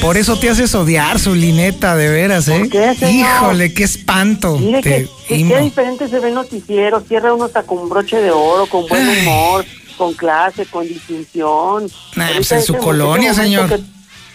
Por 0.00 0.16
eso 0.16 0.38
te 0.38 0.48
haces 0.48 0.74
odiar, 0.74 1.18
su 1.18 1.34
lineta, 1.34 1.94
de 1.94 2.08
veras, 2.08 2.48
¿eh? 2.48 2.68
Qué, 2.70 2.96
Híjole, 3.10 3.74
qué 3.74 3.84
espanto. 3.84 4.58
Mire 4.58 4.80
que, 4.80 5.08
qué 5.28 5.60
diferente 5.60 6.08
se 6.08 6.18
ve 6.18 6.28
el 6.28 6.34
noticiero. 6.34 7.00
Cierra 7.00 7.34
uno 7.34 7.44
hasta 7.44 7.62
con 7.64 7.78
un 7.78 7.88
broche 7.88 8.16
de 8.16 8.30
oro, 8.30 8.66
con 8.66 8.86
buen 8.86 9.06
humor, 9.08 9.64
con 9.98 10.14
clase, 10.14 10.64
con 10.66 10.88
distinción. 10.88 11.86
Nah, 12.16 12.28
pues 12.34 12.50
en 12.52 12.62
su 12.62 12.76
colonia, 12.76 13.34
señor. 13.34 13.70
en 13.72 13.84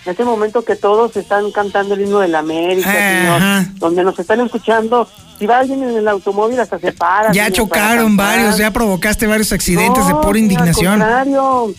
este 0.05 0.23
momento 0.23 0.63
que 0.63 0.75
todos 0.75 1.17
están 1.17 1.51
cantando 1.51 1.95
el 1.95 2.01
himno 2.01 2.19
de 2.19 2.27
la 2.27 2.39
América, 2.39 2.91
señor, 2.91 3.79
donde 3.79 4.03
nos 4.03 4.19
están 4.19 4.41
escuchando, 4.41 5.09
si 5.39 5.47
va 5.47 5.59
alguien 5.59 5.81
en 5.81 5.97
el 5.97 6.07
automóvil 6.07 6.59
hasta 6.59 6.77
se 6.77 6.91
para. 6.91 7.31
Ya 7.31 7.49
chocaron 7.49 8.15
varios, 8.15 8.57
ya 8.57 8.71
provocaste 8.71 9.25
varios 9.25 9.51
accidentes 9.51 10.05
de 10.07 10.13
pura 10.15 10.37
indignación. 10.37 11.01
Al 11.01 11.25
contrario, 11.25 11.73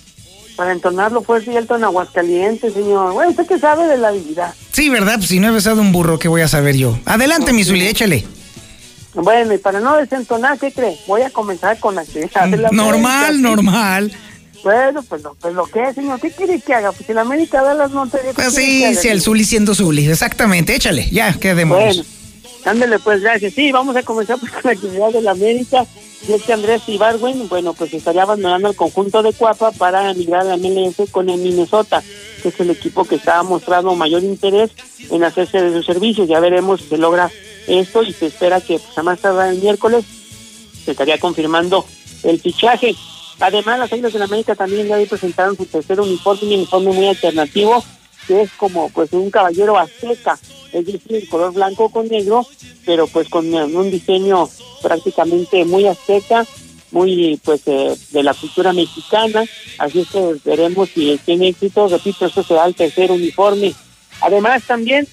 para 0.56 0.72
entonarlo 0.72 1.22
fue 1.22 1.42
cierto 1.42 1.76
en 1.76 1.84
Aguascalientes, 1.84 2.72
señor. 2.72 3.12
Bueno, 3.12 3.30
¿usted 3.30 3.46
qué 3.46 3.58
sabe 3.58 3.86
de 3.86 3.98
la 3.98 4.10
vida? 4.10 4.54
Sí, 4.72 4.88
¿verdad? 4.88 5.16
Pues 5.16 5.28
si 5.28 5.38
no 5.38 5.48
he 5.48 5.50
besado 5.52 5.80
un 5.80 5.92
burro, 5.92 6.18
¿qué 6.18 6.28
voy 6.28 6.40
a 6.40 6.48
saber 6.48 6.76
yo? 6.76 6.98
Adelante, 7.04 7.52
mi 7.52 7.62
Zuli, 7.64 7.86
échale. 7.86 8.24
Bueno, 9.14 9.54
y 9.54 9.58
para 9.58 9.80
no 9.80 9.96
desentonar, 9.96 10.58
¿qué 10.58 10.72
cree? 10.72 10.98
Voy 11.06 11.22
a 11.22 11.30
comenzar 11.30 11.78
con 11.78 11.94
la 11.94 12.02
actividad 12.02 12.48
Normal, 12.72 13.40
normal. 13.40 14.12
Bueno, 14.62 15.02
pues 15.02 15.22
lo, 15.22 15.34
pues 15.34 15.54
lo 15.54 15.64
que 15.66 15.88
es, 15.88 15.94
señor. 15.94 16.20
¿Qué 16.20 16.30
quiere 16.30 16.60
que 16.60 16.74
haga? 16.74 16.90
Pues 16.92 17.08
en 17.08 17.18
América 17.18 17.62
da 17.62 17.74
las 17.74 17.92
notas. 17.92 18.20
Pues 18.34 18.54
sí, 18.54 18.84
sí, 18.96 19.08
el 19.08 19.22
Zuli 19.22 19.44
siendo 19.44 19.74
Zuli. 19.74 20.10
Exactamente, 20.10 20.74
échale, 20.74 21.08
ya, 21.10 21.32
quedemos. 21.34 21.78
Bueno, 21.78 22.02
ándale, 22.66 22.98
pues 22.98 23.22
gracias. 23.22 23.54
Sí, 23.54 23.72
vamos 23.72 23.96
a 23.96 24.02
comenzar 24.02 24.38
pues, 24.38 24.52
con 24.52 24.62
la 24.64 24.72
actividad 24.72 25.10
de 25.10 25.22
la 25.22 25.30
América. 25.32 25.86
Y 26.28 26.32
es 26.32 26.42
que 26.42 26.52
Andrés 26.52 26.82
Ibargüen, 26.88 27.48
bueno, 27.48 27.72
pues 27.72 27.94
estaría 27.94 28.22
abandonando 28.22 28.68
el 28.68 28.76
conjunto 28.76 29.22
de 29.22 29.32
Cuapa 29.32 29.70
para 29.72 30.12
migrar 30.14 30.42
a 30.42 30.44
la 30.44 30.56
MLS 30.56 31.10
con 31.10 31.28
el 31.28 31.38
Minnesota, 31.38 32.02
que 32.42 32.48
es 32.48 32.60
el 32.60 32.70
equipo 32.70 33.04
que 33.04 33.16
está 33.16 33.42
mostrando 33.42 33.94
mayor 33.94 34.24
interés 34.24 34.70
en 35.10 35.22
hacerse 35.22 35.62
de 35.62 35.72
sus 35.72 35.86
servicios. 35.86 36.28
Ya 36.28 36.40
veremos 36.40 36.80
si 36.80 36.88
se 36.88 36.98
logra 36.98 37.30
esto 37.68 38.02
y 38.02 38.12
se 38.12 38.26
espera 38.26 38.60
que 38.60 38.78
pues, 38.78 38.98
a 38.98 39.02
más 39.02 39.20
tardar 39.20 39.52
el 39.52 39.60
miércoles 39.60 40.04
se 40.84 40.92
estaría 40.92 41.18
confirmando 41.18 41.84
el 42.22 42.40
fichaje. 42.40 42.94
Además, 43.40 43.78
las 43.78 43.92
Águilas 43.92 44.12
de 44.12 44.18
la 44.18 44.24
América 44.24 44.54
también 44.54 44.88
ya 44.88 44.96
presentaron 45.08 45.56
su 45.56 45.66
tercer 45.66 46.00
uniforme, 46.00 46.42
un 46.42 46.54
uniforme 46.54 46.92
muy 46.92 47.06
alternativo, 47.06 47.84
que 48.26 48.42
es 48.42 48.50
como 48.52 48.88
pues 48.90 49.12
un 49.12 49.30
caballero 49.30 49.76
azteca, 49.76 50.38
es 50.72 50.86
decir, 50.86 51.28
color 51.28 51.52
blanco 51.52 51.88
con 51.90 52.08
negro, 52.08 52.46
pero 52.84 53.06
pues 53.06 53.28
con 53.28 53.52
un 53.52 53.90
diseño 53.90 54.48
prácticamente 54.82 55.64
muy 55.64 55.86
azteca, 55.86 56.46
muy 56.90 57.40
pues 57.44 57.62
eh, 57.66 57.96
de 58.10 58.22
la 58.22 58.34
cultura 58.34 58.72
mexicana, 58.72 59.44
así 59.78 60.00
es 60.00 60.08
que 60.08 60.36
veremos 60.44 60.88
si 60.90 61.18
tiene 61.24 61.48
éxito, 61.48 61.88
repito, 61.88 62.26
esto 62.26 62.42
será 62.42 62.66
el 62.66 62.74
tercer 62.74 63.10
uniforme. 63.10 63.74
Además 64.20 64.62
también, 64.66 65.06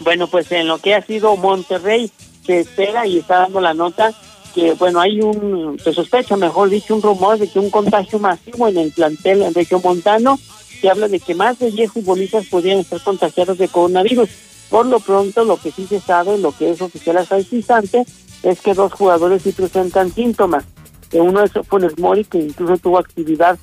bueno, 0.00 0.28
pues 0.28 0.50
en 0.52 0.68
lo 0.68 0.78
que 0.78 0.94
ha 0.94 1.04
sido 1.04 1.36
Monterrey, 1.36 2.10
se 2.46 2.60
espera 2.60 3.06
y 3.06 3.18
está 3.18 3.38
dando 3.38 3.60
la 3.60 3.74
nota 3.74 4.12
que, 4.54 4.74
bueno, 4.74 5.00
hay 5.00 5.20
un, 5.20 5.78
se 5.82 5.92
sospecha, 5.92 6.36
mejor 6.36 6.68
dicho, 6.68 6.94
un 6.94 7.02
rumor 7.02 7.38
de 7.38 7.48
que 7.48 7.58
un 7.58 7.70
contagio 7.70 8.18
masivo 8.18 8.68
en 8.68 8.76
el 8.78 8.92
plantel 8.92 9.42
en 9.42 9.54
región 9.54 9.80
montano, 9.82 10.38
que 10.80 10.90
habla 10.90 11.08
de 11.08 11.20
que 11.20 11.34
más 11.34 11.58
de 11.58 11.70
10 11.70 11.92
futbolistas 11.92 12.46
podrían 12.46 12.78
estar 12.78 13.00
contagiados 13.02 13.58
de 13.58 13.68
coronavirus. 13.68 14.28
Por 14.72 14.86
lo 14.86 15.00
pronto, 15.00 15.44
lo 15.44 15.58
que 15.58 15.70
sí 15.70 15.86
se 15.86 16.00
sabe, 16.00 16.38
lo 16.38 16.50
que 16.50 16.70
es 16.70 16.80
oficial 16.80 17.18
hasta 17.18 17.36
el 17.36 17.46
instante, 17.50 18.06
es 18.42 18.62
que 18.62 18.72
dos 18.72 18.90
jugadores 18.94 19.42
sí 19.42 19.52
presentan 19.52 20.10
síntomas. 20.10 20.64
Uno 21.12 21.42
es 21.42 21.52
Funes 21.68 21.98
Mori, 21.98 22.24
que 22.24 22.38
incluso 22.38 22.78
tuvo 22.78 22.96
actividad 22.96 23.58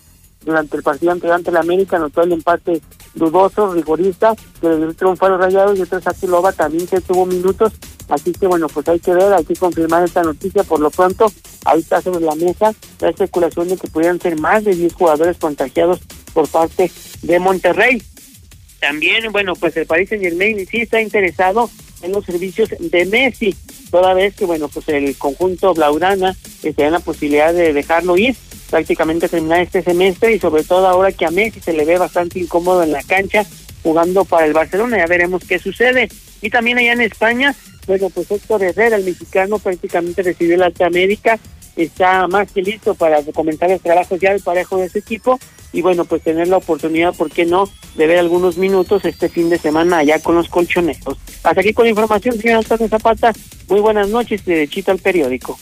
durante 0.45 0.77
el 0.77 0.83
partido 0.83 1.11
ante, 1.11 1.51
la 1.51 1.61
América, 1.61 1.97
anotó 1.97 2.21
el 2.21 2.33
empate 2.33 2.83
dudoso, 3.15 3.73
rigorista, 3.73 4.35
que 4.61 4.69
le 4.69 4.93
triunfo 4.93 5.25
a 5.25 5.29
los 5.29 5.39
rayados, 5.39 5.79
y 5.79 5.81
otro 5.81 5.99
Loba 6.27 6.51
también 6.51 6.85
que 6.85 7.01
tuvo 7.01 7.25
minutos, 7.25 7.73
así 8.07 8.31
que 8.31 8.45
bueno, 8.45 8.67
pues 8.67 8.87
hay 8.87 8.99
que 8.99 9.11
ver, 9.11 9.33
hay 9.33 9.45
que 9.45 9.55
confirmar 9.55 10.03
esta 10.03 10.21
noticia, 10.21 10.63
por 10.63 10.79
lo 10.79 10.91
pronto, 10.91 11.25
ahí 11.65 11.79
está 11.79 12.03
sobre 12.03 12.23
la 12.23 12.35
mesa 12.35 12.71
la 13.01 13.09
especulación 13.09 13.67
de 13.67 13.77
que 13.77 13.87
pudieran 13.87 14.21
ser 14.21 14.39
más 14.39 14.63
de 14.63 14.75
10 14.75 14.93
jugadores 14.93 15.37
contagiados 15.39 16.01
por 16.35 16.47
parte 16.47 16.91
de 17.23 17.39
Monterrey. 17.39 17.99
También, 18.79 19.31
bueno, 19.31 19.53
pues 19.55 19.75
el 19.77 19.85
Paris 19.85 20.09
Saint 20.09 20.23
Germain 20.23 20.65
sí 20.65 20.81
está 20.81 21.01
interesado 21.01 21.69
en 22.01 22.11
los 22.13 22.25
servicios 22.25 22.69
de 22.79 23.05
Messi, 23.05 23.55
toda 23.91 24.13
vez 24.13 24.35
que, 24.35 24.45
bueno, 24.45 24.69
pues 24.69 24.87
el 24.89 25.17
conjunto 25.17 25.73
Blaurana 25.73 26.35
está 26.63 26.85
en 26.85 26.93
la 26.93 26.99
posibilidad 26.99 27.53
de 27.53 27.73
dejarlo 27.73 28.17
ir 28.17 28.35
prácticamente 28.69 29.27
terminar 29.27 29.61
este 29.61 29.81
semestre 29.81 30.33
y 30.33 30.39
sobre 30.39 30.63
todo 30.63 30.87
ahora 30.87 31.11
que 31.11 31.25
a 31.25 31.31
Messi 31.31 31.59
se 31.59 31.73
le 31.73 31.85
ve 31.85 31.97
bastante 31.97 32.39
incómodo 32.39 32.83
en 32.83 32.91
la 32.91 33.03
cancha 33.03 33.45
jugando 33.83 34.25
para 34.25 34.45
el 34.45 34.53
Barcelona, 34.53 34.97
ya 34.97 35.07
veremos 35.07 35.43
qué 35.45 35.59
sucede. 35.59 36.09
Y 36.41 36.49
también 36.49 36.77
allá 36.77 36.93
en 36.93 37.01
España, 37.01 37.55
bueno, 37.87 38.09
pues 38.09 38.29
Héctor 38.29 38.63
Herrera, 38.63 38.97
el 38.97 39.03
mexicano, 39.03 39.59
prácticamente 39.59 40.21
recibió 40.21 40.57
la 40.57 40.67
alta 40.67 40.89
médica, 40.89 41.39
está 41.83 42.27
más 42.27 42.51
que 42.51 42.61
listo 42.61 42.93
para 42.95 43.21
comenzar 43.33 43.69
los 43.69 43.81
trabajos 43.81 44.19
ya 44.19 44.31
del 44.31 44.41
parejo 44.41 44.77
de 44.77 44.89
su 44.89 44.97
equipo 44.97 45.39
y 45.71 45.81
bueno, 45.81 46.05
pues 46.05 46.23
tener 46.23 46.47
la 46.47 46.57
oportunidad, 46.57 47.13
¿por 47.13 47.29
qué 47.29 47.45
no?, 47.45 47.69
de 47.95 48.07
ver 48.07 48.17
algunos 48.19 48.57
minutos 48.57 49.05
este 49.05 49.29
fin 49.29 49.49
de 49.49 49.59
semana 49.59 49.99
allá 49.99 50.19
con 50.19 50.35
los 50.35 50.49
colchoneros. 50.49 51.17
Hasta 51.43 51.61
aquí 51.61 51.73
con 51.73 51.85
la 51.85 51.91
información, 51.91 52.39
señor 52.39 52.57
Antonio 52.57 52.87
Zapata. 52.87 53.33
Muy 53.67 53.79
buenas 53.79 54.09
noches, 54.09 54.43
derechito 54.45 54.91
al 54.91 54.97
periódico. 54.97 55.59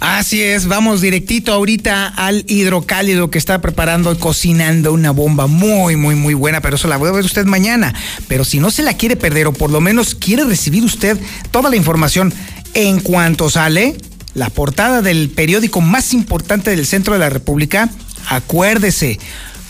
Así 0.00 0.42
es, 0.42 0.66
vamos 0.66 1.00
directito 1.00 1.52
ahorita 1.52 2.06
al 2.08 2.44
hidrocálido 2.46 3.30
que 3.30 3.38
está 3.38 3.60
preparando 3.60 4.12
y 4.12 4.16
cocinando 4.16 4.92
una 4.92 5.10
bomba 5.10 5.48
muy, 5.48 5.96
muy, 5.96 6.14
muy 6.14 6.34
buena, 6.34 6.60
pero 6.60 6.76
eso 6.76 6.86
la 6.86 6.98
voy 6.98 7.08
a 7.08 7.12
ver 7.12 7.24
usted 7.24 7.46
mañana. 7.46 7.94
Pero 8.28 8.44
si 8.44 8.60
no 8.60 8.70
se 8.70 8.84
la 8.84 8.96
quiere 8.96 9.16
perder 9.16 9.48
o 9.48 9.52
por 9.52 9.70
lo 9.70 9.80
menos 9.80 10.14
quiere 10.14 10.44
recibir 10.44 10.84
usted 10.84 11.18
toda 11.50 11.68
la 11.68 11.76
información 11.76 12.32
en 12.74 13.00
cuanto 13.00 13.50
sale, 13.50 13.96
la 14.38 14.50
portada 14.50 15.02
del 15.02 15.30
periódico 15.30 15.80
más 15.80 16.14
importante 16.14 16.70
del 16.70 16.86
centro 16.86 17.12
de 17.12 17.18
la 17.18 17.28
República, 17.28 17.90
acuérdese, 18.28 19.18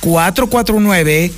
449 0.01 1.33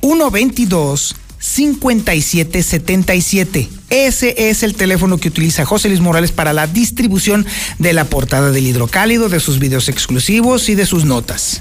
122 0.00 1.16
5777. 1.40 3.68
Ese 3.90 4.50
es 4.50 4.62
el 4.62 4.74
teléfono 4.74 5.18
que 5.18 5.28
utiliza 5.28 5.64
José 5.64 5.88
Luis 5.88 6.00
Morales 6.00 6.32
para 6.32 6.52
la 6.52 6.66
distribución 6.66 7.46
de 7.78 7.92
la 7.92 8.04
portada 8.04 8.50
del 8.50 8.66
hidrocálido, 8.66 9.28
de 9.28 9.40
sus 9.40 9.58
videos 9.58 9.88
exclusivos 9.88 10.68
y 10.68 10.74
de 10.74 10.86
sus 10.86 11.04
notas. 11.04 11.60